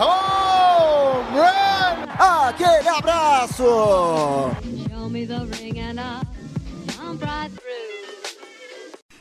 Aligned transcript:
Home 0.00 1.38
run! 1.38 2.06
Aquele 2.18 2.88
abraço. 2.88 3.64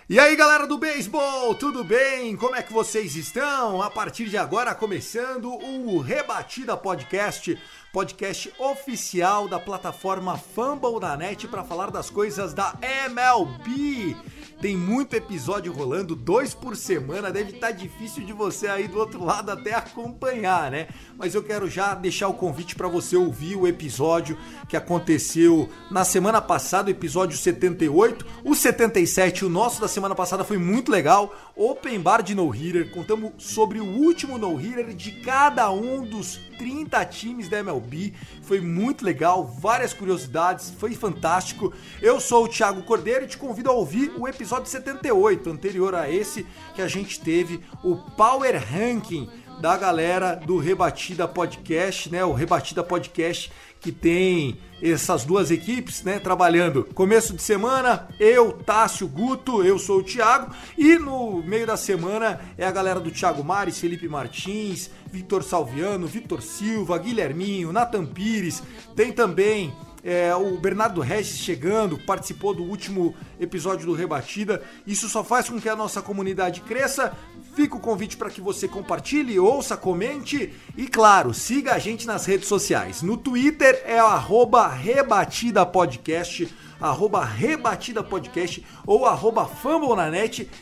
E 0.09 0.19
aí 0.19 0.35
galera 0.35 0.65
do 0.65 0.75
beisebol, 0.75 1.53
tudo 1.53 1.83
bem? 1.83 2.35
Como 2.35 2.55
é 2.55 2.63
que 2.63 2.73
vocês 2.73 3.15
estão? 3.15 3.79
A 3.79 3.91
partir 3.91 4.25
de 4.25 4.37
agora 4.37 4.73
começando 4.73 5.53
o 5.53 5.99
Rebatida 5.99 6.75
Podcast, 6.75 7.55
podcast 7.93 8.51
oficial 8.57 9.47
da 9.47 9.59
plataforma 9.59 10.35
Fumble 10.35 10.99
da 10.99 11.15
Net 11.15 11.47
para 11.47 11.63
falar 11.63 11.91
das 11.91 12.09
coisas 12.09 12.55
da 12.55 12.73
MLB. 13.07 14.17
Tem 14.61 14.75
muito 14.75 15.13
episódio 15.13 15.71
rolando, 15.71 16.17
dois 16.17 16.53
por 16.53 16.75
semana, 16.75 17.31
deve 17.31 17.51
estar 17.51 17.71
difícil 17.71 18.25
de 18.25 18.33
você 18.33 18.67
aí 18.67 18.89
do 18.89 18.99
outro 18.99 19.23
lado 19.23 19.51
até 19.51 19.73
acompanhar, 19.73 20.69
né? 20.69 20.89
Mas 21.17 21.33
eu 21.33 21.41
quero 21.41 21.69
já 21.69 21.95
deixar 21.95 22.27
o 22.27 22.33
convite 22.33 22.75
para 22.75 22.89
você 22.89 23.15
ouvir 23.15 23.55
o 23.55 23.65
episódio 23.65 24.37
que 24.67 24.75
aconteceu 24.75 25.69
na 25.89 26.03
semana 26.03 26.41
passada, 26.41 26.89
o 26.89 26.91
episódio 26.91 27.37
78. 27.37 28.25
O 28.43 28.53
77, 28.53 29.45
o 29.45 29.49
nosso 29.49 29.79
da 29.79 29.87
semana 29.87 30.13
passada, 30.13 30.43
foi 30.43 30.57
muito 30.57 30.91
legal. 30.91 31.33
Open 31.55 31.97
Bar 32.01 32.21
de 32.21 32.35
No 32.35 32.53
Hitter, 32.53 32.91
contamos 32.91 33.31
sobre 33.37 33.79
o 33.79 33.85
último 33.85 34.37
No 34.37 34.59
Hitter 34.59 34.93
de 34.93 35.21
cada 35.21 35.71
um 35.71 36.03
dos 36.03 36.37
30 36.57 37.05
times 37.05 37.47
da 37.47 37.59
MLB. 37.59 38.13
Foi 38.41 38.59
muito 38.59 39.05
legal, 39.05 39.45
várias 39.45 39.93
curiosidades, 39.93 40.69
foi 40.77 40.93
fantástico. 40.95 41.73
Eu 42.01 42.19
sou 42.19 42.43
o 42.43 42.49
Thiago 42.49 42.83
Cordeiro 42.83 43.23
e 43.23 43.27
te 43.27 43.37
convido 43.37 43.69
a 43.69 43.73
ouvir 43.73 44.11
o 44.17 44.27
episódio 44.27 44.48
78, 44.49 45.49
anterior 45.49 45.93
a 45.93 46.09
esse, 46.09 46.45
que 46.75 46.81
a 46.81 46.87
gente 46.87 47.19
teve 47.19 47.61
o 47.83 47.95
Power 47.95 48.55
Ranking 48.57 49.29
da 49.61 49.75
galera 49.75 50.35
do 50.35 50.57
Rebatida 50.57 51.27
Podcast, 51.27 52.09
né? 52.09 52.23
O 52.23 52.33
Rebatida 52.33 52.83
Podcast 52.83 53.51
que 53.81 53.91
tem 53.91 54.57
essas 54.81 55.23
duas 55.23 55.51
equipes, 55.51 56.03
né, 56.03 56.19
trabalhando. 56.19 56.83
Começo 56.93 57.33
de 57.33 57.41
semana, 57.41 58.07
eu, 58.19 58.51
Tássio 58.51 59.07
Guto, 59.07 59.63
eu 59.63 59.77
sou 59.77 59.99
o 59.99 60.03
Thiago, 60.03 60.53
e 60.77 60.97
no 60.97 61.41
meio 61.43 61.65
da 61.65 61.77
semana 61.77 62.39
é 62.57 62.65
a 62.65 62.71
galera 62.71 62.99
do 62.99 63.11
Thiago 63.11 63.43
Mares, 63.43 63.79
Felipe 63.79 64.07
Martins, 64.07 64.89
Vitor 65.11 65.43
Salviano, 65.43 66.07
Vitor 66.07 66.41
Silva, 66.41 66.97
Guilherminho, 66.97 67.73
Nathan 67.73 68.05
Pires, 68.05 68.63
tem 68.95 69.11
também 69.11 69.73
é, 70.03 70.33
o 70.35 70.57
Bernardo 70.57 71.01
Regis 71.01 71.39
chegando, 71.39 71.97
participou 71.97 72.53
do 72.53 72.63
último 72.63 73.15
episódio 73.39 73.85
do 73.85 73.93
Rebatida. 73.93 74.61
Isso 74.85 75.09
só 75.09 75.23
faz 75.23 75.49
com 75.49 75.59
que 75.59 75.69
a 75.69 75.75
nossa 75.75 76.01
comunidade 76.01 76.61
cresça. 76.61 77.13
Fica 77.55 77.75
o 77.75 77.79
convite 77.79 78.15
para 78.15 78.29
que 78.29 78.39
você 78.39 78.67
compartilhe, 78.67 79.39
ouça, 79.39 79.75
comente 79.75 80.53
e, 80.77 80.87
claro, 80.87 81.33
siga 81.33 81.73
a 81.73 81.79
gente 81.79 82.07
nas 82.07 82.25
redes 82.25 82.47
sociais. 82.47 83.01
No 83.01 83.17
Twitter 83.17 83.81
é 83.85 83.99
arroba 83.99 84.67
Rebatida 84.67 85.65
Podcast, 85.65 86.47
arroba 86.79 87.25
Rebatida 87.25 88.01
Podcast 88.01 88.65
ou 88.85 89.05
arroba. 89.05 89.49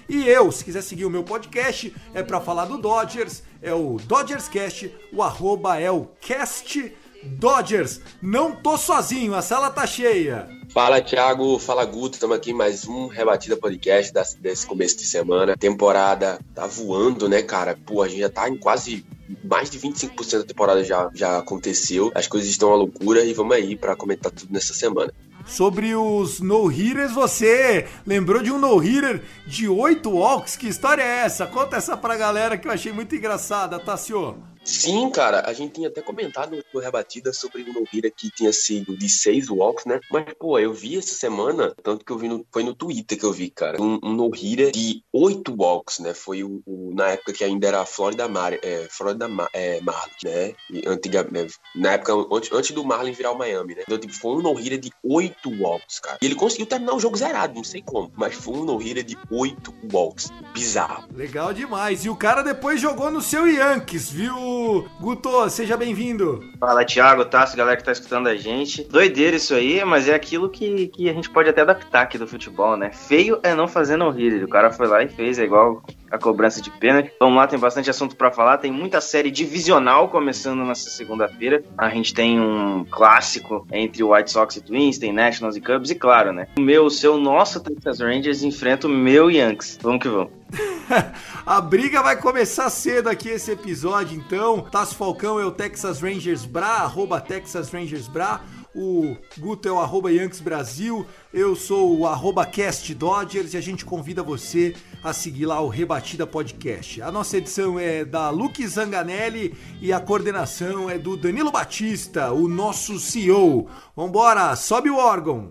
E 0.10 0.28
eu, 0.28 0.52
se 0.52 0.64
quiser 0.64 0.82
seguir 0.82 1.06
o 1.06 1.10
meu 1.10 1.24
podcast, 1.24 1.94
é 2.14 2.24
para 2.24 2.42
falar 2.42 2.66
do 2.66 2.78
Dodgers, 2.78 3.44
é 3.62 3.74
o 3.74 3.98
Dodgers 3.98 4.48
Cast, 4.48 4.92
o 5.14 5.22
arroba 5.22 5.80
é 5.80 5.92
o 5.92 6.08
Cast 6.20 6.96
Dodgers. 7.28 8.02
Não 8.22 8.56
tô 8.56 8.78
sozinho, 8.78 9.36
a 9.36 9.42
sala 9.42 9.70
tá 9.70 9.86
cheia. 9.86 10.48
Fala 10.74 11.02
Thiago, 11.02 11.58
fala 11.60 11.86
Guto, 11.86 12.16
estamos 12.16 12.36
aqui 12.36 12.52
em 12.52 12.54
mais 12.54 12.88
um 12.88 13.08
Rebatida 13.08 13.58
Podcast 13.58 14.14
desse 14.40 14.66
começo 14.66 14.98
de 14.98 15.06
semana. 15.06 15.58
Temporada 15.58 16.40
tá 16.54 16.68
voando, 16.68 17.28
né, 17.28 17.42
cara? 17.42 17.78
Pô, 17.86 18.02
a 18.02 18.08
gente 18.08 18.20
já 18.20 18.30
tá 18.30 18.48
em 18.50 18.58
quase 18.58 19.06
mais 19.44 19.70
de 19.70 19.80
25% 19.80 20.40
da 20.40 20.44
temporada 20.44 20.84
já, 20.84 21.10
já 21.14 21.38
aconteceu. 21.38 22.12
As 22.14 22.28
coisas 22.28 22.50
estão 22.50 22.70
uma 22.70 22.78
loucura 22.78 23.24
e 23.24 23.34
vamos 23.34 23.56
aí 23.56 23.76
pra 23.76 23.96
comentar 23.96 24.32
tudo 24.32 24.54
nessa 24.54 24.74
semana. 24.74 25.12
Sobre 25.46 25.96
os 25.96 26.42
no-hitters, 26.42 27.14
você 27.14 27.88
lembrou 28.06 28.44
de 28.44 28.52
um 28.52 28.60
no-hitter 28.60 29.24
de 29.46 29.68
8 29.70 30.10
walks? 30.10 30.58
Que 30.58 30.68
história 30.68 31.02
é 31.02 31.20
essa? 31.20 31.48
Conta 31.48 31.78
essa 31.78 31.96
pra 31.96 32.18
galera 32.18 32.58
que 32.58 32.68
eu 32.68 32.72
achei 32.72 32.92
muito 32.92 33.16
engraçada, 33.16 33.80
Tassio. 33.80 34.36
Sim, 34.68 35.10
cara, 35.10 35.44
a 35.46 35.54
gente 35.54 35.76
tinha 35.76 35.88
até 35.88 36.02
comentado 36.02 36.62
no 36.74 36.80
Rebatida 36.82 37.32
sobre 37.32 37.62
o 37.64 37.74
no-hitter 37.74 38.14
que 38.16 38.30
tinha 38.30 38.52
sido 38.52 38.98
de 38.98 39.08
seis 39.08 39.50
walks, 39.50 39.86
né? 39.86 40.00
Mas, 40.12 40.26
pô, 40.38 40.60
eu 40.60 40.74
vi 40.74 40.98
essa 40.98 41.16
semana, 41.16 41.74
tanto 41.82 42.04
que 42.04 42.12
eu 42.12 42.18
vi 42.18 42.28
no, 42.28 42.46
foi 42.52 42.64
no 42.64 42.74
Twitter 42.76 43.18
que 43.18 43.24
eu 43.26 43.32
vi, 43.32 43.50
cara, 43.50 43.82
um, 43.82 43.98
um 44.04 44.14
no-hitter 44.14 44.72
de 44.72 45.02
oito 45.14 45.56
walks, 45.58 46.00
né? 46.00 46.14
Foi 46.14 46.44
o, 46.44 46.62
o- 46.66 46.92
na 46.94 47.10
época 47.12 47.32
que 47.32 47.44
ainda 47.46 47.66
era 47.68 47.86
Florida, 47.86 48.28
Mar, 48.28 48.54
é, 48.62 48.88
Florida 48.92 49.28
Mar, 49.30 49.48
é, 49.54 49.80
Marlins, 49.80 50.18
né? 50.24 50.54
E 50.70 50.84
antiga, 50.86 51.24
né? 51.32 51.48
Na 51.74 51.94
época, 51.94 52.14
antes, 52.36 52.52
antes 52.52 52.72
do 52.72 52.84
Marlins 52.84 53.16
virar 53.16 53.32
o 53.32 53.38
Miami, 53.38 53.74
né? 53.76 53.84
Então, 53.84 53.98
tipo, 53.98 54.14
foi 54.14 54.32
um 54.36 54.42
no-hitter 54.42 54.80
de 54.80 54.92
oito 55.02 55.50
walks, 55.62 56.00
cara. 56.02 56.18
E 56.22 56.26
ele 56.26 56.36
conseguiu 56.36 56.66
terminar 56.66 56.94
o 56.94 57.00
jogo 57.00 57.16
zerado, 57.16 57.54
não 57.56 57.64
sei 57.64 57.82
como, 57.82 58.12
mas 58.18 58.36
foi 58.36 58.54
um 58.56 58.66
no-hitter 58.66 59.04
de 59.04 59.18
oito 59.32 59.74
walks. 59.94 60.30
Bizarro. 60.54 61.08
Legal 61.16 61.54
demais. 61.54 62.04
E 62.04 62.10
o 62.10 62.16
cara 62.18 62.42
depois 62.42 62.82
jogou 62.82 63.10
no 63.10 63.22
seu 63.22 63.48
Yankees, 63.48 64.10
viu? 64.12 64.57
Guto, 65.00 65.50
seja 65.50 65.78
bem-vindo. 65.78 66.44
Fala, 66.60 66.84
Thiago, 66.84 67.26
Tassi, 67.26 67.56
galera 67.56 67.78
que 67.78 67.84
tá 67.84 67.92
escutando 67.92 68.28
a 68.28 68.36
gente. 68.36 68.84
Doideira 68.84 69.36
isso 69.36 69.54
aí, 69.54 69.84
mas 69.86 70.08
é 70.08 70.16
aquilo 70.16 70.50
que, 70.50 70.88
que 70.88 71.10
a 71.10 71.14
gente 71.14 71.30
pode 71.30 71.50
até 71.50 71.62
adaptar 71.62 72.02
aqui 72.02 72.18
do 72.18 72.28
futebol, 72.28 72.76
né? 72.76 72.92
Feio 72.92 73.40
é 73.44 73.54
não 73.54 73.68
fazer 73.68 73.98
no 73.98 74.10
hitter. 74.10 74.44
O 74.44 74.50
cara 74.50 74.72
foi 74.72 74.88
lá 74.88 75.04
e 75.04 75.08
fez, 75.08 75.40
é 75.40 75.44
igual 75.44 75.84
a 76.12 76.18
cobrança 76.18 76.62
de 76.62 76.70
pênalti. 76.72 77.12
Vamos 77.20 77.36
lá, 77.36 77.48
tem 77.48 77.60
bastante 77.60 77.90
assunto 77.90 78.16
pra 78.16 78.32
falar. 78.32 78.58
Tem 78.58 78.72
muita 78.72 79.02
série 79.02 79.32
divisional 79.32 80.10
começando 80.10 80.64
nessa 80.64 80.90
segunda-feira. 80.90 81.64
A 81.78 81.90
gente 81.90 82.14
tem 82.14 82.40
um 82.40 82.86
clássico 82.86 83.68
entre 83.72 84.04
White 84.04 84.32
Sox 84.32 84.56
e 84.58 84.62
Twins, 84.62 84.98
tem 84.98 85.12
Nationals 85.12 85.56
e 85.56 85.62
Cubs, 85.62 85.92
e 85.92 85.96
claro, 85.96 86.32
né? 86.32 86.48
O 86.58 86.62
meu, 86.62 86.86
o 86.86 86.92
seu, 86.92 87.18
nosso 87.18 87.60
Texas 87.60 88.00
Rangers 88.00 88.44
enfrenta 88.44 88.88
o 88.88 88.90
meu 88.90 89.30
Yankees. 89.30 89.78
Vamos 89.82 90.02
que 90.02 90.10
vamos. 90.10 90.32
A 91.46 91.60
briga 91.62 92.02
vai 92.02 92.16
começar 92.18 92.70
cedo 92.70 93.10
aqui 93.10 93.30
esse 93.30 93.52
episódio, 93.52 94.18
então. 94.18 94.62
Tasso 94.62 94.96
Falcão 94.96 95.40
é 95.40 95.46
o 95.46 95.52
Texas 95.52 96.02
Rangers 96.02 96.46
Bra, 96.46 96.68
arroba 96.68 97.20
Texas 97.20 97.70
Rangers 97.72 98.08
Bra. 98.08 98.42
O 98.80 99.18
Guto 99.40 99.68
é 99.68 99.72
o 99.72 99.80
arroba 99.80 100.12
Yankees 100.12 100.40
Brasil. 100.40 101.04
Eu 101.34 101.56
sou 101.56 101.98
o 101.98 102.06
arroba 102.06 102.46
Cast 102.46 102.94
Dodgers 102.94 103.56
e 103.56 103.58
a 103.58 103.62
gente 103.62 103.84
convida 103.84 104.22
você 104.22 104.76
a 105.04 105.12
seguir 105.12 105.48
lá 105.48 105.60
o 105.62 105.68
Rebatida 105.68 106.28
Podcast. 106.28 107.02
A 107.02 107.12
nossa 107.12 107.38
edição 107.38 107.80
é 107.80 108.06
da 108.06 108.30
Luke 108.30 108.66
Zanganelli 108.68 109.58
e 109.82 109.92
a 109.92 110.00
coordenação 110.00 110.88
é 110.88 111.00
do 111.00 111.18
Danilo 111.18 111.52
Batista, 111.52 112.32
o 112.32 112.48
nosso 112.48 113.00
CEO. 113.00 113.68
Vambora, 113.96 114.56
sobe 114.56 114.92
o 114.92 114.98
órgão! 114.98 115.50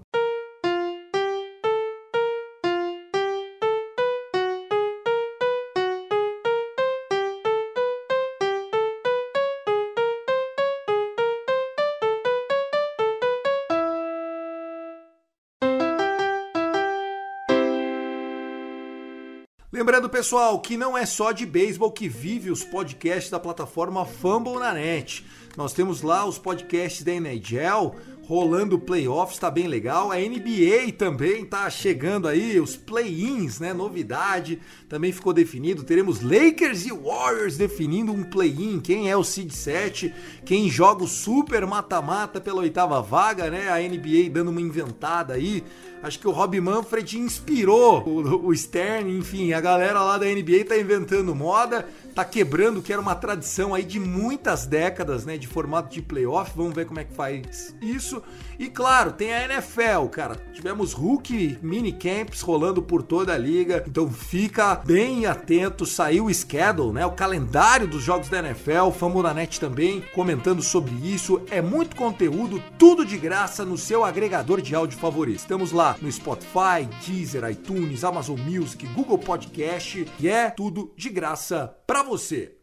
Lembrando, 19.97 20.13
pessoal, 20.13 20.61
que 20.61 20.77
não 20.77 20.95
é 20.97 21.07
só 21.07 21.33
de 21.33 21.47
beisebol 21.47 21.91
que 21.91 22.07
vive 22.07 22.51
os 22.51 22.63
podcasts 22.63 23.31
da 23.31 23.41
plataforma 23.41 24.05
Fumble 24.05 24.59
na 24.59 24.75
net. 24.75 25.25
Nós 25.57 25.73
temos 25.73 26.03
lá 26.03 26.27
os 26.27 26.37
podcasts 26.37 27.03
da 27.03 27.13
NHL, 27.15 27.95
rolando 28.25 28.79
playoffs, 28.79 29.39
tá 29.39 29.51
bem 29.51 29.67
legal. 29.67 30.13
A 30.13 30.17
NBA 30.17 30.93
também 30.99 31.47
tá 31.47 31.71
chegando 31.71 32.29
aí, 32.29 32.61
os 32.61 32.77
play-ins, 32.77 33.59
né? 33.59 33.73
Novidade, 33.73 34.61
também 34.87 35.13
ficou 35.13 35.33
definido. 35.33 35.83
Teremos 35.83 36.21
Lakers 36.21 36.85
e 36.85 36.93
Warriors 36.93 37.57
definindo 37.57 38.13
um 38.13 38.23
play-in, 38.23 38.81
quem 38.81 39.11
é 39.11 39.17
o 39.17 39.25
seed 39.25 39.51
7, 39.51 40.13
quem 40.45 40.69
joga 40.69 41.05
o 41.05 41.09
super 41.09 41.65
mata-mata 41.65 42.39
pela 42.39 42.61
oitava 42.61 43.01
vaga, 43.01 43.49
né? 43.49 43.71
A 43.71 43.79
NBA 43.79 44.29
dando 44.31 44.51
uma 44.51 44.61
inventada 44.61 45.33
aí. 45.33 45.65
Acho 46.07 46.21
que 46.21 46.29
o 46.29 46.31
Rob 46.31 46.61
Manfred 46.61 47.19
inspirou 47.19 48.07
o, 48.07 48.47
o 48.47 48.57
Stern, 48.57 49.19
enfim, 49.19 49.53
a 49.53 49.61
galera 49.61 50.01
lá 50.01 50.17
da 50.17 50.27
NBA 50.27 50.65
tá 50.65 50.79
inventando 50.79 51.35
moda 51.35 51.85
tá 52.17 52.25
quebrando 52.25 52.81
que 52.81 52.91
era 52.91 53.03
uma 53.03 53.15
tradição 53.15 53.75
aí 53.75 53.83
de 53.83 54.01
muitas 54.01 54.67
décadas, 54.67 55.27
né, 55.27 55.37
de 55.37 55.47
formato 55.47 55.93
de 55.93 56.01
playoff. 56.01 56.51
Vamos 56.57 56.75
ver 56.75 56.87
como 56.87 56.99
é 56.99 57.05
que 57.05 57.13
faz 57.13 57.77
isso. 57.83 58.23
E 58.59 58.69
claro, 58.69 59.13
tem 59.13 59.33
a 59.33 59.45
NFL, 59.45 60.07
cara. 60.11 60.37
Tivemos 60.53 60.93
Hulk 60.93 61.59
mini 61.63 61.93
camps 61.93 62.41
rolando 62.41 62.83
por 62.83 63.03
toda 63.03 63.35
a 63.35 63.39
liga. 63.39 63.85
Então 63.87 64.11
fica 64.11 64.75
bem 64.77 65.27
atento, 65.27 65.85
saiu 65.85 66.27
o 66.27 66.35
schedule, 66.35 66.93
né, 66.93 67.05
o 67.05 67.13
calendário 67.13 67.87
dos 67.87 68.03
jogos 68.03 68.29
da 68.29 68.39
NFL, 68.39 68.91
Famonanet 68.93 69.61
também 69.61 70.03
comentando 70.15 70.63
sobre 70.63 70.93
isso. 70.95 71.43
É 71.51 71.61
muito 71.61 71.97
conteúdo, 71.97 72.63
tudo 72.79 73.05
de 73.05 73.19
graça 73.19 73.65
no 73.65 73.77
seu 73.77 74.05
agregador 74.05 74.61
de 74.61 74.75
áudio 74.75 74.99
favorito. 74.99 75.39
Estamos 75.39 75.73
lá 75.73 75.97
no 76.01 76.11
Spotify, 76.11 76.89
Deezer, 77.07 77.49
iTunes, 77.51 78.05
Amazon 78.05 78.39
Music, 78.41 78.87
Google 78.89 79.19
Podcast 79.19 80.07
e 80.19 80.29
é 80.29 80.51
tudo 80.51 80.93
de 80.97 81.11
graça 81.11 81.77
para 81.87 82.03
você. 82.03 82.56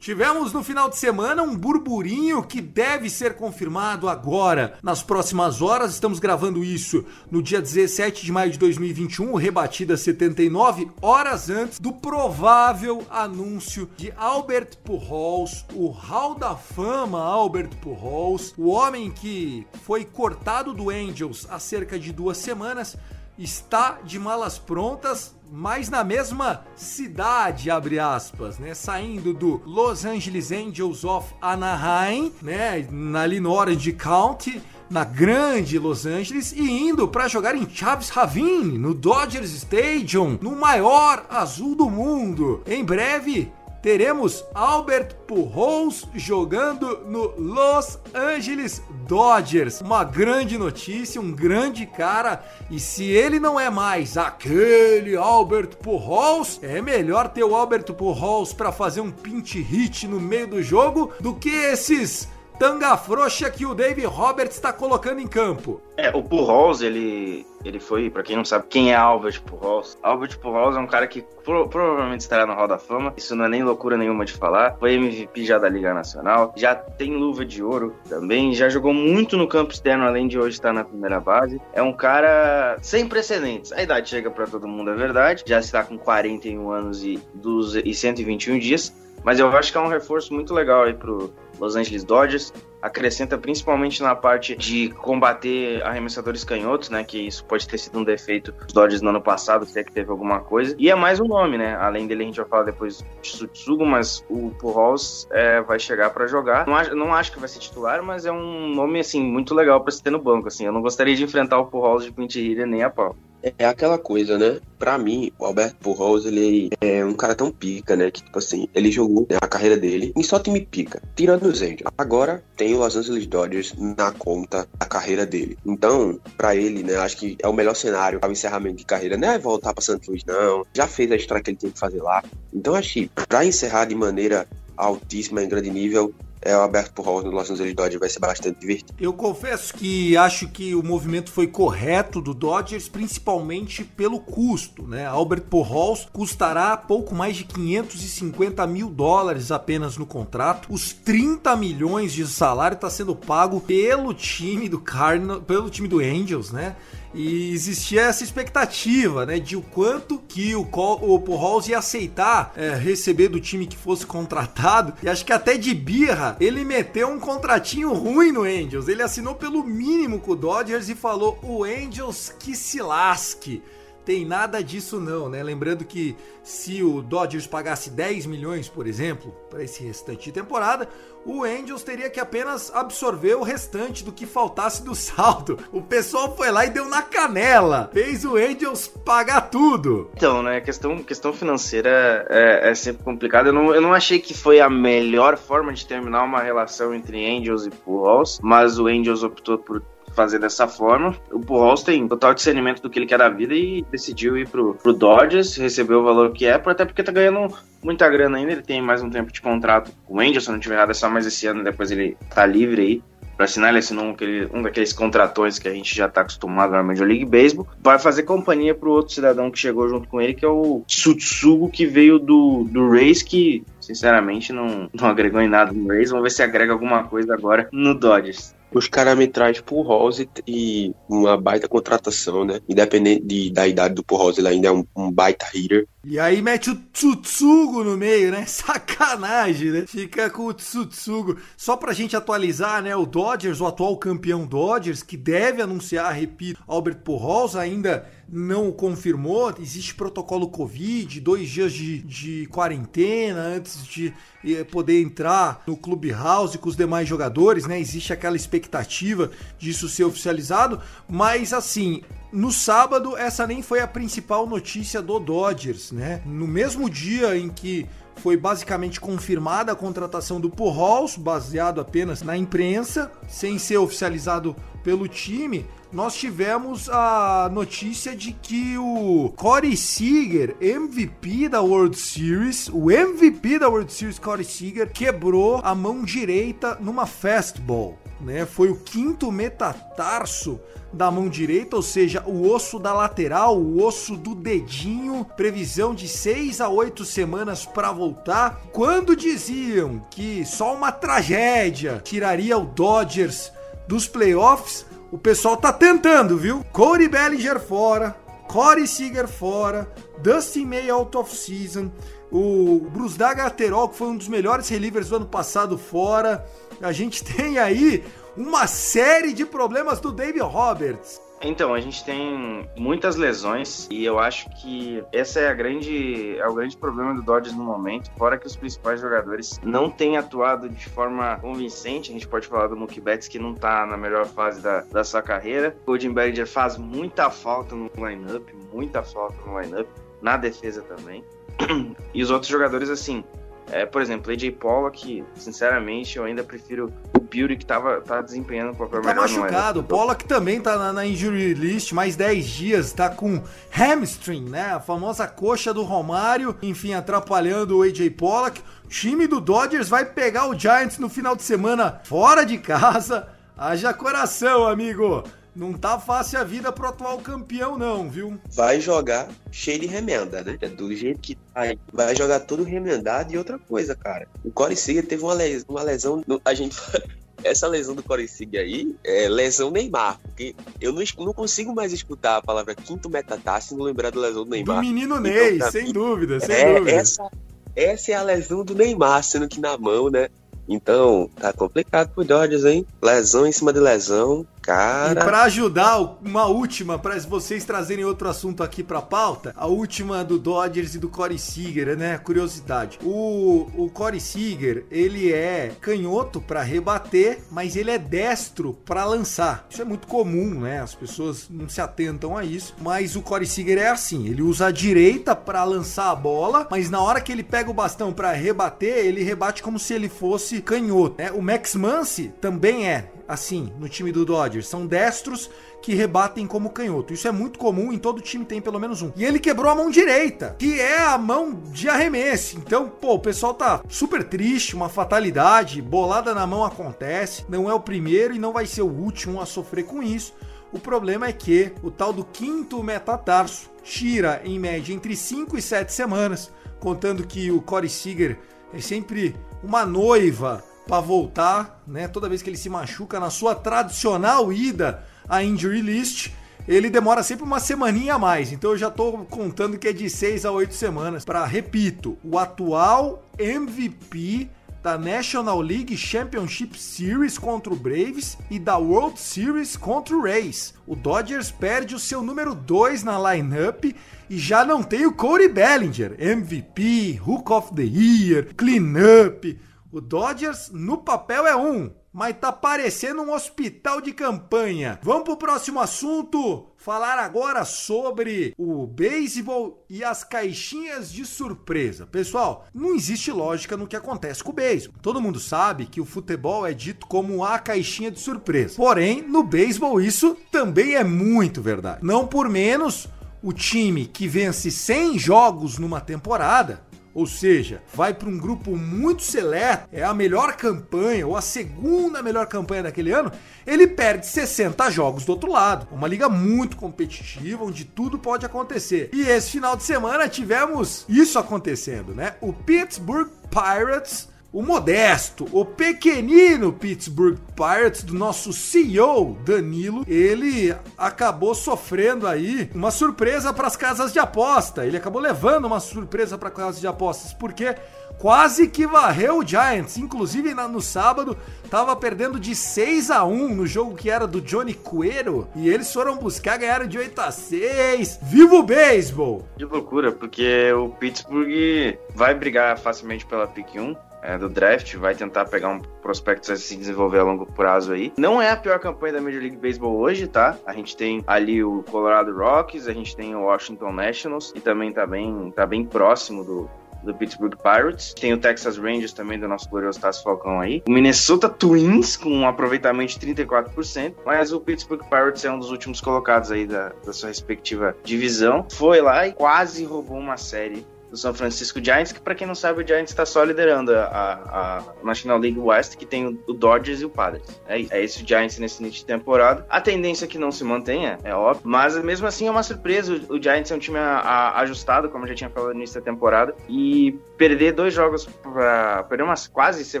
Tivemos 0.18 0.52
no 0.52 0.64
final 0.64 0.90
de 0.90 0.96
semana 0.96 1.44
um 1.44 1.54
burburinho 1.56 2.42
que 2.42 2.60
deve 2.60 3.08
ser 3.08 3.36
confirmado 3.36 4.08
agora, 4.08 4.76
nas 4.82 5.00
próximas 5.00 5.62
horas. 5.62 5.92
Estamos 5.92 6.18
gravando 6.18 6.64
isso 6.64 7.04
no 7.30 7.40
dia 7.40 7.62
17 7.62 8.24
de 8.24 8.32
maio 8.32 8.50
de 8.50 8.58
2021, 8.58 9.32
rebatida 9.36 9.96
79 9.96 10.90
horas 11.00 11.48
antes 11.48 11.78
do 11.78 11.92
provável 11.92 13.06
anúncio 13.08 13.88
de 13.96 14.12
Albert 14.16 14.78
Pujols, 14.82 15.64
o 15.72 15.86
Hall 15.86 16.34
da 16.34 16.56
Fama 16.56 17.22
Albert 17.22 17.76
Pujols, 17.80 18.52
o 18.58 18.70
homem 18.70 19.12
que 19.12 19.68
foi 19.84 20.04
cortado 20.04 20.74
do 20.74 20.90
Angels 20.90 21.46
há 21.48 21.60
cerca 21.60 21.96
de 21.96 22.12
duas 22.12 22.38
semanas 22.38 22.96
está 23.38 24.00
de 24.02 24.18
malas 24.18 24.58
prontas, 24.58 25.34
mas 25.50 25.88
na 25.88 26.04
mesma 26.04 26.62
cidade, 26.76 27.70
abre 27.70 27.98
aspas, 27.98 28.58
né? 28.58 28.74
Saindo 28.74 29.32
do 29.32 29.62
Los 29.64 30.04
Angeles 30.04 30.52
Angels 30.52 31.04
of 31.04 31.34
Anaheim, 31.40 32.32
né? 32.42 32.86
Ali 33.20 33.40
no 33.40 33.52
Orange 33.52 33.92
County, 33.92 34.62
na 34.90 35.04
grande 35.04 35.78
Los 35.78 36.06
Angeles 36.06 36.52
e 36.52 36.62
indo 36.62 37.06
para 37.08 37.28
jogar 37.28 37.54
em 37.54 37.68
Chaves 37.68 38.08
Ravine, 38.08 38.78
no 38.78 38.94
Dodgers 38.94 39.50
Stadium, 39.52 40.38
no 40.40 40.56
maior 40.56 41.26
azul 41.28 41.74
do 41.74 41.90
mundo. 41.90 42.62
Em 42.66 42.84
breve, 42.84 43.52
teremos 43.82 44.44
Albert 44.54 45.14
Pujols 45.26 46.06
jogando 46.14 47.04
no 47.06 47.34
Los 47.36 47.98
Angeles 48.14 48.82
Dodgers. 49.06 49.80
Uma 49.80 50.04
grande 50.04 50.58
notícia, 50.58 51.20
um 51.20 51.32
grande 51.32 51.86
cara. 51.86 52.44
E 52.70 52.80
se 52.80 53.04
ele 53.04 53.38
não 53.38 53.58
é 53.58 53.70
mais 53.70 54.16
aquele 54.16 55.16
Albert 55.16 55.76
Pujols, 55.82 56.58
é 56.62 56.80
melhor 56.80 57.28
ter 57.28 57.44
o 57.44 57.54
Albert 57.54 57.84
Pujols 57.94 58.52
para 58.52 58.72
fazer 58.72 59.00
um 59.00 59.10
pinch 59.10 59.60
hit 59.60 60.06
no 60.06 60.20
meio 60.20 60.46
do 60.46 60.62
jogo 60.62 61.12
do 61.20 61.34
que 61.34 61.50
esses 61.50 62.28
tanga 62.58 62.96
frouxa 62.96 63.50
que 63.50 63.64
o 63.64 63.74
Dave 63.74 64.04
Roberts 64.04 64.56
está 64.56 64.72
colocando 64.72 65.20
em 65.20 65.26
campo. 65.26 65.80
É, 65.96 66.10
o 66.10 66.22
Pujols, 66.22 66.80
ele, 66.80 67.46
ele 67.64 67.78
foi, 67.78 68.10
para 68.10 68.22
quem 68.22 68.36
não 68.36 68.44
sabe, 68.44 68.66
quem 68.68 68.92
é 68.92 68.96
Albert 68.96 69.40
Pujols? 69.42 69.96
Albert 70.02 70.38
Pujols 70.38 70.76
é 70.76 70.78
um 70.80 70.86
cara 70.86 71.06
que 71.06 71.24
pro, 71.44 71.68
provavelmente 71.68 72.20
estará 72.20 72.46
no 72.46 72.54
Hall 72.54 72.68
da 72.68 72.78
Fama, 72.78 73.14
isso 73.16 73.34
não 73.34 73.44
é 73.44 73.48
nem 73.48 73.62
loucura 73.62 73.96
nenhuma 73.96 74.24
de 74.24 74.32
falar. 74.32 74.76
Foi 74.78 74.94
MVP 74.94 75.44
já 75.44 75.58
da 75.58 75.68
Liga 75.68 75.94
Nacional, 75.94 76.52
já 76.56 76.74
tem 76.74 77.14
luva 77.14 77.44
de 77.44 77.62
ouro 77.62 77.94
também, 78.08 78.52
já 78.54 78.68
jogou 78.68 78.92
muito 78.92 79.36
no 79.36 79.46
campo 79.46 79.72
externo, 79.72 80.04
além 80.04 80.26
de 80.26 80.38
hoje 80.38 80.56
estar 80.56 80.72
na 80.72 80.84
primeira 80.84 81.20
base. 81.20 81.60
É 81.72 81.82
um 81.82 81.92
cara 81.92 82.76
sem 82.82 83.08
precedentes. 83.08 83.72
A 83.72 83.82
idade 83.82 84.08
chega 84.08 84.30
para 84.30 84.46
todo 84.46 84.66
mundo, 84.66 84.90
é 84.90 84.94
verdade. 84.94 85.44
Já 85.46 85.60
está 85.60 85.84
com 85.84 85.96
41 85.96 86.70
anos 86.70 87.04
e, 87.04 87.20
dos, 87.34 87.76
e 87.76 87.94
121 87.94 88.58
dias, 88.58 88.92
mas 89.24 89.38
eu 89.38 89.48
acho 89.48 89.72
que 89.72 89.78
é 89.78 89.80
um 89.80 89.88
reforço 89.88 90.32
muito 90.32 90.54
legal 90.54 90.84
aí 90.84 90.94
pro 90.94 91.32
Los 91.60 91.76
Angeles 91.76 92.06
Dodgers. 92.06 92.52
Acrescenta 92.80 93.36
principalmente 93.36 94.02
na 94.02 94.14
parte 94.14 94.54
de 94.54 94.90
combater 94.90 95.82
arremessadores 95.82 96.44
canhotos, 96.44 96.90
né? 96.90 97.04
Que 97.04 97.26
isso 97.26 97.44
pode 97.44 97.66
ter 97.66 97.78
sido 97.78 97.98
um 97.98 98.04
defeito 98.04 98.52
dos 98.52 98.72
Dodgers 98.72 99.02
no 99.02 99.10
ano 99.10 99.20
passado, 99.20 99.66
se 99.66 99.78
é 99.78 99.84
que 99.84 99.92
teve 99.92 100.10
alguma 100.10 100.40
coisa. 100.40 100.74
E 100.78 100.90
é 100.90 100.94
mais 100.94 101.18
um 101.20 101.26
nome, 101.26 101.58
né? 101.58 101.76
Além 101.76 102.06
dele, 102.06 102.22
a 102.22 102.26
gente 102.26 102.36
vai 102.36 102.48
falar 102.48 102.62
depois 102.64 103.04
de 103.22 103.28
Sutsugo, 103.28 103.84
mas 103.84 104.24
o 104.28 104.50
Pujols 104.58 105.26
é, 105.30 105.60
vai 105.60 105.78
chegar 105.78 106.10
para 106.10 106.26
jogar. 106.26 106.66
Não 106.66 106.74
acho, 106.74 106.94
não 106.94 107.14
acho 107.14 107.32
que 107.32 107.40
vai 107.40 107.48
ser 107.48 107.58
titular, 107.58 108.02
mas 108.02 108.26
é 108.26 108.32
um 108.32 108.74
nome, 108.74 109.00
assim, 109.00 109.22
muito 109.22 109.54
legal 109.54 109.80
para 109.80 109.92
se 109.92 110.02
ter 110.02 110.10
no 110.10 110.18
banco, 110.20 110.48
assim. 110.48 110.66
Eu 110.66 110.72
não 110.72 110.82
gostaria 110.82 111.16
de 111.16 111.24
enfrentar 111.24 111.58
o 111.58 111.66
Pujols 111.66 112.04
de 112.04 112.12
Quinty 112.12 112.54
nem 112.66 112.82
a 112.82 112.90
pau. 112.90 113.16
É 113.56 113.66
aquela 113.66 113.98
coisa, 113.98 114.36
né? 114.36 114.58
Pra 114.78 114.98
mim, 114.98 115.30
o 115.38 115.44
Alberto 115.44 115.76
Pujols, 115.76 116.26
ele 116.26 116.70
é 116.80 117.04
um 117.04 117.14
cara 117.14 117.34
tão 117.34 117.52
pica, 117.52 117.94
né? 117.94 118.10
Que, 118.10 118.22
tipo 118.22 118.38
assim, 118.38 118.68
ele 118.74 118.90
jogou 118.90 119.26
a 119.40 119.46
carreira 119.46 119.76
dele 119.76 120.12
em 120.16 120.22
só 120.22 120.38
time 120.38 120.60
pica, 120.60 121.00
tirando 121.14 121.44
os 121.44 121.62
Angels. 121.62 121.82
Agora, 121.96 122.42
tem 122.56 122.67
o 122.74 122.78
Los 122.78 122.96
Angeles 122.96 123.26
Dodgers 123.26 123.74
na 123.76 124.12
conta 124.12 124.68
da 124.78 124.86
carreira 124.86 125.26
dele. 125.26 125.58
Então, 125.64 126.18
pra 126.36 126.54
ele, 126.54 126.82
né? 126.82 126.96
Acho 126.96 127.16
que 127.16 127.36
é 127.42 127.48
o 127.48 127.52
melhor 127.52 127.74
cenário 127.74 128.20
para 128.20 128.28
o 128.28 128.32
encerramento 128.32 128.76
de 128.76 128.84
carreira. 128.84 129.16
Não 129.16 129.28
é 129.28 129.38
voltar 129.38 129.72
pra 129.72 129.82
Santos 129.82 130.08
Luís, 130.08 130.24
não. 130.24 130.62
Já 130.74 130.86
fez 130.86 131.10
a 131.10 131.16
história 131.16 131.42
que 131.42 131.50
ele 131.50 131.58
tem 131.58 131.70
que 131.70 131.78
fazer 131.78 132.02
lá. 132.02 132.22
Então, 132.52 132.74
acho 132.74 132.94
que 132.94 133.10
pra 133.28 133.44
encerrar 133.44 133.84
de 133.84 133.94
maneira 133.94 134.46
altíssima, 134.76 135.42
em 135.42 135.48
grande 135.48 135.70
nível, 135.70 136.14
é, 136.40 136.56
o 136.56 136.60
aberto 136.60 136.92
por 136.92 137.04
Hall 137.04 137.22
no 137.22 137.30
Los 137.30 137.50
Angeles 137.50 137.74
Dodgers 137.74 138.00
vai 138.00 138.08
ser 138.08 138.20
bastante 138.20 138.60
divertido. 138.60 138.94
Eu 138.98 139.12
confesso 139.12 139.74
que 139.74 140.16
acho 140.16 140.48
que 140.48 140.74
o 140.74 140.82
movimento 140.82 141.30
foi 141.30 141.46
correto 141.46 142.20
do 142.20 142.32
Dodgers, 142.32 142.88
principalmente 142.88 143.84
pelo 143.84 144.20
custo, 144.20 144.86
né? 144.86 145.06
Albert 145.06 145.42
Pujols 145.42 146.08
custará 146.12 146.76
pouco 146.76 147.14
mais 147.14 147.36
de 147.36 147.44
550 147.44 148.66
mil 148.66 148.88
dólares 148.88 149.50
apenas 149.50 149.96
no 149.96 150.06
contrato. 150.06 150.72
Os 150.72 150.92
30 150.92 151.56
milhões 151.56 152.12
de 152.12 152.26
salário 152.26 152.74
está 152.74 152.90
sendo 152.90 153.14
pago 153.14 153.60
pelo 153.60 154.14
time 154.14 154.68
do 154.68 154.78
Cardinal, 154.78 155.40
pelo 155.40 155.68
time 155.70 155.88
do 155.88 155.98
Angels, 155.98 156.52
né? 156.52 156.76
E 157.14 157.52
existia 157.52 158.02
essa 158.02 158.22
expectativa, 158.22 159.24
né, 159.24 159.38
de 159.38 159.56
o 159.56 159.62
quanto 159.62 160.18
que 160.18 160.54
o, 160.54 160.62
o 160.62 161.20
Pujols 161.20 161.68
ia 161.68 161.78
aceitar 161.78 162.52
é, 162.56 162.74
receber 162.74 163.28
do 163.28 163.40
time 163.40 163.66
que 163.66 163.76
fosse 163.76 164.06
contratado. 164.06 164.94
E 165.02 165.08
acho 165.08 165.24
que 165.24 165.32
até 165.32 165.56
de 165.56 165.74
birra, 165.74 166.36
ele 166.40 166.64
meteu 166.64 167.08
um 167.08 167.18
contratinho 167.18 167.92
ruim 167.92 168.32
no 168.32 168.42
Angels. 168.42 168.88
Ele 168.88 169.02
assinou 169.02 169.34
pelo 169.34 169.64
mínimo 169.64 170.20
com 170.20 170.32
o 170.32 170.36
Dodgers 170.36 170.88
e 170.88 170.94
falou: 170.94 171.38
o 171.42 171.64
Angels 171.64 172.32
que 172.38 172.54
se 172.54 172.80
lasque 172.80 173.62
tem 174.08 174.24
nada 174.24 174.64
disso 174.64 174.98
não, 174.98 175.28
né? 175.28 175.42
Lembrando 175.42 175.84
que 175.84 176.16
se 176.42 176.82
o 176.82 177.02
Dodgers 177.02 177.46
pagasse 177.46 177.90
10 177.90 178.24
milhões, 178.24 178.66
por 178.66 178.86
exemplo, 178.86 179.34
para 179.50 179.62
esse 179.62 179.84
restante 179.84 180.24
de 180.24 180.32
temporada, 180.32 180.88
o 181.26 181.44
Angels 181.44 181.82
teria 181.82 182.08
que 182.08 182.18
apenas 182.18 182.74
absorver 182.74 183.34
o 183.34 183.42
restante 183.42 184.02
do 184.02 184.10
que 184.10 184.24
faltasse 184.24 184.82
do 184.82 184.94
saldo. 184.94 185.58
O 185.70 185.82
pessoal 185.82 186.34
foi 186.34 186.50
lá 186.50 186.64
e 186.64 186.70
deu 186.70 186.86
na 186.86 187.02
canela, 187.02 187.90
fez 187.92 188.24
o 188.24 188.34
Angels 188.34 188.88
pagar 188.88 189.42
tudo. 189.50 190.10
Então, 190.16 190.42
né, 190.42 190.62
questão, 190.62 190.96
questão 191.02 191.34
financeira 191.34 192.26
é, 192.30 192.70
é 192.70 192.74
sempre 192.74 193.04
complicada. 193.04 193.50
Eu 193.50 193.52
não, 193.52 193.74
eu 193.74 193.82
não 193.82 193.92
achei 193.92 194.18
que 194.18 194.32
foi 194.32 194.58
a 194.58 194.70
melhor 194.70 195.36
forma 195.36 195.70
de 195.74 195.86
terminar 195.86 196.24
uma 196.24 196.40
relação 196.40 196.94
entre 196.94 197.26
Angels 197.26 197.66
e 197.66 197.70
Pujols, 197.70 198.40
mas 198.42 198.78
o 198.78 198.86
Angels 198.86 199.22
optou 199.22 199.58
por 199.58 199.82
fazer 200.14 200.38
dessa 200.38 200.66
forma. 200.66 201.14
O 201.30 201.40
Pujols 201.40 201.82
tem 201.82 202.06
total 202.08 202.34
discernimento 202.34 202.82
do 202.82 202.90
que 202.90 202.98
ele 202.98 203.06
quer 203.06 203.18
da 203.18 203.28
vida 203.28 203.54
e 203.54 203.84
decidiu 203.90 204.36
ir 204.36 204.48
pro, 204.48 204.74
pro 204.74 204.92
Dodgers, 204.92 205.56
recebeu 205.56 206.00
o 206.00 206.04
valor 206.04 206.32
que 206.32 206.46
é, 206.46 206.52
até 206.52 206.84
porque 206.84 207.02
tá 207.02 207.12
ganhando 207.12 207.54
muita 207.82 208.08
grana 208.08 208.38
ainda. 208.38 208.52
Ele 208.52 208.62
tem 208.62 208.82
mais 208.82 209.02
um 209.02 209.10
tempo 209.10 209.32
de 209.32 209.40
contrato 209.40 209.90
com 210.04 210.16
o 210.16 210.20
Angels, 210.20 210.44
se 210.44 210.50
não 210.50 210.58
tiver 210.58 210.76
nada, 210.76 210.92
é 210.92 210.94
só 210.94 211.08
mais 211.08 211.26
esse 211.26 211.46
ano, 211.46 211.64
depois 211.64 211.90
ele 211.90 212.16
tá 212.34 212.44
livre 212.44 212.82
aí 212.82 213.02
para 213.38 213.44
assinar, 213.44 213.70
ele 213.70 213.78
assinou 213.78 214.06
um, 214.06 214.10
aquele, 214.10 214.48
um 214.52 214.62
daqueles 214.62 214.92
contratões 214.92 215.60
que 215.60 215.68
a 215.68 215.72
gente 215.72 215.94
já 215.94 216.06
está 216.06 216.22
acostumado 216.22 216.72
na 216.72 216.82
Major 216.82 217.06
League 217.06 217.24
Baseball. 217.24 217.68
Vai 217.80 217.96
fazer 217.96 218.24
companhia 218.24 218.74
pro 218.74 218.90
outro 218.90 219.14
cidadão 219.14 219.48
que 219.48 219.56
chegou 219.56 219.88
junto 219.88 220.08
com 220.08 220.20
ele, 220.20 220.34
que 220.34 220.44
é 220.44 220.48
o 220.48 220.82
Tsutsugo, 220.88 221.70
que 221.70 221.86
veio 221.86 222.18
do, 222.18 222.66
do 222.68 222.90
Rays, 222.90 223.22
que 223.22 223.64
sinceramente 223.80 224.52
não, 224.52 224.90
não 224.92 225.08
agregou 225.08 225.40
em 225.40 225.48
nada 225.48 225.72
no 225.72 225.86
Rays. 225.86 226.10
Vamos 226.10 226.24
ver 226.24 226.30
se 226.30 226.42
agrega 226.42 226.72
alguma 226.72 227.04
coisa 227.04 227.32
agora 227.32 227.68
no 227.72 227.94
Dodgers. 227.94 228.56
Os 228.72 228.88
caras 228.88 229.16
me 229.16 229.26
trazem 229.26 229.62
pro 229.62 229.80
Rose 229.80 230.28
e 230.46 230.94
uma 231.08 231.36
baita 231.36 231.68
contratação, 231.68 232.44
né? 232.44 232.60
Independente 232.68 233.24
de, 233.24 233.50
da 233.50 233.66
idade 233.66 233.94
do 233.94 234.04
Rose, 234.10 234.40
ele 234.40 234.48
ainda 234.48 234.68
é 234.68 234.72
um, 234.72 234.84
um, 234.94 235.10
baita 235.10 235.46
hitter. 235.54 235.86
E 236.04 236.18
aí 236.18 236.40
mete 236.42 236.70
o 236.70 236.76
Tsutsugo 236.76 237.82
no 237.82 237.96
meio, 237.96 238.30
né? 238.30 238.44
Sacanagem, 238.46 239.70
né? 239.70 239.84
Fica 239.86 240.28
com 240.28 240.46
o 240.46 240.54
Tsutsugo. 240.54 241.38
Só 241.56 241.76
pra 241.76 241.92
gente 241.92 242.16
atualizar, 242.16 242.82
né? 242.82 242.94
O 242.94 243.06
Dodgers, 243.06 243.60
o 243.60 243.66
atual 243.66 243.96
campeão 243.96 244.46
Dodgers, 244.46 245.02
que 245.02 245.16
deve 245.16 245.62
anunciar, 245.62 246.12
repito, 246.12 246.62
Albert 246.66 246.98
Pujols 246.98 247.56
ainda 247.56 248.06
não 248.28 248.70
confirmou. 248.70 249.54
Existe 249.60 249.94
protocolo 249.94 250.48
Covid, 250.48 251.20
dois 251.20 251.48
dias 251.48 251.72
de, 251.72 251.98
de 252.00 252.46
quarentena 252.46 253.40
antes 253.40 253.84
de 253.86 254.12
eh, 254.44 254.64
poder 254.64 255.00
entrar 255.00 255.62
no 255.66 255.76
Clubhouse 255.76 256.58
com 256.58 256.68
os 256.68 256.76
demais 256.76 257.08
jogadores, 257.08 257.66
né? 257.66 257.80
Existe 257.80 258.12
aquela 258.12 258.36
expectativa 258.36 259.30
disso 259.58 259.88
ser 259.88 260.04
oficializado, 260.04 260.80
mas 261.08 261.52
assim, 261.52 262.02
no 262.32 262.52
sábado, 262.52 263.16
essa 263.16 263.46
nem 263.46 263.62
foi 263.62 263.80
a 263.80 263.86
principal 263.86 264.46
notícia 264.46 265.00
do 265.00 265.18
Dodgers, 265.18 265.92
né? 265.92 266.20
No 266.26 266.46
mesmo 266.46 266.90
dia 266.90 267.36
em 267.36 267.48
que 267.48 267.86
foi 268.18 268.36
basicamente 268.36 269.00
confirmada 269.00 269.72
a 269.72 269.76
contratação 269.76 270.40
do 270.40 270.50
Pujols, 270.50 271.16
baseado 271.16 271.80
apenas 271.80 272.20
na 272.20 272.36
imprensa, 272.36 273.10
sem 273.28 273.58
ser 273.58 273.78
oficializado 273.78 274.54
pelo 274.88 275.06
time, 275.06 275.66
nós 275.92 276.14
tivemos 276.14 276.88
a 276.88 277.50
notícia 277.52 278.16
de 278.16 278.32
que 278.32 278.78
o 278.78 279.30
Corey 279.36 279.76
Seager, 279.76 280.56
MVP 280.62 281.50
da 281.50 281.60
World 281.60 281.94
Series, 281.94 282.70
o 282.72 282.90
MVP 282.90 283.58
da 283.58 283.68
World 283.68 283.92
Series, 283.92 284.18
Corey 284.18 284.46
Seager, 284.46 284.90
quebrou 284.90 285.60
a 285.62 285.74
mão 285.74 286.02
direita 286.02 286.78
numa 286.80 287.04
fastball. 287.04 287.98
Né? 288.18 288.46
Foi 288.46 288.70
o 288.70 288.76
quinto 288.76 289.30
metatarso 289.30 290.58
da 290.90 291.10
mão 291.10 291.28
direita, 291.28 291.76
ou 291.76 291.82
seja, 291.82 292.24
o 292.26 292.50
osso 292.50 292.78
da 292.78 292.94
lateral, 292.94 293.58
o 293.58 293.84
osso 293.84 294.16
do 294.16 294.34
dedinho, 294.34 295.22
previsão 295.36 295.94
de 295.94 296.08
6 296.08 296.62
a 296.62 296.70
8 296.70 297.04
semanas 297.04 297.66
para 297.66 297.92
voltar. 297.92 298.62
Quando 298.72 299.14
diziam 299.14 300.02
que 300.10 300.46
só 300.46 300.74
uma 300.74 300.90
tragédia 300.90 302.00
tiraria 302.02 302.56
o 302.56 302.64
Dodgers 302.64 303.52
dos 303.88 304.06
playoffs, 304.06 304.86
o 305.10 305.18
pessoal 305.18 305.56
tá 305.56 305.72
tentando, 305.72 306.36
viu? 306.36 306.62
Corey 306.72 307.08
Bellinger 307.08 307.58
fora, 307.58 308.14
Corey 308.46 308.86
Seager 308.86 309.26
fora, 309.26 309.90
Dustin 310.22 310.66
May 310.66 310.90
out 310.90 311.16
of 311.16 311.34
season, 311.34 311.90
o 312.30 312.86
Bruce 312.92 313.16
Dagaterol, 313.16 313.88
que 313.88 313.96
foi 313.96 314.08
um 314.08 314.16
dos 314.16 314.28
melhores 314.28 314.68
relievers 314.68 315.08
do 315.08 315.16
ano 315.16 315.26
passado, 315.26 315.78
fora. 315.78 316.46
A 316.82 316.92
gente 316.92 317.24
tem 317.24 317.58
aí 317.58 318.04
uma 318.36 318.66
série 318.66 319.32
de 319.32 319.46
problemas 319.46 319.98
do 319.98 320.12
David 320.12 320.40
Roberts. 320.40 321.20
Então, 321.40 321.72
a 321.72 321.80
gente 321.80 322.04
tem 322.04 322.68
muitas 322.76 323.16
lesões 323.16 323.86
e 323.90 324.04
eu 324.04 324.18
acho 324.18 324.50
que 324.50 325.04
essa 325.12 325.40
é 325.40 325.48
a 325.48 325.54
grande 325.54 326.36
é 326.36 326.46
o 326.48 326.54
grande 326.54 326.76
problema 326.76 327.14
do 327.14 327.22
Dodgers 327.22 327.56
no 327.56 327.64
momento, 327.64 328.10
fora 328.18 328.36
que 328.36 328.46
os 328.46 328.56
principais 328.56 329.00
jogadores 329.00 329.60
não 329.62 329.88
têm 329.88 330.16
atuado 330.16 330.68
de 330.68 330.88
forma 330.88 331.36
convincente. 331.36 332.10
A 332.10 332.12
gente 332.12 332.26
pode 332.26 332.46
falar 332.46 332.66
do 332.66 332.76
Mookie 332.76 333.00
Betts 333.00 333.28
que 333.28 333.38
não 333.38 333.54
tá 333.54 333.86
na 333.86 333.96
melhor 333.96 334.26
fase 334.26 334.60
da, 334.60 334.80
da 334.80 335.04
sua 335.04 335.22
carreira. 335.22 335.76
O 335.86 335.96
Jim 335.96 336.12
Bellinger 336.12 336.46
faz 336.46 336.76
muita 336.76 337.30
falta 337.30 337.74
no 337.74 337.90
lineup, 337.96 338.48
muita 338.72 339.02
falta 339.02 339.36
no 339.46 339.60
lineup, 339.60 339.88
na 340.20 340.36
defesa 340.36 340.82
também. 340.82 341.24
E 342.14 342.22
os 342.22 342.30
outros 342.30 342.50
jogadores 342.50 342.88
assim, 342.88 343.22
é, 343.70 343.84
por 343.84 344.00
exemplo, 344.00 344.32
AJ 344.32 344.52
Pollock, 344.52 345.24
sinceramente, 345.34 346.16
eu 346.16 346.24
ainda 346.24 346.42
prefiro 346.42 346.92
o 347.16 347.20
Beauty 347.20 347.56
que 347.56 347.66
tava, 347.66 348.00
tá 348.00 348.22
desempenhando 348.22 348.70
um 348.70 348.74
papel 348.74 349.02
tá 349.02 349.08
melhor. 349.08 349.28
Tá 349.28 349.34
machucado. 349.34 349.80
O 349.80 349.82
Pollock 349.84 350.24
também 350.24 350.60
tá 350.60 350.76
na, 350.76 350.92
na, 350.92 351.06
injury 351.06 351.54
list, 351.54 351.92
mais 351.92 352.16
10 352.16 352.46
dias, 352.46 352.92
tá 352.92 353.10
com 353.10 353.42
hamstring, 353.70 354.48
né? 354.48 354.72
A 354.72 354.80
famosa 354.80 355.26
coxa 355.26 355.74
do 355.74 355.82
Romário, 355.82 356.56
enfim, 356.62 356.94
atrapalhando 356.94 357.78
o 357.78 357.82
AJ 357.82 358.10
Pollock. 358.10 358.62
O 358.84 358.88
time 358.88 359.26
do 359.26 359.40
Dodgers 359.40 359.88
vai 359.88 360.04
pegar 360.04 360.48
o 360.48 360.58
Giants 360.58 360.98
no 360.98 361.08
final 361.08 361.36
de 361.36 361.42
semana 361.42 362.00
fora 362.04 362.44
de 362.44 362.58
casa. 362.58 363.28
Haja 363.56 363.92
coração, 363.92 364.66
amigo. 364.66 365.24
Não 365.54 365.72
tá 365.72 365.98
fácil 365.98 366.38
a 366.38 366.44
vida 366.44 366.70
pro 366.70 366.88
atual 366.88 367.18
campeão, 367.18 367.76
não, 367.76 368.08
viu? 368.08 368.38
Vai 368.50 368.80
jogar 368.80 369.28
cheio 369.50 369.80
de 369.80 369.86
remenda, 369.86 370.42
né? 370.42 370.56
É 370.60 370.68
do 370.68 370.94
jeito 370.94 371.20
que 371.20 371.34
tá. 371.34 371.62
Vai 371.92 372.14
jogar 372.14 372.40
tudo 372.40 372.62
remendado 372.62 373.32
e 373.32 373.38
outra 373.38 373.58
coisa, 373.58 373.94
cara. 373.94 374.28
O 374.44 374.50
Corey 374.50 374.76
Seager 374.76 375.06
teve 375.06 375.22
uma 375.22 375.34
lesão, 375.34 375.66
uma 375.68 375.82
lesão 375.82 376.24
a 376.44 376.54
gente 376.54 376.76
essa 377.44 377.66
lesão 377.66 377.94
do 377.94 378.04
Seager 378.28 378.60
aí 378.60 378.94
é 379.04 379.28
lesão 379.28 379.70
Neymar, 379.70 380.18
porque 380.22 380.54
eu 380.80 380.92
não, 380.92 381.02
não 381.18 381.32
consigo 381.32 381.74
mais 381.74 381.92
escutar 381.92 382.36
a 382.36 382.42
palavra 382.42 382.74
quinto 382.74 383.08
metatarso 383.08 383.74
e 383.74 383.76
não 383.76 383.84
lembrar 383.84 384.10
da 384.10 384.20
lesão 384.20 384.44
do 384.44 384.50
Neymar. 384.50 384.76
Do 384.76 384.82
menino 384.82 385.20
Ney, 385.20 385.56
então, 385.56 385.70
sem 385.70 385.84
mim, 385.84 385.92
dúvida, 385.92 386.40
sem 386.40 386.54
é, 386.54 386.74
dúvida. 386.74 386.90
Essa, 386.96 387.30
essa 387.76 388.12
é 388.12 388.14
a 388.14 388.22
lesão 388.22 388.64
do 388.64 388.74
Neymar, 388.74 389.22
sendo 389.22 389.48
que 389.48 389.60
na 389.60 389.76
mão, 389.76 390.10
né? 390.10 390.28
Então, 390.68 391.30
tá 391.36 391.52
complicado 391.52 392.12
pro 392.12 392.24
Dodgers, 392.24 392.64
hein? 392.64 392.86
Lesão 393.02 393.46
em 393.46 393.52
cima 393.52 393.72
de 393.72 393.80
lesão. 393.80 394.46
Cara. 394.68 395.22
E 395.22 395.24
pra 395.24 395.44
ajudar, 395.44 395.98
uma 396.22 396.44
última, 396.44 396.98
para 396.98 397.18
vocês 397.20 397.64
trazerem 397.64 398.04
outro 398.04 398.28
assunto 398.28 398.62
aqui 398.62 398.82
pra 398.82 399.00
pauta, 399.00 399.54
a 399.56 399.66
última 399.66 400.22
do 400.22 400.38
Dodgers 400.38 400.94
e 400.94 400.98
do 400.98 401.08
Corey 401.08 401.38
Seager, 401.38 401.96
né? 401.96 402.18
Curiosidade. 402.18 402.98
O, 403.02 403.66
o 403.74 403.88
Corey 403.88 404.20
Seager, 404.20 404.84
ele 404.90 405.32
é 405.32 405.72
canhoto 405.80 406.38
para 406.38 406.62
rebater, 406.62 407.44
mas 407.50 407.76
ele 407.76 407.90
é 407.90 407.96
destro 407.96 408.74
para 408.84 409.06
lançar. 409.06 409.66
Isso 409.70 409.80
é 409.80 409.86
muito 409.86 410.06
comum, 410.06 410.60
né? 410.60 410.82
As 410.82 410.94
pessoas 410.94 411.46
não 411.48 411.66
se 411.66 411.80
atentam 411.80 412.36
a 412.36 412.44
isso, 412.44 412.74
mas 412.78 413.16
o 413.16 413.22
Corey 413.22 413.46
Seager 413.46 413.78
é 413.78 413.88
assim, 413.88 414.26
ele 414.26 414.42
usa 414.42 414.66
a 414.66 414.70
direita 414.70 415.34
para 415.34 415.64
lançar 415.64 416.10
a 416.10 416.14
bola, 416.14 416.68
mas 416.70 416.90
na 416.90 417.00
hora 417.00 417.22
que 417.22 417.32
ele 417.32 417.42
pega 417.42 417.70
o 417.70 417.74
bastão 417.74 418.12
para 418.12 418.32
rebater, 418.32 418.98
ele 418.98 419.22
rebate 419.22 419.62
como 419.62 419.78
se 419.78 419.94
ele 419.94 420.10
fosse 420.10 420.60
canhoto, 420.60 421.14
né? 421.16 421.32
O 421.32 421.40
Max 421.40 421.74
Muncy 421.74 422.34
também 422.38 422.86
é 422.86 423.12
assim 423.28 423.70
no 423.78 423.88
time 423.88 424.10
do 424.10 424.24
Dodgers. 424.24 424.66
São 424.66 424.86
destros 424.86 425.50
que 425.82 425.94
rebatem 425.94 426.46
como 426.46 426.70
canhoto. 426.70 427.12
Isso 427.12 427.28
é 427.28 427.30
muito 427.30 427.58
comum, 427.58 427.92
em 427.92 427.98
todo 427.98 428.20
time 428.20 428.44
tem 428.44 428.60
pelo 428.60 428.80
menos 428.80 429.02
um. 429.02 429.12
E 429.14 429.24
ele 429.24 429.38
quebrou 429.38 429.70
a 429.70 429.74
mão 429.74 429.90
direita, 429.90 430.56
que 430.58 430.80
é 430.80 431.04
a 431.04 431.18
mão 431.18 431.54
de 431.70 431.88
arremesso. 431.88 432.56
Então, 432.56 432.88
pô, 432.88 433.14
o 433.14 433.20
pessoal 433.20 433.54
tá 433.54 433.82
super 433.88 434.24
triste, 434.24 434.74
uma 434.74 434.88
fatalidade, 434.88 435.82
bolada 435.82 436.34
na 436.34 436.46
mão 436.46 436.64
acontece. 436.64 437.44
Não 437.48 437.70
é 437.70 437.74
o 437.74 437.80
primeiro 437.80 438.34
e 438.34 438.38
não 438.38 438.52
vai 438.52 438.66
ser 438.66 438.82
o 438.82 438.90
último 438.90 439.40
a 439.40 439.46
sofrer 439.46 439.84
com 439.84 440.02
isso. 440.02 440.34
O 440.72 440.78
problema 440.78 441.26
é 441.26 441.32
que 441.32 441.72
o 441.82 441.90
tal 441.90 442.12
do 442.12 442.24
quinto 442.24 442.82
metatarso 442.82 443.70
tira 443.82 444.42
em 444.44 444.58
média 444.58 444.92
entre 444.92 445.16
5 445.16 445.56
e 445.56 445.62
7 445.62 445.92
semanas, 445.92 446.52
contando 446.78 447.26
que 447.26 447.50
o 447.50 447.62
Corey 447.62 447.88
Seager 447.88 448.38
é 448.72 448.80
sempre 448.80 449.34
uma 449.62 449.86
noiva 449.86 450.62
para 450.88 451.02
voltar, 451.02 451.82
né? 451.86 452.08
Toda 452.08 452.28
vez 452.28 452.40
que 452.40 452.48
ele 452.48 452.56
se 452.56 452.70
machuca 452.70 453.20
na 453.20 453.28
sua 453.28 453.54
tradicional 453.54 454.50
ida 454.50 455.04
à 455.28 455.44
injury 455.44 455.82
list, 455.82 456.30
ele 456.66 456.88
demora 456.88 457.22
sempre 457.22 457.44
uma 457.44 457.60
semaninha 457.60 458.14
a 458.14 458.18
mais. 458.18 458.52
Então 458.52 458.70
eu 458.70 458.78
já 458.78 458.90
tô 458.90 459.12
contando 459.30 459.78
que 459.78 459.88
é 459.88 459.92
de 459.92 460.08
6 460.08 460.46
a 460.46 460.50
8 460.50 460.74
semanas 460.74 461.24
para, 461.26 461.44
repito, 461.44 462.16
o 462.24 462.38
atual 462.38 463.22
MVP 463.38 464.48
da 464.82 464.96
National 464.96 465.60
League 465.60 465.96
Championship 465.96 466.78
Series 466.78 467.36
contra 467.36 467.72
o 467.72 467.76
Braves 467.76 468.38
e 468.50 468.58
da 468.58 468.78
World 468.78 469.20
Series 469.20 469.76
contra 469.76 470.16
o 470.16 470.22
Rays. 470.22 470.72
O 470.86 470.96
Dodgers 470.96 471.50
perde 471.50 471.94
o 471.94 471.98
seu 471.98 472.22
número 472.22 472.54
2 472.54 473.02
na 473.02 473.34
lineup 473.34 473.84
e 474.30 474.38
já 474.38 474.64
não 474.64 474.82
tem 474.82 475.04
o 475.04 475.12
Corey 475.12 475.48
Bellinger, 475.48 476.16
MVP, 476.18 477.20
Hook 477.26 477.52
of 477.52 477.74
the 477.74 477.82
Year, 477.82 478.54
Cleanup. 478.56 479.58
O 479.90 480.02
Dodgers 480.02 480.70
no 480.70 480.98
papel 480.98 481.46
é 481.46 481.56
um, 481.56 481.90
mas 482.12 482.36
tá 482.38 482.52
parecendo 482.52 483.22
um 483.22 483.32
hospital 483.32 484.02
de 484.02 484.12
campanha. 484.12 484.98
Vamos 485.02 485.24
pro 485.24 485.36
próximo 485.36 485.80
assunto. 485.80 486.66
Falar 486.76 487.18
agora 487.18 487.64
sobre 487.64 488.52
o 488.58 488.86
beisebol 488.86 489.82
e 489.88 490.04
as 490.04 490.22
caixinhas 490.24 491.10
de 491.10 491.24
surpresa. 491.24 492.06
Pessoal, 492.06 492.66
não 492.74 492.94
existe 492.94 493.32
lógica 493.32 493.78
no 493.78 493.86
que 493.86 493.96
acontece 493.96 494.44
com 494.44 494.50
o 494.50 494.54
beisebol. 494.54 494.98
Todo 495.00 495.22
mundo 495.22 495.40
sabe 495.40 495.86
que 495.86 496.02
o 496.02 496.04
futebol 496.04 496.66
é 496.66 496.74
dito 496.74 497.06
como 497.06 497.42
a 497.42 497.58
caixinha 497.58 498.10
de 498.10 498.20
surpresa. 498.20 498.76
Porém, 498.76 499.22
no 499.22 499.42
beisebol 499.42 500.02
isso 500.02 500.36
também 500.52 500.96
é 500.96 501.04
muito 501.04 501.62
verdade. 501.62 502.00
Não 502.02 502.26
por 502.26 502.46
menos, 502.48 503.08
o 503.42 503.52
time 503.54 504.06
que 504.06 504.28
vence 504.28 504.70
100 504.70 505.18
jogos 505.18 505.78
numa 505.78 506.00
temporada 506.00 506.86
ou 507.14 507.26
seja, 507.26 507.82
vai 507.92 508.14
para 508.14 508.28
um 508.28 508.38
grupo 508.38 508.76
muito 508.76 509.22
seleto, 509.22 509.88
é 509.92 510.02
a 510.02 510.14
melhor 510.14 510.56
campanha 510.56 511.26
ou 511.26 511.36
a 511.36 511.40
segunda 511.40 512.22
melhor 512.22 512.46
campanha 512.46 512.84
daquele 512.84 513.12
ano, 513.12 513.32
ele 513.66 513.86
perde 513.86 514.26
60 514.26 514.90
jogos 514.90 515.24
do 515.24 515.32
outro 515.32 515.50
lado. 515.50 515.88
Uma 515.90 516.08
liga 516.08 516.28
muito 516.28 516.76
competitiva, 516.76 517.64
onde 517.64 517.84
tudo 517.84 518.18
pode 518.18 518.46
acontecer. 518.46 519.10
E 519.12 519.22
esse 519.22 519.50
final 519.50 519.76
de 519.76 519.82
semana 519.82 520.28
tivemos 520.28 521.04
isso 521.08 521.38
acontecendo, 521.38 522.14
né? 522.14 522.34
O 522.40 522.52
Pittsburgh 522.52 523.30
Pirates 523.50 524.28
o 524.50 524.62
modesto, 524.62 525.46
o 525.52 525.64
pequenino 525.64 526.72
Pittsburgh 526.72 527.38
Pirates 527.54 528.02
do 528.02 528.14
nosso 528.14 528.52
CEO 528.52 529.36
Danilo, 529.44 530.04
ele 530.08 530.74
acabou 530.96 531.54
sofrendo 531.54 532.26
aí 532.26 532.70
uma 532.74 532.90
surpresa 532.90 533.52
para 533.52 533.66
as 533.66 533.76
casas 533.76 534.12
de 534.12 534.18
aposta. 534.18 534.86
Ele 534.86 534.96
acabou 534.96 535.20
levando 535.20 535.66
uma 535.66 535.80
surpresa 535.80 536.38
para 536.38 536.50
casas 536.50 536.80
de 536.80 536.86
apostas, 536.86 537.34
porque 537.34 537.74
quase 538.18 538.68
que 538.68 538.86
varreu 538.86 539.38
o 539.38 539.46
Giants. 539.46 539.98
Inclusive 539.98 540.54
no 540.54 540.80
sábado 540.80 541.36
tava 541.70 541.94
perdendo 541.94 542.40
de 542.40 542.54
6 542.54 543.10
a 543.10 543.24
1 543.24 543.54
no 543.54 543.66
jogo 543.66 543.94
que 543.94 544.10
era 544.10 544.26
do 544.26 544.40
Johnny 544.40 544.72
Cuero 544.72 545.46
e 545.54 545.68
eles 545.68 545.92
foram 545.92 546.16
buscar 546.16 546.56
ganharam 546.56 546.86
de 546.86 546.98
8 546.98 547.20
a 547.20 547.30
6. 547.30 548.20
Viva 548.22 548.54
o 548.54 548.62
beisebol! 548.62 549.46
De 549.58 549.66
loucura, 549.66 550.10
porque 550.10 550.72
o 550.72 550.88
Pittsburgh 550.88 551.98
vai 552.14 552.34
brigar 552.34 552.78
facilmente 552.78 553.26
pela 553.26 553.46
pick 553.46 553.74
1 553.76 554.07
é, 554.22 554.36
do 554.36 554.48
draft, 554.48 554.94
vai 554.96 555.14
tentar 555.14 555.44
pegar 555.46 555.68
um 555.68 555.80
prospecto 555.80 556.52
a 556.52 556.56
se 556.56 556.76
desenvolver 556.76 557.18
a 557.18 557.24
longo 557.24 557.46
prazo 557.46 557.92
aí. 557.92 558.12
Não 558.16 558.40
é 558.40 558.50
a 558.50 558.56
pior 558.56 558.78
campanha 558.78 559.14
da 559.14 559.20
Major 559.20 559.40
League 559.40 559.56
Baseball 559.56 559.96
hoje, 559.96 560.26
tá? 560.26 560.56
A 560.66 560.72
gente 560.72 560.96
tem 560.96 561.22
ali 561.26 561.62
o 561.62 561.82
Colorado 561.84 562.34
Rockies, 562.36 562.88
a 562.88 562.92
gente 562.92 563.16
tem 563.16 563.34
o 563.34 563.42
Washington 563.42 563.92
Nationals 563.92 564.52
e 564.54 564.60
também 564.60 564.92
tá 564.92 565.06
bem, 565.06 565.52
tá 565.54 565.66
bem 565.66 565.84
próximo 565.84 566.44
do, 566.44 566.70
do 567.02 567.14
Pittsburgh 567.14 567.54
Pirates. 567.56 568.14
Tem 568.14 568.32
o 568.32 568.38
Texas 568.38 568.76
Rangers 568.76 569.12
também, 569.12 569.38
do 569.38 569.48
nosso 569.48 569.68
glorioso 569.68 570.00
Tassi 570.00 570.22
Falcão 570.22 570.60
aí. 570.60 570.82
O 570.86 570.90
Minnesota 570.90 571.48
Twins, 571.48 572.16
com 572.16 572.30
um 572.30 572.46
aproveitamento 572.46 573.18
de 573.18 573.34
34%. 573.34 574.14
Mas 574.24 574.52
o 574.52 574.60
Pittsburgh 574.60 575.02
Pirates 575.08 575.44
é 575.44 575.50
um 575.50 575.58
dos 575.58 575.70
últimos 575.70 576.00
colocados 576.00 576.50
aí 576.50 576.66
da, 576.66 576.92
da 577.04 577.12
sua 577.12 577.28
respectiva 577.28 577.96
divisão. 578.04 578.66
Foi 578.70 579.00
lá 579.00 579.26
e 579.26 579.32
quase 579.32 579.84
roubou 579.84 580.18
uma 580.18 580.36
série 580.36 580.86
do 581.10 581.16
São 581.16 581.32
Francisco 581.34 581.82
Giants, 581.82 582.12
que 582.12 582.20
para 582.20 582.34
quem 582.34 582.46
não 582.46 582.54
sabe, 582.54 582.82
o 582.82 582.86
Giants 582.86 583.10
está 583.10 583.24
só 583.24 583.42
liderando 583.44 583.94
a, 583.94 584.04
a, 584.12 584.84
National 585.04 585.38
League 585.38 585.58
West, 585.58 585.96
que 585.96 586.06
tem 586.06 586.26
o, 586.26 586.38
o 586.46 586.52
Dodgers 586.52 587.00
e 587.00 587.04
o 587.04 587.10
Padres. 587.10 587.42
É, 587.66 587.80
é 587.90 588.04
esse 588.04 588.22
o 588.22 588.26
Giants 588.26 588.58
nesse 588.58 588.82
início 588.82 589.00
de 589.00 589.06
temporada. 589.06 589.66
A 589.68 589.80
tendência 589.80 590.24
é 590.24 590.28
que 590.28 590.38
não 590.38 590.50
se 590.50 590.64
mantenha, 590.64 591.18
é 591.24 591.34
óbvio, 591.34 591.62
mas 591.64 591.96
mesmo 592.02 592.26
assim 592.26 592.46
é 592.46 592.50
uma 592.50 592.62
surpresa. 592.62 593.14
O, 593.28 593.36
o 593.36 593.42
Giants 593.42 593.70
é 593.70 593.74
um 593.74 593.78
time 593.78 593.98
a, 593.98 594.58
ajustado, 594.60 595.08
como 595.08 595.24
eu 595.24 595.28
já 595.28 595.34
tinha 595.34 595.50
falado 595.50 595.70
no 595.70 595.76
início 595.76 596.00
da 596.00 596.04
temporada, 596.04 596.54
e 596.68 597.18
perder 597.36 597.72
dois 597.72 597.94
jogos 597.94 598.26
para 598.26 599.04
perder 599.04 599.24
uma 599.24 599.34
quase 599.52 599.84
ser 599.84 600.00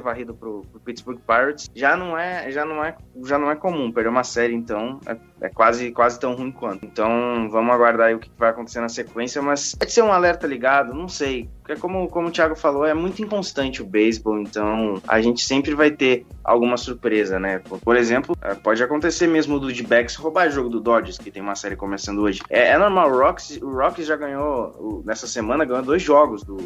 varrido 0.00 0.34
pro, 0.34 0.62
pro 0.70 0.80
Pittsburgh 0.80 1.20
Pirates 1.26 1.70
já 1.74 1.96
não 1.96 2.16
é 2.16 2.50
já 2.50 2.64
não 2.64 2.84
é 2.84 2.96
já 3.24 3.38
não 3.38 3.50
é 3.50 3.56
comum. 3.56 3.90
Perder 3.92 4.10
uma 4.10 4.24
série 4.24 4.54
então 4.54 5.00
é, 5.06 5.16
é 5.40 5.48
quase 5.48 5.90
quase 5.92 6.18
tão 6.18 6.34
ruim 6.34 6.50
quanto. 6.50 6.84
Então 6.84 7.48
vamos 7.50 7.74
aguardar 7.74 8.14
o 8.14 8.18
que 8.18 8.30
vai 8.36 8.50
acontecer 8.50 8.80
na 8.80 8.88
sequência, 8.88 9.40
mas 9.40 9.74
pode 9.74 9.92
ser 9.92 10.02
um 10.02 10.12
alerta 10.12 10.46
ligado 10.46 10.94
não 10.94 11.08
sei. 11.08 11.48
Porque 11.62 11.80
como, 11.80 12.08
como 12.08 12.28
o 12.28 12.30
Thiago 12.30 12.56
falou, 12.56 12.86
é 12.86 12.94
muito 12.94 13.22
inconstante 13.22 13.82
o 13.82 13.84
beisebol, 13.84 14.40
então 14.40 15.00
a 15.06 15.20
gente 15.20 15.42
sempre 15.42 15.74
vai 15.74 15.90
ter 15.90 16.24
alguma 16.42 16.76
surpresa, 16.76 17.38
né? 17.38 17.60
Por 17.82 17.96
exemplo, 17.96 18.36
é, 18.40 18.54
pode 18.54 18.82
acontecer 18.82 19.26
mesmo 19.26 19.60
do 19.60 19.72
D-Backs 19.72 20.16
roubar 20.16 20.50
jogo 20.50 20.70
do 20.70 20.80
Dodgers, 20.80 21.18
que 21.18 21.30
tem 21.30 21.42
uma 21.42 21.54
série 21.54 21.76
começando 21.76 22.20
hoje. 22.20 22.40
É, 22.48 22.68
é 22.68 22.78
normal, 22.78 23.10
o 23.10 23.18
Rocks, 23.18 23.58
o 23.60 23.70
Rocks 23.70 24.06
já 24.06 24.16
ganhou, 24.16 25.02
nessa 25.04 25.26
semana, 25.26 25.64
ganhou 25.64 25.82
dois 25.82 26.02
jogos 26.02 26.42
do, 26.42 26.56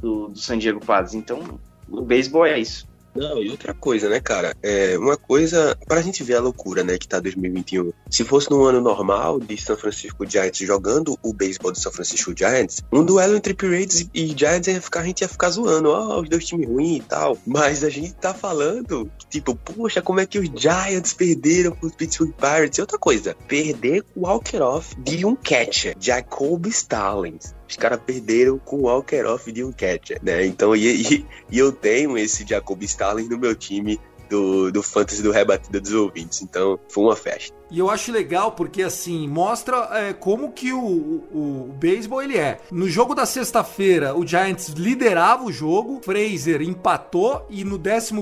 do, 0.00 0.28
do 0.28 0.38
San 0.38 0.56
Diego 0.56 0.84
Padres, 0.84 1.14
então 1.14 1.60
o 1.88 2.00
beisebol 2.00 2.46
é 2.46 2.58
isso. 2.58 2.88
Não, 3.16 3.42
e 3.42 3.50
outra 3.50 3.74
coisa, 3.74 4.08
né, 4.08 4.20
cara? 4.20 4.54
É 4.62 4.96
uma 4.98 5.16
coisa 5.16 5.76
pra 5.86 6.02
gente 6.02 6.22
ver 6.22 6.36
a 6.36 6.40
loucura, 6.40 6.84
né, 6.84 6.98
que 6.98 7.08
tá 7.08 7.18
2021. 7.20 7.92
Se 8.10 8.24
fosse 8.24 8.50
num 8.50 8.64
ano 8.64 8.80
normal 8.80 9.40
de 9.40 9.56
São 9.56 9.76
Francisco 9.76 10.28
Giants 10.28 10.58
jogando 10.58 11.18
o 11.22 11.32
beisebol 11.32 11.72
de 11.72 11.80
São 11.80 11.92
Francisco 11.92 12.32
Giants, 12.36 12.82
um 12.92 13.04
duelo 13.04 13.36
entre 13.36 13.54
Pirates 13.54 14.08
e 14.14 14.26
Giants 14.36 14.68
ia 14.68 14.80
ficar, 14.80 15.00
a 15.00 15.04
gente 15.04 15.22
ia 15.22 15.28
ficar 15.28 15.50
zoando, 15.50 15.90
ó, 15.90 16.16
oh, 16.16 16.22
os 16.22 16.28
dois 16.28 16.44
times 16.44 16.68
ruins 16.68 16.98
e 16.98 17.02
tal. 17.02 17.38
Mas 17.46 17.82
a 17.82 17.90
gente 17.90 18.14
tá 18.14 18.34
falando, 18.34 19.10
tipo, 19.28 19.54
poxa, 19.54 20.02
como 20.02 20.20
é 20.20 20.26
que 20.26 20.38
os 20.38 20.48
Giants 20.54 21.12
perderam 21.12 21.72
pros 21.72 21.94
Pittsburgh 21.94 22.34
Pirates? 22.34 22.78
E 22.78 22.80
outra 22.80 22.98
coisa, 22.98 23.36
perder 23.48 24.04
o 24.14 24.26
walker 24.26 24.60
off 24.60 24.94
de 25.00 25.24
um 25.24 25.34
catcher, 25.34 25.96
Jacob 25.98 26.66
Stallings. 26.66 27.54
Os 27.68 27.76
caras 27.76 28.00
perderam 28.04 28.58
com 28.58 28.76
o 28.76 28.82
Walker 28.82 29.24
Off 29.24 29.50
de 29.50 29.64
um 29.64 29.72
catcher, 29.72 30.20
né? 30.22 30.44
Então, 30.46 30.74
e, 30.76 31.02
e, 31.02 31.26
e 31.50 31.58
eu 31.58 31.72
tenho 31.72 32.16
esse 32.16 32.46
Jacob 32.46 32.82
Stalin 32.82 33.28
no 33.28 33.38
meu 33.38 33.54
time 33.54 34.00
do, 34.28 34.70
do 34.70 34.82
Fantasy 34.82 35.22
do 35.22 35.30
Rebatida 35.30 35.80
dos 35.80 35.92
Ouvintes. 35.92 36.42
Então, 36.42 36.78
foi 36.88 37.04
uma 37.04 37.16
festa. 37.16 37.55
E 37.70 37.78
eu 37.78 37.90
acho 37.90 38.12
legal 38.12 38.52
porque, 38.52 38.82
assim, 38.82 39.26
mostra 39.28 39.88
é, 39.92 40.12
como 40.12 40.52
que 40.52 40.72
o, 40.72 40.78
o, 40.78 41.68
o 41.68 41.74
beisebol 41.78 42.22
ele 42.22 42.38
é. 42.38 42.58
No 42.70 42.88
jogo 42.88 43.14
da 43.14 43.26
sexta-feira, 43.26 44.16
o 44.16 44.26
Giants 44.26 44.68
liderava 44.68 45.44
o 45.44 45.52
jogo, 45.52 46.00
Fraser 46.04 46.62
empatou 46.62 47.46
e 47.50 47.64
no 47.64 47.76
11 47.76 48.12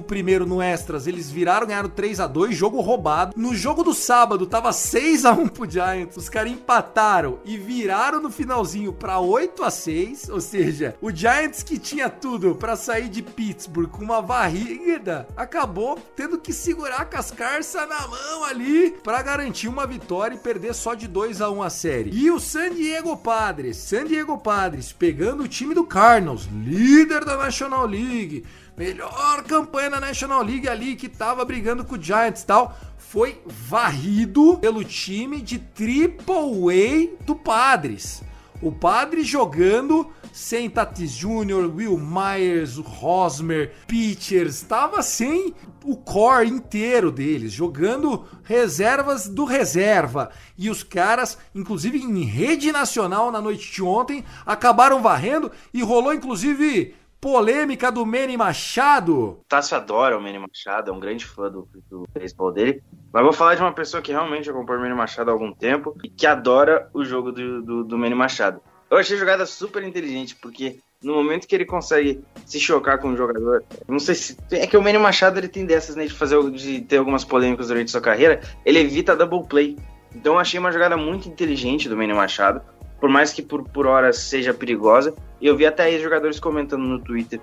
no 0.46 0.62
Extras 0.62 1.07
eles 1.07 1.30
viraram, 1.30 1.66
ganharam 1.66 1.88
3 1.88 2.20
a 2.20 2.26
2 2.26 2.57
jogo 2.57 2.80
roubado. 2.80 3.35
No 3.37 3.54
jogo 3.54 3.83
do 3.83 3.94
sábado, 3.94 4.46
tava 4.46 4.72
6 4.72 5.24
a 5.24 5.33
1 5.33 5.48
pro 5.48 5.70
Giants, 5.70 6.16
os 6.16 6.28
caras 6.28 6.52
empataram 6.52 7.38
e 7.44 7.57
viraram 7.57 8.20
no 8.20 8.30
finalzinho 8.30 8.92
para 8.92 9.18
8 9.18 9.62
a 9.62 9.70
6 9.70 10.28
ou 10.28 10.40
seja, 10.40 10.94
o 11.00 11.11
Giants 11.11 11.62
que 11.62 11.78
tinha 11.78 12.09
tudo 12.09 12.54
para 12.54 12.76
sair 12.76 13.09
de 13.09 13.22
Pittsburgh 13.22 13.88
com 13.88 14.04
uma 14.04 14.20
varrida, 14.20 15.26
acabou 15.37 15.98
tendo 16.16 16.38
que 16.38 16.52
segurar 16.52 17.00
a 17.00 17.04
cascarça 17.04 17.87
na 17.87 18.07
mão 18.07 18.44
ali 18.44 18.90
para 19.02 19.22
garantir 19.36 19.66
uma 19.66 19.84
vitória 19.84 20.36
e 20.36 20.38
perder 20.38 20.72
só 20.74 20.94
de 20.94 21.08
2 21.08 21.40
a 21.40 21.50
1 21.50 21.62
a 21.64 21.68
série. 21.68 22.10
E 22.12 22.30
o 22.30 22.38
San 22.38 22.72
Diego 22.72 23.16
Padres, 23.16 23.76
San 23.78 24.04
Diego 24.04 24.38
Padres 24.38 24.92
pegando 24.92 25.42
o 25.42 25.48
time 25.48 25.74
do 25.74 25.84
Cardinals, 25.84 26.48
líder 26.64 27.24
da 27.24 27.36
National 27.36 27.84
League, 27.84 28.44
melhor 28.76 29.42
campanha 29.42 29.90
na 29.90 30.00
National 30.00 30.40
League 30.40 30.68
ali 30.68 30.94
que 30.94 31.08
tava 31.08 31.44
brigando 31.44 31.84
com 31.84 31.96
o 31.96 32.00
Giants 32.00 32.42
e 32.42 32.46
tal, 32.46 32.78
foi 32.96 33.42
varrido 33.44 34.56
pelo 34.58 34.84
time 34.84 35.40
de 35.40 35.58
Triple 35.58 36.30
A 36.70 37.24
do 37.24 37.34
Padres. 37.34 38.22
O 38.62 38.70
Padres 38.70 39.26
jogando 39.26 40.12
sem 40.32 40.70
Tatis 40.70 41.12
Jr., 41.12 41.70
Will 41.74 41.98
Myers, 41.98 42.76
Rosmer, 42.76 43.72
Pitchers, 43.86 44.54
estava 44.56 45.02
sem 45.02 45.52
o 45.84 45.96
core 45.96 46.48
inteiro 46.48 47.10
deles, 47.10 47.52
jogando 47.52 48.24
reservas 48.42 49.28
do 49.28 49.44
reserva. 49.44 50.30
E 50.56 50.70
os 50.70 50.82
caras, 50.82 51.38
inclusive 51.54 51.98
em 51.98 52.24
rede 52.24 52.72
nacional 52.72 53.30
na 53.30 53.40
noite 53.40 53.70
de 53.70 53.82
ontem, 53.82 54.24
acabaram 54.46 55.02
varrendo 55.02 55.52
e 55.72 55.82
rolou 55.82 56.14
inclusive 56.14 56.94
polêmica 57.20 57.90
do 57.90 58.04
Manny 58.04 58.36
Machado. 58.36 59.40
Tássio 59.48 59.76
adora 59.78 60.18
o 60.18 60.20
Manny 60.20 60.38
Machado, 60.38 60.90
é 60.90 60.92
um 60.92 61.00
grande 61.00 61.24
fã 61.24 61.50
do, 61.50 61.66
do 61.88 62.06
beisebol 62.12 62.52
dele. 62.52 62.82
Mas 63.10 63.22
vou 63.22 63.32
falar 63.32 63.54
de 63.54 63.62
uma 63.62 63.72
pessoa 63.72 64.02
que 64.02 64.12
realmente 64.12 64.50
acompanha 64.50 64.78
o 64.78 64.82
Manny 64.82 64.94
Machado 64.94 65.30
há 65.30 65.32
algum 65.32 65.50
tempo 65.50 65.96
e 66.04 66.10
que 66.10 66.26
adora 66.26 66.90
o 66.92 67.02
jogo 67.02 67.32
do, 67.32 67.62
do, 67.62 67.84
do 67.84 67.98
Manny 67.98 68.14
Machado. 68.14 68.60
Eu 68.94 69.00
achei 69.00 69.16
a 69.16 69.18
jogada 69.18 69.44
super 69.44 69.83
inteligente, 69.83 70.37
porque 70.37 70.78
no 71.02 71.14
momento 71.14 71.48
que 71.48 71.54
ele 71.57 71.64
consegue 71.64 72.22
se 72.46 72.61
chocar 72.61 72.96
com 72.98 73.09
o 73.09 73.16
jogador, 73.16 73.64
não 73.88 73.98
sei 73.98 74.14
se. 74.14 74.37
É 74.52 74.68
que 74.68 74.76
o 74.76 74.83
Manny 74.83 74.98
Machado 74.98 75.37
ele 75.40 75.48
tem 75.48 75.66
dessas, 75.66 75.96
né? 75.96 76.07
De 76.07 76.12
fazer 76.12 76.40
de 76.52 76.80
ter 76.80 76.98
algumas 76.98 77.24
polêmicas 77.24 77.66
durante 77.66 77.90
sua 77.90 78.00
carreira, 78.00 78.40
ele 78.64 78.78
evita 78.78 79.16
double 79.16 79.48
play. 79.48 79.76
Então 80.14 80.35
eu 80.35 80.38
achei 80.38 80.61
uma 80.61 80.70
jogada 80.70 80.96
muito 80.96 81.28
inteligente 81.28 81.88
do 81.88 81.96
Manny 81.96 82.14
Machado, 82.14 82.62
por 83.00 83.11
mais 83.11 83.33
que 83.33 83.42
por, 83.42 83.68
por 83.68 83.85
horas 83.85 84.16
seja 84.16 84.54
perigosa. 84.54 85.12
E 85.40 85.48
eu 85.48 85.57
vi 85.57 85.66
até 85.66 85.83
aí 85.83 86.00
jogadores 86.00 86.38
comentando 86.38 86.85
no 86.85 87.00
Twitter 87.00 87.40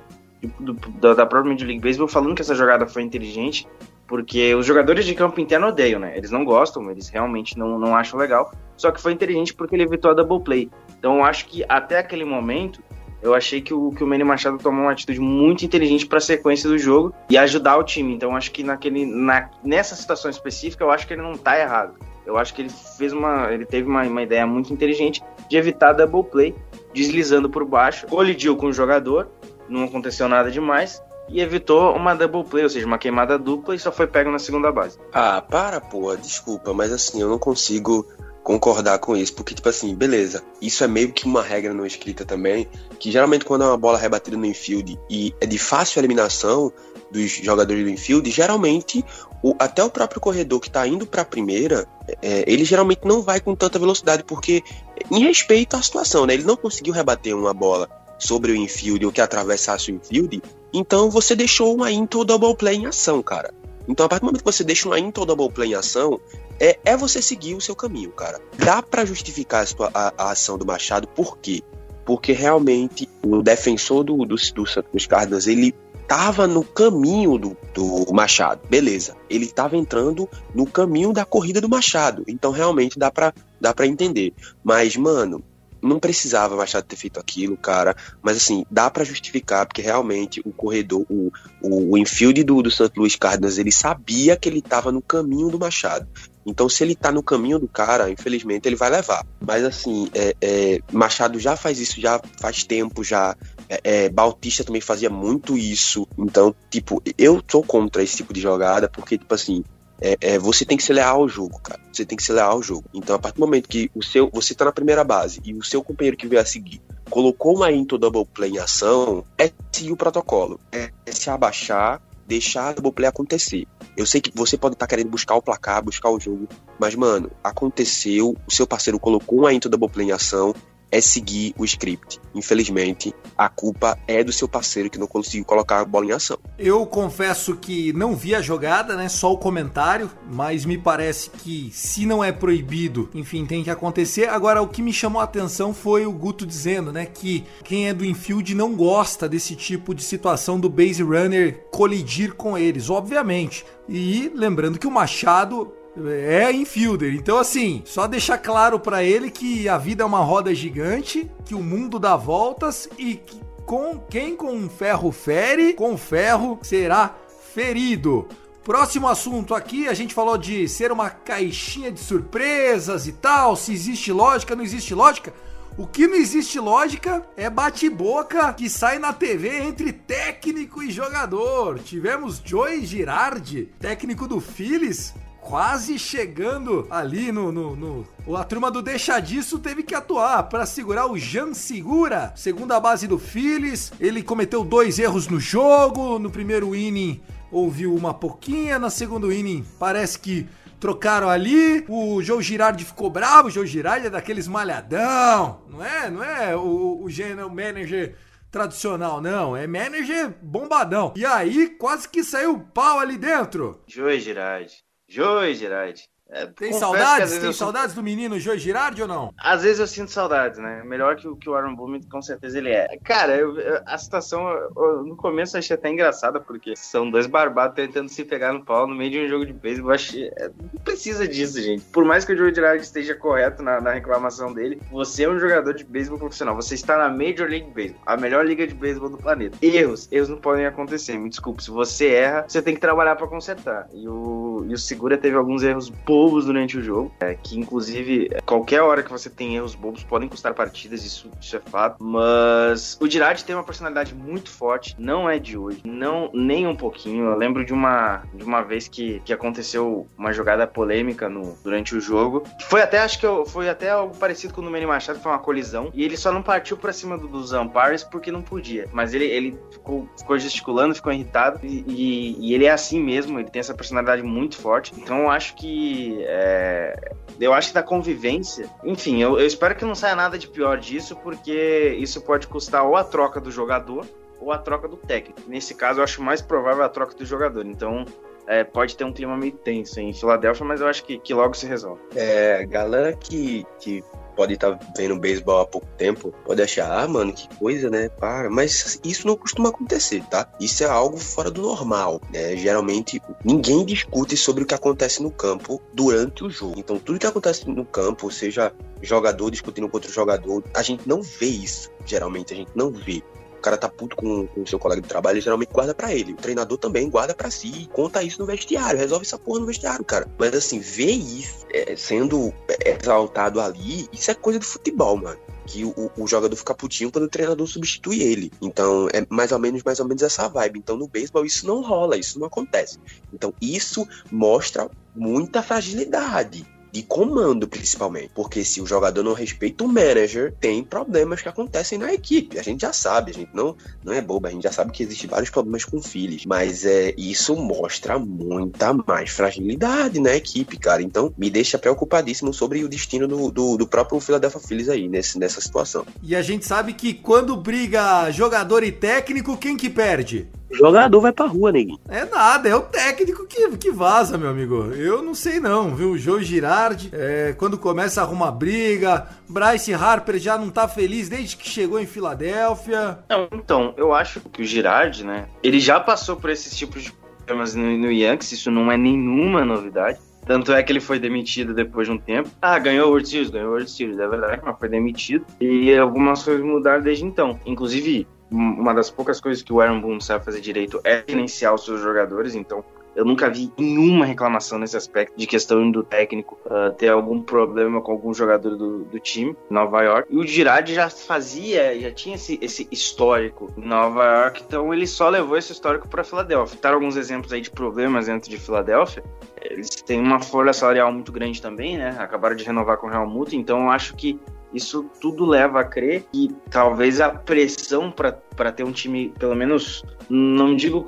do, 0.58 0.72
do, 0.72 1.16
da 1.16 1.26
própria 1.26 1.52
Major 1.52 1.68
League 1.68 1.84
Baseball 1.84 2.08
falando 2.08 2.34
que 2.34 2.42
essa 2.42 2.56
jogada 2.56 2.88
foi 2.88 3.04
inteligente, 3.04 3.68
porque 4.08 4.56
os 4.56 4.66
jogadores 4.66 5.06
de 5.06 5.14
campo 5.14 5.42
interno 5.42 5.68
odeiam, 5.68 6.00
né? 6.00 6.18
Eles 6.18 6.32
não 6.32 6.46
gostam, 6.46 6.90
eles 6.90 7.10
realmente 7.10 7.58
não, 7.58 7.78
não 7.78 7.94
acham 7.94 8.18
legal. 8.18 8.54
Só 8.78 8.90
que 8.90 9.02
foi 9.02 9.12
inteligente 9.12 9.54
porque 9.54 9.76
ele 9.76 9.84
evitou 9.84 10.12
a 10.12 10.14
double 10.14 10.40
play. 10.40 10.70
Então 11.02 11.26
acho 11.26 11.48
que 11.48 11.66
até 11.68 11.98
aquele 11.98 12.24
momento 12.24 12.80
eu 13.24 13.34
achei 13.34 13.60
que 13.60 13.74
o, 13.74 13.92
que 13.92 14.04
o 14.04 14.08
Manny 14.08 14.24
Machado 14.24 14.60
tomou 14.60 14.84
uma 14.84 14.92
atitude 14.92 15.20
muito 15.20 15.66
inteligente 15.66 16.06
para 16.06 16.20
a 16.20 16.22
sequência 16.22 16.70
do 16.70 16.78
jogo 16.78 17.12
e 17.28 17.40
ajudar 17.40 17.78
o 17.78 17.84
time. 17.84 18.14
Então, 18.14 18.36
acho 18.36 18.52
que 18.52 18.64
naquele, 18.64 19.06
na, 19.06 19.50
nessa 19.64 19.96
situação 19.96 20.30
específica, 20.30 20.84
eu 20.84 20.92
acho 20.92 21.08
que 21.08 21.14
ele 21.14 21.24
não 21.24 21.34
está 21.34 21.60
errado. 21.60 21.96
Eu 22.24 22.38
acho 22.38 22.54
que 22.54 22.62
ele 22.62 22.72
fez 22.98 23.14
uma, 23.14 23.52
ele 23.52 23.66
teve 23.66 23.88
uma, 23.88 24.04
uma 24.04 24.22
ideia 24.22 24.46
muito 24.46 24.72
inteligente 24.72 25.24
de 25.50 25.58
evitar 25.58 25.94
double 25.94 26.24
play, 26.24 26.56
deslizando 26.94 27.50
por 27.50 27.66
baixo, 27.66 28.06
colidiu 28.08 28.56
com 28.56 28.68
o 28.68 28.74
jogador, 28.74 29.28
não 29.68 29.86
aconteceu 29.86 30.28
nada 30.28 30.52
demais 30.52 31.02
e 31.28 31.42
evitou 31.42 31.96
uma 31.96 32.14
double 32.14 32.44
play, 32.44 32.64
ou 32.64 32.70
seja, 32.70 32.86
uma 32.86 32.98
queimada 32.98 33.40
dupla 33.40 33.74
e 33.74 33.80
só 33.80 33.92
foi 33.92 34.06
pego 34.06 34.30
na 34.30 34.40
segunda 34.40 34.72
base. 34.72 35.00
Ah, 35.14 35.42
para, 35.42 35.80
pô, 35.80 36.16
desculpa, 36.16 36.74
mas 36.74 36.92
assim, 36.92 37.22
eu 37.22 37.30
não 37.30 37.40
consigo 37.40 38.06
concordar 38.44 39.00
com 39.00 39.16
isso, 39.16 39.34
porque, 39.34 39.54
tipo 39.54 39.70
assim, 39.70 39.94
beleza, 39.94 40.44
isso 40.62 40.84
é 40.84 40.88
meio 40.88 41.12
que 41.12 41.26
uma 41.26 41.44
regra 41.44 41.74
não 41.74 41.86
escrita 41.86 42.26
também, 42.26 42.68
que 43.00 43.12
geralmente 43.12 43.46
quando 43.46 43.64
é 43.64 43.68
uma 43.68 43.78
bola 43.78 43.98
rebatida 43.98 44.36
no 44.36 44.46
infield 44.46 45.00
e 45.10 45.34
é 45.40 45.46
de 45.46 45.58
fácil 45.58 46.00
eliminação 46.00 46.72
dos 47.12 47.30
jogadores 47.30 47.84
do 47.84 47.90
infield, 47.90 48.30
geralmente 48.32 49.04
o, 49.44 49.56
até 49.60 49.84
o 49.84 49.90
próprio 49.90 50.20
corredor 50.20 50.60
que 50.60 50.70
tá 50.70 50.88
indo 50.88 51.06
pra 51.06 51.26
primeira, 51.26 51.88
é, 52.22 52.44
ele 52.48 52.66
geralmente 52.66 53.02
não 53.06 53.22
vai 53.22 53.40
com 53.40 53.56
tanta 53.56 53.78
velocidade, 53.78 54.24
porque 54.24 54.64
em 55.10 55.20
respeito 55.20 55.76
à 55.76 55.82
situação, 55.82 56.26
né, 56.26 56.34
ele 56.34 56.44
não 56.44 56.56
conseguiu 56.56 56.94
rebater 56.94 57.36
uma 57.36 57.54
bola 57.54 57.90
sobre 58.18 58.52
o 58.52 58.56
infield 58.56 59.06
ou 59.06 59.12
que 59.12 59.22
atravessasse 59.22 59.92
o 59.92 59.96
infield, 59.96 60.42
então 60.74 61.10
você 61.10 61.36
deixou 61.36 61.76
uma 61.76 61.92
into 61.92 62.24
double 62.24 62.56
play 62.56 62.76
em 62.76 62.86
ação, 62.86 63.22
cara. 63.22 63.54
Então, 63.88 64.06
a 64.06 64.10
partir 64.10 64.22
do 64.22 64.26
momento 64.28 64.44
que 64.44 64.52
você 64.52 64.64
deixa 64.64 64.88
uma 64.88 65.00
into 65.00 65.26
double 65.26 65.50
play 65.50 65.72
em 65.72 65.76
ação, 65.76 66.20
é, 66.60 66.78
é 66.86 66.96
você 66.96 67.22
seguir 67.22 67.56
o 67.56 67.62
seu 67.62 67.76
caminho, 67.76 68.12
cara. 68.12 68.40
Dá 68.58 68.82
para 68.82 69.06
justificar 69.06 69.64
a, 69.64 69.66
sua, 69.66 69.92
a, 69.94 70.14
a, 70.18 70.32
ação 70.32 70.58
do 70.58 70.66
Machado, 70.66 71.08
por 71.08 71.38
quê? 71.38 71.62
Porque 72.06 72.32
realmente 72.32 73.10
o 73.24 73.42
defensor 73.42 74.04
do, 74.04 74.18
do, 74.26 74.36
do 74.36 74.66
Santos 74.66 75.06
Cardinals, 75.06 75.48
ele 75.48 75.74
tava 76.08 76.46
no 76.46 76.64
caminho 76.64 77.38
do, 77.38 77.58
do 77.74 78.14
Machado, 78.14 78.62
beleza. 78.70 79.16
Ele 79.30 79.48
tava 79.48 79.78
entrando 79.78 80.28
no 80.54 80.66
caminho 80.66 81.14
da 81.14 81.24
corrida 81.24 81.62
do 81.62 81.70
Machado. 81.70 82.24
Então, 82.28 82.52
realmente, 82.52 83.00
dá 83.00 83.10
pra, 83.10 83.34
dá 83.60 83.74
pra 83.74 83.88
entender. 83.88 84.34
Mas, 84.64 84.98
mano, 84.98 85.44
não 85.82 86.00
precisava 86.00 86.56
Machado 86.56 86.86
ter 86.86 86.96
feito 86.96 87.20
aquilo, 87.20 87.58
cara. 87.58 87.96
Mas 88.22 88.38
assim, 88.38 88.66
dá 88.70 88.90
para 88.90 89.04
justificar, 89.04 89.66
porque 89.66 89.82
realmente 89.82 90.42
o 90.46 90.52
corredor, 90.52 91.06
o, 91.10 91.32
o, 91.62 91.94
o 91.94 91.98
infield 91.98 92.44
do, 92.44 92.62
do 92.62 92.72
St. 92.72 92.92
Louis 92.96 93.16
Cardinals, 93.16 93.58
ele 93.58 93.72
sabia 93.72 94.36
que 94.36 94.48
ele 94.48 94.60
estava 94.60 94.92
no 94.92 95.02
caminho 95.02 95.50
do 95.50 95.60
Machado. 95.60 96.08
Então, 96.46 96.68
se 96.68 96.84
ele 96.84 96.96
tá 96.96 97.12
no 97.12 97.22
caminho 97.22 97.60
do 97.60 97.68
cara, 97.68 98.10
infelizmente 98.10 98.68
ele 98.68 98.76
vai 98.76 98.90
levar. 98.90 99.26
Mas 99.40 99.64
assim, 99.64 100.10
é, 100.14 100.36
é, 100.42 100.80
Machado 100.92 101.40
já 101.40 101.56
faz 101.56 101.80
isso 101.80 102.02
já 102.02 102.20
faz 102.40 102.64
tempo, 102.64 103.04
já. 103.04 103.36
É, 103.70 104.06
é 104.06 104.10
Bautista 104.10 104.64
também 104.64 104.82
fazia 104.82 105.10
muito 105.10 105.58
isso. 105.58 106.08
Então, 106.18 106.56
tipo, 106.70 107.02
eu 107.18 107.42
tô 107.42 107.62
contra 107.62 108.04
esse 108.04 108.18
tipo 108.18 108.34
de 108.34 108.42
jogada, 108.42 108.90
porque, 108.90 109.18
tipo 109.18 109.34
assim, 109.34 109.64
é, 110.02 110.18
é, 110.20 110.40
você 110.40 110.66
tem 110.66 110.76
que 110.76 110.84
ser 110.84 110.94
leal 110.94 111.22
ao 111.22 111.30
jogo, 111.30 111.60
cara. 111.62 111.80
Você 111.94 112.04
tem 112.04 112.18
que 112.18 112.24
ser 112.24 112.34
leal 112.34 112.54
ao 112.54 112.64
jogo. 112.64 112.86
Então, 112.94 113.16
a 113.16 113.20
partir 113.20 113.36
do 113.36 113.42
momento 113.42 113.70
que 113.70 113.92
o 113.94 114.04
seu, 114.04 114.30
você 114.34 114.56
tá 114.56 114.66
na 114.66 114.72
primeira 114.72 115.04
base 115.04 115.40
e 115.46 115.54
o 115.54 115.64
seu 115.64 115.84
companheiro 115.84 116.18
que 116.18 116.28
veio 116.28 116.42
a 116.42 116.46
seguir 116.46 116.82
colocou 117.10 117.58
uma 117.58 117.72
into 117.72 117.98
double 117.98 118.26
play 118.26 118.52
em 118.52 118.58
ação, 118.58 119.24
é 119.38 119.52
seguir 119.72 119.92
o 119.92 119.98
protocolo. 119.98 120.60
É, 120.72 120.90
é 121.06 121.12
se 121.12 121.30
abaixar, 121.30 122.02
deixar 122.26 122.70
a 122.70 122.74
double 122.74 122.94
play 122.94 123.08
acontecer. 123.08 123.68
Eu 123.98 124.06
sei 124.06 124.22
que 124.22 124.32
você 124.34 124.58
pode 124.58 124.76
estar 124.76 124.88
tá 124.88 124.90
querendo 124.90 125.10
buscar 125.10 125.36
o 125.36 125.42
placar, 125.42 125.84
buscar 125.84 126.10
o 126.10 126.20
jogo, 126.20 126.48
mas, 126.80 126.96
mano, 126.96 127.30
aconteceu, 127.44 128.36
o 128.48 128.52
seu 128.52 128.66
parceiro 128.66 128.98
colocou 128.98 129.40
uma 129.40 129.54
into 129.54 129.68
double 129.68 129.90
play 129.90 130.08
em 130.08 130.12
ação, 130.14 130.56
é 130.92 131.00
seguir 131.00 131.54
o 131.58 131.64
script. 131.64 132.20
Infelizmente, 132.36 133.14
a 133.38 133.48
culpa 133.50 133.98
é 134.08 134.24
do 134.24 134.32
seu 134.32 134.48
parceiro 134.48 134.90
que 134.90 135.00
não 135.00 135.08
conseguiu 135.08 135.46
colocar 135.46 135.80
a 135.80 135.86
bola 135.86 136.06
em 136.06 136.12
ação. 136.12 136.38
Eu 136.60 136.86
confesso 136.86 137.56
que 137.56 137.94
não 137.94 138.16
vi 138.16 138.36
a 138.36 138.42
jogada, 138.42 138.96
né? 138.96 139.08
Só 139.08 139.32
o 139.32 139.38
comentário, 139.38 140.12
mas 140.32 140.66
me 140.66 140.78
parece 140.78 141.30
que 141.30 141.70
se 141.74 142.06
não 142.06 142.24
é 142.24 142.32
proibido, 142.32 143.10
enfim, 143.14 143.46
tem 143.46 143.64
que 143.64 143.70
acontecer. 143.70 144.30
Agora, 144.30 144.62
o 144.62 144.68
que 144.68 144.82
me 144.82 144.94
chamou 144.94 145.22
a 145.22 145.26
atenção 145.26 145.74
foi 145.74 146.06
o 146.06 146.12
Guto 146.12 146.46
dizendo, 146.46 146.92
né, 146.92 147.06
que 147.06 147.44
quem 147.64 147.88
é 147.88 147.94
do 147.94 148.06
infield 148.06 148.54
não 148.54 148.76
gosta 148.76 149.30
desse 149.30 149.56
tipo 149.56 149.96
de 149.96 150.04
situação 150.04 150.60
do 150.60 150.70
base 150.70 151.02
runner 151.02 151.66
colidir 151.72 152.34
com 152.34 152.58
eles, 152.58 152.90
obviamente. 152.90 153.66
E 153.88 154.32
lembrando 154.36 154.80
que 154.80 154.88
o 154.88 154.92
Machado 154.92 155.72
é 156.08 156.52
infielder. 156.52 157.14
Então, 157.14 157.38
assim, 157.38 157.82
só 157.86 158.08
deixar 158.08 158.38
claro 158.38 158.80
para 158.80 159.04
ele 159.04 159.30
que 159.30 159.68
a 159.68 159.78
vida 159.78 160.04
é 160.04 160.06
uma 160.06 160.20
roda 160.20 160.54
gigante, 160.56 161.30
que 161.46 161.56
o 161.56 161.62
mundo 161.62 162.00
dá 162.00 162.16
voltas 162.16 162.88
e 162.98 163.16
que 163.16 163.40
com 163.66 164.00
quem 164.00 164.36
com 164.36 164.70
ferro 164.70 165.12
fere, 165.12 165.74
com 165.74 165.98
ferro 165.98 166.60
será 166.62 167.16
ferido. 167.54 168.28
Próximo 168.64 169.08
assunto 169.08 169.56
aqui, 169.56 169.88
a 169.88 169.94
gente 169.94 170.14
falou 170.14 170.38
de 170.38 170.68
ser 170.68 170.92
uma 170.92 171.10
caixinha 171.10 171.92
de 171.92 172.00
surpresas 172.00 173.08
e 173.08 173.14
tal, 173.14 173.56
se 173.56 173.74
existe 173.74 174.12
lógica, 174.12 174.56
não 174.56 174.64
existe 174.64 174.94
lógica. 174.94 175.34
O 175.78 175.88
que 175.88 176.06
não 176.06 176.16
existe 176.16 176.60
lógica 176.60 177.26
é 177.38 177.50
bate-boca 177.50 178.54
que 178.54 178.70
sai 178.70 179.00
na 179.00 179.14
TV 179.14 179.64
entre 179.64 179.94
técnico 179.94 180.84
e 180.84 180.92
jogador. 180.92 181.80
Tivemos 181.80 182.42
Joey 182.44 182.86
Girardi, 182.86 183.70
técnico 183.80 184.28
do 184.28 184.42
Phillies, 184.42 185.14
quase 185.42 185.98
chegando 185.98 186.88
ali 186.90 187.32
no, 187.32 187.52
no, 187.52 187.76
no, 187.76 188.36
A 188.38 188.44
turma 188.44 188.70
do 188.70 188.82
Deixa 188.82 189.20
Disso 189.20 189.60
teve 189.60 189.84
que 189.84 189.96
atuar 189.96 190.44
para 190.44 190.66
segurar 190.66 191.08
o 191.08 191.18
Jan 191.18 191.54
Segura, 191.54 192.32
segunda 192.36 192.80
base 192.80 193.08
do 193.08 193.18
Phillies. 193.18 193.92
Ele 194.00 194.24
cometeu 194.24 194.64
dois 194.64 195.00
erros 195.00 195.28
no 195.28 195.40
jogo. 195.40 196.20
No 196.20 196.30
primeiro 196.30 196.76
inning 196.76 197.22
ouviu 197.52 197.94
uma 197.94 198.14
pouquinha, 198.14 198.80
no 198.80 198.90
segundo 198.90 199.34
inning 199.34 199.66
parece 199.78 200.18
que 200.18 200.48
trocaram 200.80 201.30
ali. 201.30 201.84
O 201.90 202.22
Joe 202.22 202.42
Girardi 202.42 202.86
ficou 202.86 203.10
bravo. 203.10 203.48
O 203.48 203.52
Joe 203.52 203.68
Girardi 203.68 204.08
é 204.08 204.10
daqueles 204.10 204.48
malhadão, 204.48 205.62
não 205.68 205.84
é? 205.84 206.10
Não 206.10 206.24
é 206.24 206.56
o, 206.56 207.02
o 207.04 207.10
general 207.10 207.50
manager 207.50 208.16
tradicional, 208.52 209.20
não. 209.22 209.56
É 209.58 209.66
manager 209.66 210.34
bombadão. 210.42 211.14
E 211.16 211.26
aí, 211.26 211.70
quase 211.70 212.08
que 212.08 212.24
saiu 212.24 212.60
pau 212.74 213.00
ali 213.00 213.18
dentro. 213.18 213.82
Joe 213.88 214.20
Girardi. 214.20 214.91
Joy, 215.12 215.56
Gerard. 215.56 216.00
É, 216.32 216.46
tem 216.46 216.72
saudades? 216.72 217.38
Tem 217.38 217.52
saudades 217.52 217.94
do 217.94 218.02
menino 218.02 218.40
Joe 218.40 218.58
Girardi 218.58 219.02
ou 219.02 219.08
não? 219.08 219.34
Às 219.38 219.64
vezes 219.64 219.80
eu 219.80 219.88
sinto 219.88 220.12
saudades, 220.12 220.60
né? 220.60 220.82
Melhor 220.86 221.18
que, 221.18 221.36
que 221.36 221.50
o 221.50 221.56
Aaron 221.56 221.76
Boone, 221.76 222.02
com 222.06 222.22
certeza 222.22 222.58
ele 222.58 222.70
é. 222.70 222.98
Cara, 223.04 223.36
eu, 223.36 223.60
eu, 223.60 223.82
a 223.86 223.98
situação, 223.98 224.48
eu, 224.50 225.04
no 225.04 225.18
começo 225.18 225.58
eu 225.58 225.60
achei 225.60 225.76
até 225.76 225.90
engraçada, 225.90 226.40
porque 226.40 226.74
são 226.78 227.12
dois 227.12 227.28
barbados 227.28 227.76
tentando 227.76 228.08
se 228.08 228.24
pegar 228.24 228.54
no 228.54 228.64
pau 228.64 228.88
no 228.88 228.96
meio 228.96 229.12
de 229.12 229.20
um 229.20 229.28
jogo 229.28 229.46
de 229.46 229.52
beisebol. 229.52 229.92
Achei, 229.92 230.32
é, 230.38 230.50
não 230.50 230.82
precisa 230.84 231.28
disso, 231.28 231.62
gente. 231.62 231.84
Por 231.86 232.06
mais 232.06 232.24
que 232.24 232.32
o 232.32 232.38
Joe 232.38 232.54
Girardi 232.54 232.84
esteja 232.84 233.14
correto 233.14 233.62
na, 233.62 233.82
na, 233.82 233.92
reclamação 233.92 234.54
dele, 234.54 234.82
você 234.90 235.24
é 235.24 235.30
um 235.30 235.38
jogador 235.38 235.74
de 235.74 235.84
beisebol 235.84 236.18
profissional. 236.18 236.56
Você 236.56 236.76
está 236.76 236.98
na 236.98 237.10
Major 237.10 237.50
League 237.50 237.72
Baseball, 237.76 238.02
a 238.06 238.16
melhor 238.16 238.46
liga 238.46 238.66
de 238.66 238.74
beisebol 238.74 239.10
do 239.10 239.18
planeta. 239.18 239.58
Erros, 239.62 240.08
erros 240.10 240.30
não 240.30 240.38
podem 240.38 240.66
acontecer. 240.66 241.18
Me 241.18 241.30
desculpe, 241.30 241.62
se 241.62 241.70
você 241.70 242.08
erra, 242.08 242.46
você 242.48 242.62
tem 242.62 242.74
que 242.74 242.80
trabalhar 242.80 243.18
para 243.18 243.28
consertar. 243.28 243.90
E 243.94 244.08
o, 244.08 244.66
e 244.68 244.74
o 244.74 244.78
Segura 244.78 245.18
teve 245.18 245.36
alguns 245.36 245.62
erros 245.62 245.90
bobos 246.22 246.46
durante 246.46 246.78
o 246.78 246.84
jogo, 246.84 247.12
é, 247.20 247.34
que 247.34 247.58
inclusive 247.58 248.30
qualquer 248.46 248.82
hora 248.82 249.02
que 249.02 249.10
você 249.10 249.28
tem 249.28 249.56
erros 249.56 249.74
bobos 249.74 250.04
podem 250.04 250.30
custar 250.30 250.54
partidas, 250.54 251.04
isso, 251.04 251.32
isso 251.42 251.56
é 251.56 251.60
fato. 251.60 251.98
Mas 252.00 252.96
o 253.02 253.10
Girardi 253.10 253.44
tem 253.44 253.56
uma 253.56 253.64
personalidade 253.64 254.14
muito 254.14 254.52
forte, 254.52 254.96
não 255.00 255.28
é 255.28 255.40
de 255.40 255.58
hoje, 255.58 255.82
não 255.84 256.30
nem 256.32 256.68
um 256.68 256.76
pouquinho. 256.76 257.26
Eu 257.26 257.36
lembro 257.36 257.66
de 257.66 257.74
uma, 257.74 258.22
de 258.36 258.44
uma 258.44 258.62
vez 258.62 258.88
que, 258.88 259.20
que 259.26 259.34
aconteceu 259.34 260.08
uma 260.16 260.32
jogada 260.32 260.68
polêmica 260.68 261.28
no, 261.28 261.58
durante 261.64 261.96
o 261.96 262.00
jogo. 262.00 262.44
Foi 262.68 262.84
até, 262.84 263.00
acho 263.00 263.20
que 263.20 263.26
eu, 263.26 263.44
foi 263.44 263.68
até 263.68 263.90
algo 263.90 264.16
parecido 264.16 264.54
com 264.54 264.62
o 264.62 264.70
Manny 264.70 264.86
Machado, 264.86 265.20
foi 265.20 265.32
uma 265.32 265.40
colisão. 265.40 265.90
E 265.94 266.04
ele 266.04 266.18
só 266.18 266.32
não 266.32 266.44
partiu 266.44 266.78
pra 266.78 266.94
cima 266.94 267.18
do, 267.18 267.28
dos 267.28 267.52
umpires 267.52 268.04
porque 268.04 268.32
não 268.32 268.44
podia. 268.44 268.88
Mas 268.92 269.16
ele, 269.16 269.26
ele 269.26 269.60
ficou, 269.72 270.08
ficou 270.18 270.38
gesticulando, 270.38 270.94
ficou 270.94 271.12
irritado. 271.12 271.60
E, 271.64 271.84
e, 271.88 272.50
e, 272.50 272.54
ele 272.54 272.66
é 272.66 272.72
assim 272.72 273.02
mesmo, 273.02 273.40
ele 273.40 273.50
tem 273.50 273.60
essa 273.60 273.74
personalidade 273.74 274.22
muito 274.22 274.58
forte. 274.58 274.94
Então 274.96 275.22
eu 275.22 275.30
acho 275.30 275.56
que. 275.56 276.11
É, 276.22 277.14
eu 277.40 277.54
acho 277.54 277.70
que 277.70 277.74
da 277.74 277.84
convivência, 277.84 278.70
enfim, 278.84 279.22
eu, 279.22 279.40
eu, 279.40 279.46
espero 279.46 279.76
que 279.76 279.86
não 279.86 279.96
saia 279.96 280.16
nada 280.16 280.38
de 280.38 280.48
pior 280.48 280.78
disso, 280.78 281.16
porque 281.18 281.96
isso 282.00 282.22
pode 282.22 282.48
custar 282.48 282.84
ou 282.84 282.96
a 282.96 283.04
troca 283.04 283.40
do 283.40 283.52
jogador 283.52 284.06
ou 284.40 284.52
a 284.52 284.58
troca 284.58 284.88
do 284.88 284.98
técnico. 284.98 285.42
Nesse 285.48 285.76
caso, 285.76 286.00
eu 286.00 286.04
acho 286.04 286.22
mais 286.22 286.42
provável 286.42 286.84
a 286.84 286.90
troca 286.90 287.16
do 287.16 287.26
jogador. 287.26 287.66
Então, 287.66 288.06
é, 288.48 288.64
pode 288.64 288.96
ter 288.98 289.04
um 289.04 289.14
clima 289.14 289.38
meio 289.38 289.54
tenso 289.54 290.00
em 290.00 290.14
Filadélfia, 290.14 290.66
mas 290.66 290.82
eu 290.82 290.88
acho 290.88 291.04
que, 291.04 291.20
que 291.20 291.34
logo 291.34 291.54
se 291.54 291.66
resolve. 291.66 292.02
É, 292.16 292.66
galera 292.66 293.14
que, 293.14 293.66
que 293.80 294.04
pode 294.32 294.54
estar 294.54 294.76
tá 294.76 294.94
vendo 294.98 295.20
beisebol 295.20 295.62
há 295.62 295.66
pouco 295.66 295.88
tempo, 295.98 296.34
pode 296.46 296.62
achar, 296.62 296.92
ah, 296.92 297.08
mano, 297.08 297.34
que 297.34 297.48
coisa, 297.58 297.90
né? 297.90 298.10
Para. 298.10 298.50
Mas 298.50 299.00
isso 299.04 299.28
não 299.28 299.36
costuma 299.36 299.70
acontecer, 299.70 300.24
tá? 300.30 300.48
Isso 300.60 300.84
é 300.84 300.88
algo 300.88 301.18
fora 301.18 301.52
do 301.52 301.62
normal, 301.62 302.22
né? 302.32 302.56
Geralmente 302.56 303.22
ninguém 303.44 303.86
discute 303.86 304.36
sobre 304.38 304.64
o 304.64 304.68
que 304.68 304.74
acontece 304.74 305.22
no 305.22 305.32
campo 305.32 305.82
durante 305.94 306.44
o 306.44 306.50
jogo. 306.50 306.76
Então, 306.78 306.98
tudo 306.98 307.20
que 307.20 307.28
acontece 307.28 307.70
no 307.70 307.86
campo, 307.86 308.32
seja 308.32 308.74
jogador 309.02 309.50
discutindo 309.50 309.90
com 309.90 309.98
outro 309.98 310.12
jogador, 310.12 310.64
a 310.74 310.82
gente 310.82 311.08
não 311.08 311.22
vê 311.22 311.48
isso. 311.48 311.90
Geralmente 312.06 312.54
a 312.54 312.58
gente 312.58 312.72
não 312.76 312.92
vê 312.92 313.24
cara 313.62 313.78
tá 313.78 313.88
puto 313.88 314.16
com 314.16 314.48
o 314.56 314.68
seu 314.68 314.80
colega 314.80 315.02
de 315.02 315.08
trabalho, 315.08 315.36
ele 315.36 315.42
geralmente 315.42 315.72
guarda 315.72 315.94
para 315.94 316.14
ele. 316.14 316.34
O 316.34 316.38
treinador 316.38 316.78
também 316.78 317.10
guarda 317.10 317.34
para 317.34 317.50
si 317.50 317.68
e 317.68 317.88
conta 317.88 318.24
isso 318.24 318.40
no 318.40 318.46
vestiário, 318.46 319.00
resolve 319.00 319.26
essa 319.26 319.38
porra 319.38 319.60
no 319.60 319.66
vestiário, 319.66 320.04
cara. 320.04 320.28
Mas 320.38 320.54
assim, 320.54 320.80
ver 320.80 321.12
isso 321.12 321.66
é, 321.72 321.96
sendo 321.96 322.54
exaltado 322.86 323.62
ali, 323.62 324.08
isso 324.12 324.30
é 324.32 324.34
coisa 324.34 324.60
do 324.60 324.66
futebol, 324.66 325.18
mano 325.18 325.40
que 325.64 325.86
o, 325.86 326.12
o, 326.18 326.28
jogador 326.28 326.56
fica 326.56 326.74
putinho 326.74 327.12
quando 327.12 327.26
o 327.26 327.30
treinador 327.30 327.66
substitui 327.66 328.22
ele. 328.22 328.52
Então, 328.62 329.08
é 329.14 329.26
mais 329.30 329.52
ou 329.52 329.60
menos, 329.60 329.84
mais 329.84 330.00
ou 330.00 330.08
menos 330.08 330.22
essa 330.22 330.50
vibe. 330.50 330.80
Então, 330.80 330.98
no 330.98 331.08
beisebol 331.08 331.46
isso 331.46 331.66
não 331.66 331.82
rola, 331.82 332.18
isso 332.18 332.40
não 332.40 332.48
acontece. 332.48 333.00
Então, 333.32 333.54
isso 333.62 334.06
mostra 334.30 334.90
muita 335.16 335.62
fragilidade 335.62 336.66
de 336.92 337.04
comando, 337.04 337.68
principalmente. 337.68 338.32
Porque 338.34 338.64
se 338.64 338.82
o 338.82 338.86
jogador 338.86 339.24
não 339.24 339.34
respeita 339.34 339.84
o 339.84 339.88
manager, 339.88 340.54
tem 340.60 340.84
problemas 340.84 341.42
que 341.42 341.50
acontecem 341.50 341.98
na 341.98 342.14
equipe. 342.14 342.60
A 342.60 342.64
gente 342.64 342.82
já 342.82 342.94
sabe, 342.94 343.32
a 343.32 343.34
gente 343.34 343.52
não, 343.54 343.76
não 344.04 344.14
é 344.14 344.22
boba, 344.22 344.50
a 344.50 344.52
gente 344.52 344.64
já 344.64 344.72
sabe 344.72 344.92
que 344.92 345.04
existem 345.04 345.30
vários 345.30 345.50
problemas 345.50 345.86
com 345.86 346.02
filhos. 346.02 346.46
Mas 346.46 346.86
é, 346.86 347.14
isso 347.18 347.56
mostra 347.56 348.20
muita 348.20 348.94
mais 348.94 349.30
fragilidade 349.30 350.20
na 350.20 350.36
equipe, 350.36 350.78
cara. 350.78 351.02
Então 351.02 351.34
me 351.38 351.50
deixa 351.50 351.78
preocupadíssimo 351.78 352.54
sobre 352.54 352.84
o 352.84 352.90
destino 352.90 353.28
do, 353.28 353.52
do, 353.52 353.78
do 353.78 353.88
próprio 353.88 354.20
Philadelphia 354.20 354.60
Phillies 354.60 354.90
aí, 354.90 355.08
nesse, 355.08 355.40
nessa 355.40 355.62
situação. 355.62 356.06
E 356.22 356.36
a 356.36 356.42
gente 356.42 356.66
sabe 356.66 356.94
que 356.94 357.14
quando 357.14 357.56
briga 357.56 358.30
jogador 358.32 358.84
e 358.84 358.92
técnico, 358.92 359.58
quem 359.58 359.78
que 359.78 359.90
perde? 359.90 360.48
O 360.72 360.76
jogador 360.76 361.20
vai 361.20 361.32
pra 361.32 361.46
rua, 361.46 361.72
neguinho. 361.72 362.00
É 362.08 362.26
nada, 362.26 362.70
é 362.70 362.76
o 362.76 362.82
técnico 362.82 363.46
que, 363.46 363.78
que 363.78 363.92
vaza, 363.92 364.38
meu 364.38 364.50
amigo. 364.50 364.94
Eu 364.94 365.22
não 365.22 365.36
sei 365.36 365.60
não, 365.60 365.94
viu? 365.94 366.12
O 366.12 366.18
Joe 366.18 366.44
Girardi, 366.44 367.10
é, 367.12 367.54
quando 367.58 367.78
começa 367.78 368.22
a 368.22 368.24
arrumar 368.24 368.52
briga, 368.52 369.28
Bryce 369.50 369.94
Harper 369.94 370.40
já 370.40 370.58
não 370.58 370.70
tá 370.70 370.88
feliz 370.88 371.28
desde 371.28 371.58
que 371.58 371.70
chegou 371.70 372.00
em 372.00 372.06
Filadélfia. 372.06 373.20
Não, 373.30 373.48
então, 373.52 373.94
eu 373.98 374.14
acho 374.14 374.40
que 374.40 374.62
o 374.62 374.66
Girardi, 374.66 375.26
né, 375.26 375.48
ele 375.62 375.80
já 375.80 376.00
passou 376.00 376.38
por 376.38 376.50
esses 376.50 376.76
tipos 376.76 377.04
de 377.04 377.12
problemas 377.12 377.76
no, 377.76 377.98
no 377.98 378.12
Yankees, 378.12 378.54
isso 378.54 378.72
não 378.72 378.92
é 378.92 378.98
nenhuma 378.98 379.66
novidade. 379.66 380.20
Tanto 380.46 380.74
é 380.74 380.82
que 380.82 380.92
ele 380.92 381.00
foi 381.00 381.20
demitido 381.20 381.74
depois 381.74 382.08
de 382.08 382.14
um 382.14 382.18
tempo. 382.18 382.50
Ah, 382.62 382.80
ganhou 382.80 383.08
o 383.08 383.10
World 383.12 383.30
Series, 383.30 383.50
ganhou 383.50 383.70
o 383.70 383.72
World 383.72 383.92
Series, 383.92 384.18
é 384.18 384.28
verdade, 384.28 384.62
mas 384.66 384.78
foi 384.80 384.90
demitido. 384.90 385.46
E 385.60 385.96
algumas 385.96 386.44
coisas 386.44 386.66
mudaram 386.66 387.02
desde 387.02 387.24
então. 387.24 387.60
Inclusive, 387.66 388.28
uma 388.52 388.94
das 388.94 389.10
poucas 389.10 389.40
coisas 389.40 389.64
que 389.64 389.72
o 389.72 389.80
Aaron 389.80 390.02
Boone 390.02 390.22
sabe 390.22 390.44
fazer 390.44 390.62
direito 390.62 391.00
é 391.04 391.24
gerenciar 391.28 391.74
os 391.74 391.86
seus 391.86 392.02
jogadores, 392.02 392.54
então 392.54 392.84
eu 393.16 393.26
nunca 393.26 393.50
vi 393.50 393.72
nenhuma 393.78 394.26
reclamação 394.26 394.80
nesse 394.80 394.96
aspecto 394.96 395.34
de 395.36 395.46
questão 395.46 395.92
do 395.92 396.02
técnico 396.02 396.58
uh, 396.66 396.94
ter 396.94 397.10
algum 397.10 397.42
problema 397.42 398.02
com 398.02 398.12
algum 398.12 398.34
jogador 398.34 398.78
do, 398.78 399.00
do 399.00 399.20
time 399.20 399.56
Nova 399.70 400.02
York. 400.02 400.34
E 400.34 400.38
o 400.38 400.48
Girardi 400.48 400.94
já 400.94 401.10
fazia, 401.10 402.00
já 402.00 402.12
tinha 402.12 402.36
esse, 402.36 402.58
esse 402.62 402.88
histórico 402.90 403.68
em 403.78 403.86
Nova 403.86 404.24
York, 404.24 404.64
então 404.66 404.94
ele 404.94 405.06
só 405.06 405.28
levou 405.28 405.58
esse 405.58 405.74
histórico 405.74 406.08
para 406.08 406.24
Filadélfia. 406.24 406.80
Dar 406.82 406.94
alguns 406.94 407.18
exemplos 407.18 407.52
aí 407.52 407.60
de 407.60 407.70
problemas 407.70 408.28
dentro 408.28 408.50
de 408.50 408.58
Filadélfia. 408.58 409.24
Eles 409.62 409.90
têm 409.90 410.20
uma 410.20 410.40
folha 410.40 410.74
salarial 410.74 411.12
muito 411.12 411.32
grande 411.32 411.62
também, 411.62 411.98
né? 411.98 412.16
Acabaram 412.18 412.56
de 412.56 412.64
renovar 412.64 412.98
com 412.98 413.08
o 413.08 413.10
Real 413.10 413.28
Muto, 413.28 413.56
então 413.56 413.84
eu 413.84 413.90
acho 413.90 414.16
que 414.16 414.40
isso 414.74 415.10
tudo 415.20 415.46
leva 415.46 415.82
a 415.82 415.84
crer 415.84 416.26
que 416.32 416.54
talvez 416.70 417.20
a 417.20 417.30
pressão 417.30 418.12
para 418.12 418.72
ter 418.72 418.84
um 418.84 418.92
time, 418.92 419.34
pelo 419.38 419.56
menos, 419.56 420.04
não 420.30 420.76
digo 420.76 421.06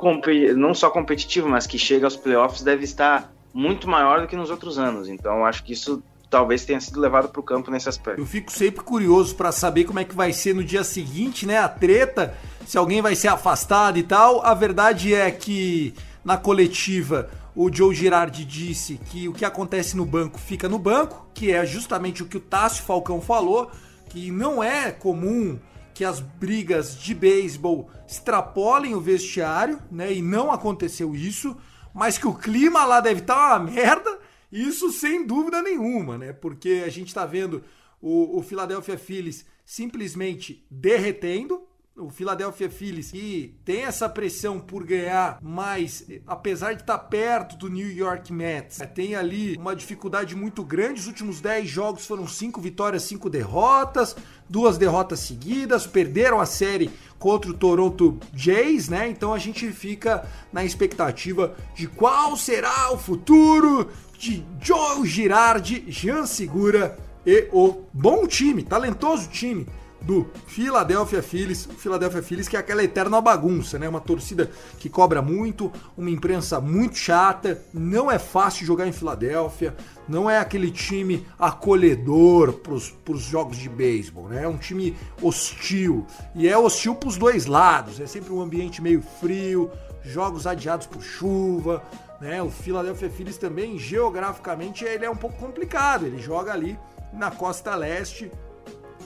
não 0.56 0.73
só 0.73 0.89
competitivo, 0.89 1.47
mas 1.47 1.65
que 1.65 1.78
chega 1.78 2.06
aos 2.06 2.15
playoffs, 2.15 2.62
deve 2.62 2.84
estar 2.84 3.34
muito 3.54 3.88
maior 3.88 4.21
do 4.21 4.28
que 4.28 4.36
nos 4.36 4.49
outros 4.49 4.78
anos. 4.78 5.08
Então, 5.08 5.45
acho 5.45 5.63
que 5.63 5.73
isso 5.73 6.04
talvez 6.30 6.65
tenha 6.65 6.82
sido 6.82 6.99
levado 6.99 7.30
para 7.30 7.39
o 7.39 7.43
campo 7.43 7.69
nesse 7.69 7.88
aspecto. 7.88 8.19
Eu 8.19 8.26
fico 8.26 8.52
sempre 8.52 8.84
curioso 8.84 9.36
para 9.36 9.52
saber 9.52 9.84
como 9.84 9.99
é 9.99 10.04
que 10.04 10.15
vai 10.15 10.34
ser 10.34 10.56
no 10.56 10.63
dia 10.63 10.84
seguinte, 10.84 11.45
né? 11.45 11.60
A 11.60 11.69
treta, 11.69 12.36
se 12.65 12.76
alguém 12.76 13.04
vai 13.04 13.15
ser 13.15 13.28
afastado 13.28 13.99
e 13.99 14.04
tal. 14.04 14.43
A 14.43 14.56
verdade 14.56 15.13
é 15.13 15.30
que 15.30 15.93
na 16.26 16.36
coletiva 16.36 17.30
o 17.55 17.71
Joe 17.71 17.93
Girardi 17.93 18.43
disse 18.43 18.99
que 19.11 19.27
o 19.27 19.33
que 19.33 19.45
acontece 19.45 19.95
no 19.95 20.05
banco 20.05 20.39
fica 20.39 20.67
no 20.67 20.79
banco, 20.79 21.27
que 21.33 21.51
é 21.51 21.65
justamente 21.65 22.23
o 22.23 22.25
que 22.25 22.37
o 22.37 22.41
Tássio 22.41 22.83
Falcão 22.83 23.21
falou, 23.21 23.71
que 24.09 24.31
não 24.31 24.63
é 24.63 24.91
comum 24.91 25.59
que 25.93 26.03
as 26.03 26.19
brigas 26.19 26.97
de 26.97 27.13
beisebol 27.13 27.89
extrapolem 28.07 28.95
o 28.95 29.01
vestiário, 29.01 29.79
né? 29.91 30.11
E 30.11 30.21
não 30.21 30.51
aconteceu 30.51 31.15
isso, 31.15 31.55
mas 31.93 32.17
que 32.17 32.27
o 32.27 32.33
clima 32.33 32.83
lá 32.85 32.99
deve 32.99 33.21
estar 33.21 33.35
tá 33.35 33.57
uma 33.57 33.71
merda, 33.71 34.19
isso 34.51 34.91
sem 34.91 35.25
dúvida 35.25 35.61
nenhuma, 35.61 36.17
né? 36.17 36.33
Porque 36.33 36.83
a 36.85 36.89
gente 36.89 37.09
está 37.09 37.25
vendo 37.25 37.63
o, 38.01 38.39
o 38.39 38.41
Philadelphia 38.41 38.97
Phillies 38.97 39.45
simplesmente 39.63 40.65
derretendo, 40.69 41.61
o 41.95 42.10
Philadelphia 42.10 42.69
Phillies, 42.71 43.12
que 43.12 43.56
tem 43.63 43.84
essa 43.84 44.10
pressão 44.10 44.60
por 44.60 44.84
ganhar, 44.84 45.38
mas 45.41 46.03
apesar 46.25 46.73
de 46.73 46.82
estar 46.82 46.97
tá 46.97 47.03
perto 47.03 47.56
do 47.56 47.69
New 47.69 47.89
York 47.91 48.34
Mets, 48.34 48.82
é, 48.82 48.88
tem 48.88 49.15
ali 49.15 49.56
uma 49.58 49.75
dificuldade 49.75 50.36
muito 50.36 50.63
grande. 50.63 51.01
Os 51.01 51.08
últimos 51.08 51.39
10 51.39 51.69
jogos 51.69 52.08
foram 52.08 52.27
5 52.27 52.60
vitórias, 52.60 53.03
5 53.03 53.29
derrotas, 53.29 54.15
duas 54.49 54.75
derrotas 54.75 55.19
seguidas, 55.19 55.86
perderam 55.86 56.39
a 56.39 56.47
série 56.47 56.89
contra 57.19 57.51
o 57.51 57.53
Toronto 57.53 58.19
Jays, 58.34 58.89
né? 58.89 59.08
Então 59.08 59.32
a 59.32 59.38
gente 59.38 59.71
fica 59.71 60.27
na 60.51 60.65
expectativa 60.65 61.56
de 61.75 61.88
qual 61.88 62.36
será 62.36 62.91
o 62.91 62.97
futuro 62.97 63.91
de 64.17 64.43
Joe 64.60 65.06
Girardi, 65.06 65.86
Jean 65.88 66.25
Segura 66.25 66.97
e 67.23 67.47
o 67.51 67.84
bom 67.93 68.25
time, 68.25 68.63
talentoso 68.63 69.29
time 69.29 69.67
do 70.03 70.27
Philadelphia 70.45 71.23
Phillies. 71.23 71.65
O 71.65 71.73
Philadelphia 71.73 72.21
Phillies 72.21 72.47
que 72.47 72.55
é 72.55 72.59
aquela 72.59 72.83
eterna 72.83 73.19
bagunça, 73.21 73.79
né? 73.79 73.87
Uma 73.87 74.01
torcida 74.01 74.51
que 74.77 74.89
cobra 74.89 75.21
muito, 75.21 75.71
uma 75.97 76.09
imprensa 76.09 76.59
muito 76.59 76.97
chata, 76.97 77.61
não 77.73 78.11
é 78.11 78.19
fácil 78.19 78.65
jogar 78.65 78.87
em 78.87 78.91
Filadélfia, 78.91 79.75
não 80.07 80.29
é 80.29 80.37
aquele 80.37 80.69
time 80.69 81.25
acolhedor 81.39 82.53
para 82.53 82.73
os 82.73 83.21
jogos 83.21 83.57
de 83.57 83.69
beisebol, 83.69 84.27
né? 84.27 84.43
É 84.43 84.47
um 84.47 84.57
time 84.57 84.95
hostil 85.21 86.05
e 86.35 86.47
é 86.47 86.57
hostil 86.57 86.95
para 86.95 87.09
os 87.09 87.17
dois 87.17 87.45
lados. 87.45 87.99
É 87.99 88.05
sempre 88.05 88.33
um 88.33 88.41
ambiente 88.41 88.81
meio 88.81 89.01
frio, 89.01 89.71
jogos 90.03 90.45
adiados 90.45 90.85
por 90.85 91.01
chuva, 91.01 91.81
né? 92.19 92.41
O 92.41 92.49
Philadelphia 92.49 93.09
Phillies 93.09 93.37
também 93.37 93.79
geograficamente 93.79 94.83
ele 94.83 95.05
é 95.05 95.09
um 95.09 95.15
pouco 95.15 95.37
complicado. 95.37 96.05
Ele 96.05 96.21
joga 96.21 96.51
ali 96.51 96.77
na 97.13 97.31
costa 97.31 97.75
leste 97.75 98.31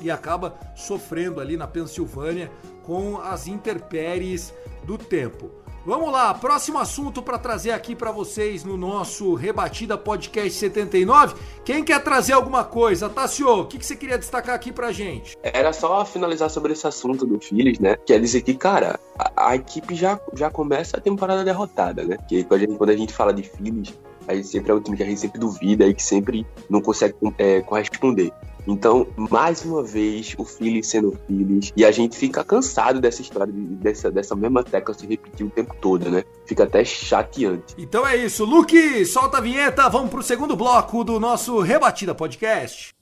e 0.01 0.11
acaba 0.11 0.57
sofrendo 0.75 1.39
ali 1.39 1.57
na 1.57 1.67
Pensilvânia 1.67 2.51
com 2.83 3.17
as 3.17 3.47
intempéries 3.47 4.53
do 4.83 4.97
tempo. 4.97 5.51
Vamos 5.87 6.11
lá, 6.11 6.33
próximo 6.33 6.79
assunto 6.79 7.21
para 7.21 7.37
trazer 7.37 7.71
aqui 7.71 7.95
para 7.95 8.11
vocês 8.11 8.65
no 8.65 8.75
nosso 8.75 9.35
Rebatida 9.35 9.97
Podcast 9.97 10.51
79. 10.51 11.35
Quem 11.63 11.81
quer 11.81 12.03
trazer 12.03 12.33
alguma 12.33 12.65
coisa? 12.65 13.07
Tassio, 13.07 13.61
o 13.61 13.65
que, 13.65 13.77
que 13.77 13.85
você 13.85 13.95
queria 13.95 14.17
destacar 14.17 14.53
aqui 14.53 14.69
pra 14.69 14.91
gente? 14.91 15.37
Era 15.41 15.71
só 15.71 16.03
finalizar 16.03 16.49
sobre 16.49 16.73
esse 16.73 16.85
assunto 16.85 17.25
do 17.25 17.39
Phillies, 17.39 17.79
né? 17.79 17.95
Quer 18.05 18.19
dizer 18.19 18.41
que, 18.41 18.53
cara, 18.53 18.99
a, 19.17 19.51
a, 19.51 19.55
equipe 19.55 19.95
já, 19.95 20.19
já 20.33 20.51
começa 20.51 20.97
a 20.97 20.99
temporada 20.99 21.45
derrotada, 21.45 22.03
né? 22.03 22.17
Porque 22.17 22.43
quando 22.43 22.59
a 22.59 22.65
gente, 22.65 22.77
quando 22.77 22.89
a 22.89 22.97
gente 22.97 23.13
fala 23.13 23.33
de 23.33 23.43
Phillies, 23.43 23.93
a 24.27 24.35
gente 24.35 24.47
sempre 24.49 24.71
é 24.71 24.73
o 24.73 24.81
time 24.81 24.97
que 24.97 25.03
a 25.03 25.05
gente 25.05 25.21
sempre 25.21 25.39
duvida 25.39 25.87
e 25.87 25.93
que 25.93 26.03
sempre 26.03 26.45
não 26.69 26.81
consegue 26.81 27.15
é, 27.37 27.61
corresponder. 27.61 28.33
Então, 28.67 29.07
mais 29.15 29.63
uma 29.63 29.81
vez, 29.81 30.35
o 30.37 30.43
Phillies 30.43 30.87
sendo 30.87 31.17
Phillies, 31.25 31.71
e 31.75 31.85
a 31.85 31.91
gente 31.91 32.17
fica 32.17 32.43
cansado 32.43 32.99
dessa 32.99 33.21
história, 33.21 33.53
dessa, 33.53 34.11
dessa 34.11 34.35
mesma 34.35 34.63
tecla 34.63 34.93
se 34.93 35.07
repetir 35.07 35.45
o 35.45 35.49
tempo 35.49 35.73
todo, 35.79 36.09
né? 36.09 36.23
Fica 36.45 36.63
até 36.63 36.83
chateante. 36.83 37.73
Então 37.77 38.05
é 38.05 38.17
isso, 38.17 38.43
Luke, 38.43 39.05
solta 39.05 39.37
a 39.37 39.41
vinheta, 39.41 39.89
vamos 39.89 40.09
pro 40.09 40.21
segundo 40.21 40.55
bloco 40.55 41.03
do 41.03 41.19
nosso 41.19 41.59
Rebatida 41.61 42.13
Podcast. 42.13 42.93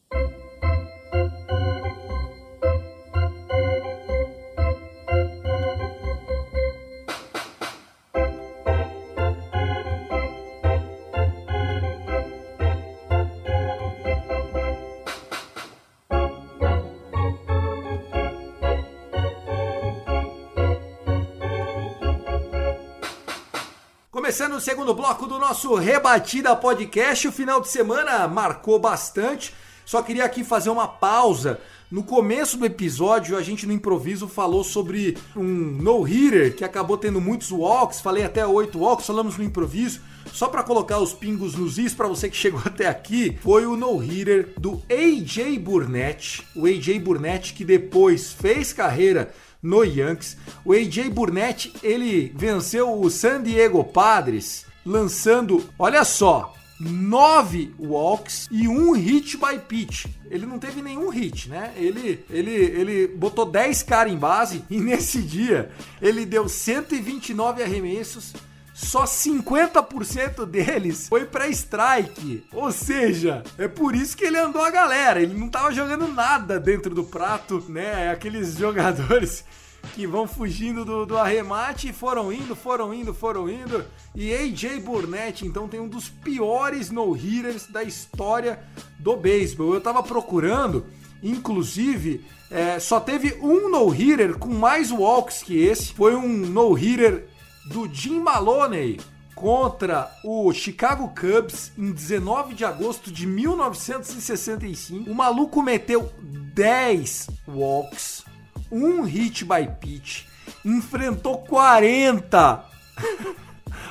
Começando 24.35 24.57
o 24.57 24.59
segundo 24.59 24.93
bloco 24.93 25.27
do 25.27 25.39
nosso 25.39 25.75
Rebatida 25.75 26.53
Podcast, 26.57 27.25
o 27.25 27.31
final 27.31 27.61
de 27.61 27.69
semana 27.69 28.27
marcou 28.27 28.77
bastante. 28.77 29.53
Só 29.85 30.01
queria 30.01 30.25
aqui 30.25 30.43
fazer 30.43 30.69
uma 30.69 30.89
pausa. 30.89 31.57
No 31.89 32.03
começo 32.03 32.57
do 32.57 32.65
episódio, 32.65 33.37
a 33.37 33.41
gente 33.41 33.65
no 33.65 33.71
improviso 33.71 34.27
falou 34.27 34.61
sobre 34.61 35.17
um 35.37 35.41
no-hitter 35.41 36.53
que 36.53 36.65
acabou 36.65 36.97
tendo 36.97 37.21
muitos 37.21 37.49
walks. 37.49 38.01
Falei 38.01 38.25
até 38.25 38.45
oito 38.45 38.77
walks, 38.77 39.07
falamos 39.07 39.37
no 39.37 39.43
improviso. 39.45 40.01
Só 40.33 40.49
para 40.49 40.63
colocar 40.63 40.99
os 40.99 41.13
pingos 41.13 41.55
nos 41.55 41.77
is 41.77 41.93
para 41.93 42.09
você 42.09 42.27
que 42.27 42.35
chegou 42.35 42.61
até 42.65 42.89
aqui, 42.89 43.37
foi 43.41 43.65
o 43.65 43.77
no-hitter 43.77 44.49
do 44.59 44.83
AJ 44.89 45.59
Burnett. 45.59 46.45
O 46.53 46.65
AJ 46.65 46.99
Burnett 46.99 47.53
que 47.53 47.63
depois 47.63 48.33
fez 48.33 48.73
carreira 48.73 49.33
no 49.65 49.83
Yankees. 49.83 50.37
O 50.63 50.71
AJ 50.71 51.09
Burnett, 51.09 51.73
ele 51.81 52.31
venceu 52.35 52.99
o 52.99 53.09
San 53.09 53.41
Diego 53.41 53.83
Padres 53.83 54.65
lançando, 54.85 55.67
olha 55.79 56.05
só, 56.05 56.53
nove 56.79 57.73
walks 57.79 58.47
e 58.51 58.67
um 58.67 58.93
hit 58.93 59.37
by 59.37 59.57
pitch. 59.57 60.05
Ele 60.29 60.45
não 60.45 60.59
teve 60.59 60.81
nenhum 60.81 61.09
hit, 61.09 61.49
né? 61.49 61.73
Ele, 61.75 62.23
ele, 62.29 62.51
ele 62.51 63.07
botou 63.07 63.45
10 63.45 63.81
caras 63.83 64.13
em 64.13 64.17
base 64.17 64.63
e 64.69 64.79
nesse 64.79 65.21
dia 65.21 65.71
ele 66.01 66.25
deu 66.25 66.47
129 66.47 67.63
arremessos, 67.63 68.33
só 68.75 69.05
50% 69.05 70.45
deles 70.45 71.07
foi 71.07 71.23
pra 71.23 71.47
strike. 71.47 72.43
Ou 72.51 72.73
seja, 72.73 73.41
é 73.57 73.69
por 73.69 73.95
isso 73.95 74.17
que 74.17 74.25
ele 74.25 74.37
andou 74.37 74.61
a 74.61 74.69
galera. 74.69 75.21
Ele 75.21 75.33
não 75.33 75.47
tava 75.47 75.71
jogando 75.71 76.09
nada 76.09 76.59
dentro 76.59 76.93
do 76.93 77.05
prato, 77.05 77.63
né? 77.69 78.11
Aqueles 78.11 78.55
jogadores 78.59 79.45
que 79.93 80.05
vão 80.05 80.27
fugindo 80.27 80.83
do, 80.83 81.05
do 81.05 81.17
arremate, 81.17 81.93
foram 81.93 82.33
indo, 82.33 82.53
foram 82.53 82.93
indo, 82.93 83.13
foram 83.13 83.49
indo. 83.49 83.85
E 84.13 84.33
AJ 84.33 84.81
Burnett, 84.81 85.45
então, 85.45 85.69
tem 85.69 85.79
um 85.79 85.87
dos 85.87 86.09
piores 86.09 86.91
no-hitters 86.91 87.67
da 87.67 87.81
história 87.81 88.59
do 88.99 89.15
beisebol. 89.15 89.73
Eu 89.73 89.79
tava 89.79 90.03
procurando, 90.03 90.85
inclusive, 91.23 92.25
é, 92.51 92.77
só 92.77 92.99
teve 92.99 93.37
um 93.41 93.69
no-hitter 93.69 94.37
com 94.37 94.49
mais 94.49 94.91
walks 94.91 95.41
que 95.41 95.57
esse. 95.63 95.93
Foi 95.93 96.13
um 96.13 96.27
no-hitter 96.27 97.29
do 97.65 97.91
Jim 97.91 98.19
Maloney 98.19 98.99
contra 99.35 100.09
o 100.23 100.51
Chicago 100.53 101.09
Cubs 101.09 101.71
em 101.77 101.91
19 101.91 102.53
de 102.53 102.63
agosto 102.63 103.11
de 103.11 103.27
1965. 103.27 105.09
O 105.09 105.15
maluco 105.15 105.61
meteu 105.61 106.11
10 106.21 107.29
walks 107.47 108.23
um 108.71 109.03
hit 109.03 109.45
by 109.45 109.67
pitch, 109.79 110.25
enfrentou 110.63 111.39
40. 111.39 112.65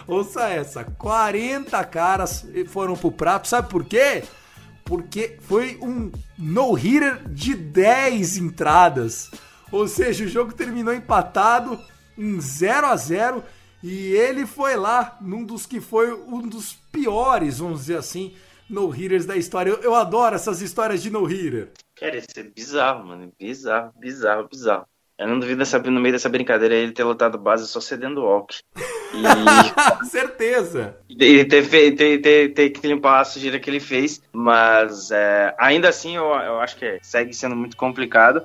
Ouça 0.07 0.49
essa, 0.49 0.85
40 0.85 1.83
caras 1.85 2.47
foram 2.69 2.97
pro 2.97 3.11
prato. 3.11 3.49
Sabe 3.49 3.69
por 3.69 3.85
quê? 3.85 4.25
Porque 4.85 5.39
foi 5.41 5.79
um 5.81 6.13
no-hitter 6.37 7.27
de 7.29 7.55
10 7.55 8.37
entradas. 8.39 9.31
Ou 9.73 9.89
seja, 9.89 10.25
o 10.25 10.29
jogo 10.29 10.53
terminou 10.53 10.93
empatado 10.93 11.81
em 12.17 12.39
0 12.41 12.87
a 12.87 12.97
0 12.97 13.43
e 13.87 14.15
ele 14.15 14.47
foi 14.47 14.77
lá 14.77 15.19
num 15.21 15.45
dos 15.45 15.67
que 15.67 15.79
foi 15.79 16.11
um 16.11 16.41
dos 16.41 16.73
piores, 16.91 17.59
vamos 17.59 17.81
dizer 17.81 17.99
assim, 17.99 18.35
no-hitters 18.67 19.27
da 19.27 19.37
história. 19.37 19.69
Eu, 19.69 19.83
eu 19.83 19.95
adoro 19.95 20.35
essas 20.35 20.63
histórias 20.63 21.03
de 21.03 21.11
no-hitter. 21.11 21.71
Cara, 21.95 22.17
isso 22.17 22.29
é 22.35 22.43
bizarro, 22.45 23.05
mano. 23.05 23.31
Bizarro, 23.39 23.93
bizarro, 24.01 24.49
bizarro. 24.49 24.87
Eu 25.19 25.29
não 25.29 25.39
duvido 25.39 25.59
dessa, 25.59 25.79
no 25.79 26.01
meio 26.01 26.15
dessa 26.15 26.31
brincadeira 26.31 26.75
ele 26.75 26.93
ter 26.93 27.05
lotado 27.05 27.37
base 27.37 27.69
só 27.69 27.79
cedendo 27.79 28.23
walk. 28.23 28.57
E... 29.13 30.05
Certeza! 30.09 30.97
E 31.11 31.45
ter, 31.45 31.69
ter, 31.69 32.21
ter, 32.21 32.55
ter, 32.55 32.71
que 32.71 32.87
limpar 32.87 33.21
a 33.21 33.25
sujeira 33.25 33.61
que 33.61 33.69
ele 33.69 33.81
fez. 33.81 34.23
Mas 34.33 35.11
é, 35.11 35.55
ainda 35.59 35.91
assim 35.91 36.17
eu, 36.17 36.25
eu 36.25 36.59
acho 36.59 36.77
que 36.77 36.99
segue 37.03 37.35
sendo 37.35 37.55
muito 37.55 37.77
complicado. 37.77 38.43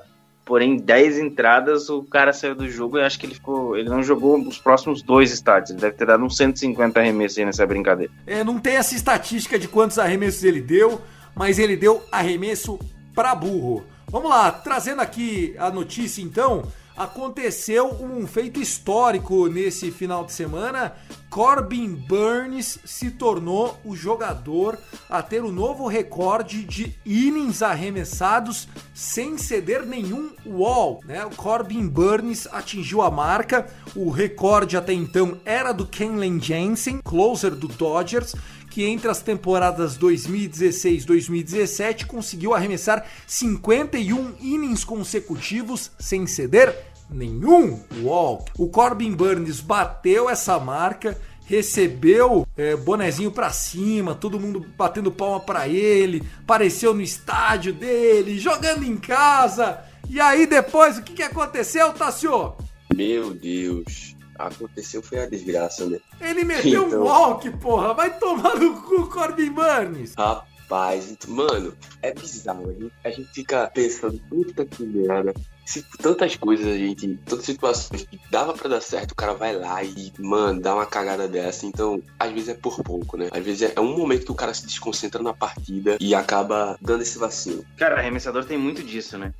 Porém, 0.50 0.78
10 0.78 1.18
entradas, 1.18 1.88
o 1.88 2.02
cara 2.02 2.32
saiu 2.32 2.56
do 2.56 2.68
jogo 2.68 2.98
e 2.98 3.02
acho 3.02 3.20
que 3.20 3.24
ele 3.24 3.34
ficou. 3.34 3.76
Ele 3.76 3.88
não 3.88 4.02
jogou 4.02 4.36
os 4.36 4.58
próximos 4.58 5.00
dois 5.00 5.30
estádios. 5.30 5.70
Ele 5.70 5.80
deve 5.80 5.94
ter 5.94 6.04
dado 6.04 6.24
uns 6.24 6.36
150 6.36 6.98
arremessos 6.98 7.38
aí 7.38 7.44
nessa 7.44 7.64
brincadeira. 7.64 8.12
É, 8.26 8.42
não 8.42 8.58
tem 8.58 8.74
essa 8.74 8.96
estatística 8.96 9.56
de 9.56 9.68
quantos 9.68 9.96
arremessos 9.96 10.42
ele 10.42 10.60
deu, 10.60 11.00
mas 11.36 11.60
ele 11.60 11.76
deu 11.76 12.02
arremesso 12.10 12.80
para 13.14 13.32
burro. 13.32 13.84
Vamos 14.08 14.28
lá, 14.28 14.50
trazendo 14.50 15.00
aqui 15.00 15.54
a 15.56 15.70
notícia 15.70 16.20
então. 16.20 16.64
Aconteceu 17.00 17.96
um 17.98 18.26
feito 18.26 18.60
histórico 18.60 19.46
nesse 19.46 19.90
final 19.90 20.22
de 20.22 20.34
semana. 20.34 20.92
Corbin 21.30 21.94
Burns 21.94 22.78
se 22.84 23.10
tornou 23.10 23.80
o 23.86 23.96
jogador 23.96 24.78
a 25.08 25.22
ter 25.22 25.42
o 25.42 25.50
novo 25.50 25.86
recorde 25.86 26.62
de 26.62 26.94
innings 27.06 27.62
arremessados 27.62 28.68
sem 28.92 29.38
ceder 29.38 29.86
nenhum 29.86 30.30
wall. 30.44 31.00
Né? 31.06 31.24
O 31.24 31.34
Corbin 31.34 31.88
Burns 31.88 32.46
atingiu 32.52 33.00
a 33.00 33.10
marca. 33.10 33.66
O 33.96 34.10
recorde 34.10 34.76
até 34.76 34.92
então 34.92 35.40
era 35.46 35.72
do 35.72 35.86
Kenley 35.86 36.38
Jensen, 36.38 37.00
closer 37.02 37.52
do 37.52 37.66
Dodgers, 37.66 38.34
que 38.70 38.84
entre 38.84 39.10
as 39.10 39.22
temporadas 39.22 39.96
2016 39.96 41.02
e 41.02 41.06
2017 41.06 42.06
conseguiu 42.06 42.52
arremessar 42.54 43.06
51 43.26 44.34
innings 44.40 44.84
consecutivos 44.84 45.90
sem 45.98 46.26
ceder 46.26 46.89
nenhum 47.12 47.80
walk. 48.02 48.50
O 48.58 48.68
Corbin 48.68 49.12
Burns 49.12 49.60
bateu 49.60 50.28
essa 50.28 50.58
marca 50.58 51.16
recebeu 51.50 52.46
é, 52.56 52.76
bonezinho 52.76 53.32
pra 53.32 53.50
cima, 53.50 54.14
todo 54.14 54.38
mundo 54.38 54.64
batendo 54.78 55.10
palma 55.10 55.40
pra 55.40 55.66
ele, 55.66 56.22
apareceu 56.42 56.94
no 56.94 57.02
estádio 57.02 57.72
dele, 57.72 58.38
jogando 58.38 58.84
em 58.84 58.96
casa. 58.96 59.80
E 60.08 60.20
aí 60.20 60.46
depois, 60.46 60.96
o 60.96 61.02
que, 61.02 61.12
que 61.12 61.24
aconteceu, 61.24 61.92
Tassio? 61.92 62.54
Meu 62.94 63.34
Deus 63.34 64.14
aconteceu 64.38 65.02
foi 65.02 65.18
a 65.20 65.26
desgraça, 65.26 65.86
né? 65.86 65.98
Ele 66.20 66.44
meteu 66.44 66.86
então... 66.86 67.00
um 67.00 67.04
walk, 67.04 67.50
porra. 67.58 67.94
Vai 67.94 68.16
tomar 68.18 68.56
no 68.56 68.80
cu, 68.82 69.06
Corbin 69.08 69.50
Burns. 69.50 70.14
Rapaz, 70.16 71.16
mano, 71.28 71.74
é 72.00 72.14
bizarro. 72.14 72.70
A 72.70 72.72
gente, 72.72 72.92
a 73.04 73.10
gente 73.10 73.28
fica 73.32 73.70
pensando, 73.74 74.20
puta 74.28 74.64
que 74.64 74.84
merda 74.84 75.34
se 75.70 75.84
tantas 75.98 76.34
coisas 76.34 76.66
a 76.66 76.76
gente, 76.76 77.16
tantas 77.24 77.44
situações 77.44 78.02
que 78.02 78.20
dava 78.28 78.52
para 78.54 78.70
dar 78.70 78.80
certo, 78.80 79.12
o 79.12 79.14
cara 79.14 79.34
vai 79.34 79.54
lá 79.54 79.82
e, 79.84 80.12
mano, 80.18 80.60
dá 80.60 80.74
uma 80.74 80.84
cagada 80.84 81.28
dessa. 81.28 81.64
Então, 81.64 82.02
às 82.18 82.32
vezes 82.32 82.48
é 82.48 82.54
por 82.54 82.82
pouco, 82.82 83.16
né? 83.16 83.28
Às 83.30 83.44
vezes 83.44 83.72
é 83.76 83.80
um 83.80 83.96
momento 83.96 84.26
que 84.26 84.32
o 84.32 84.34
cara 84.34 84.52
se 84.52 84.66
desconcentra 84.66 85.22
na 85.22 85.32
partida 85.32 85.96
e 86.00 86.12
acaba 86.12 86.76
dando 86.82 87.02
esse 87.02 87.16
vacilo. 87.18 87.64
Cara, 87.76 87.98
arremessador 87.98 88.44
tem 88.44 88.58
muito 88.58 88.82
disso, 88.82 89.16
né? 89.16 89.32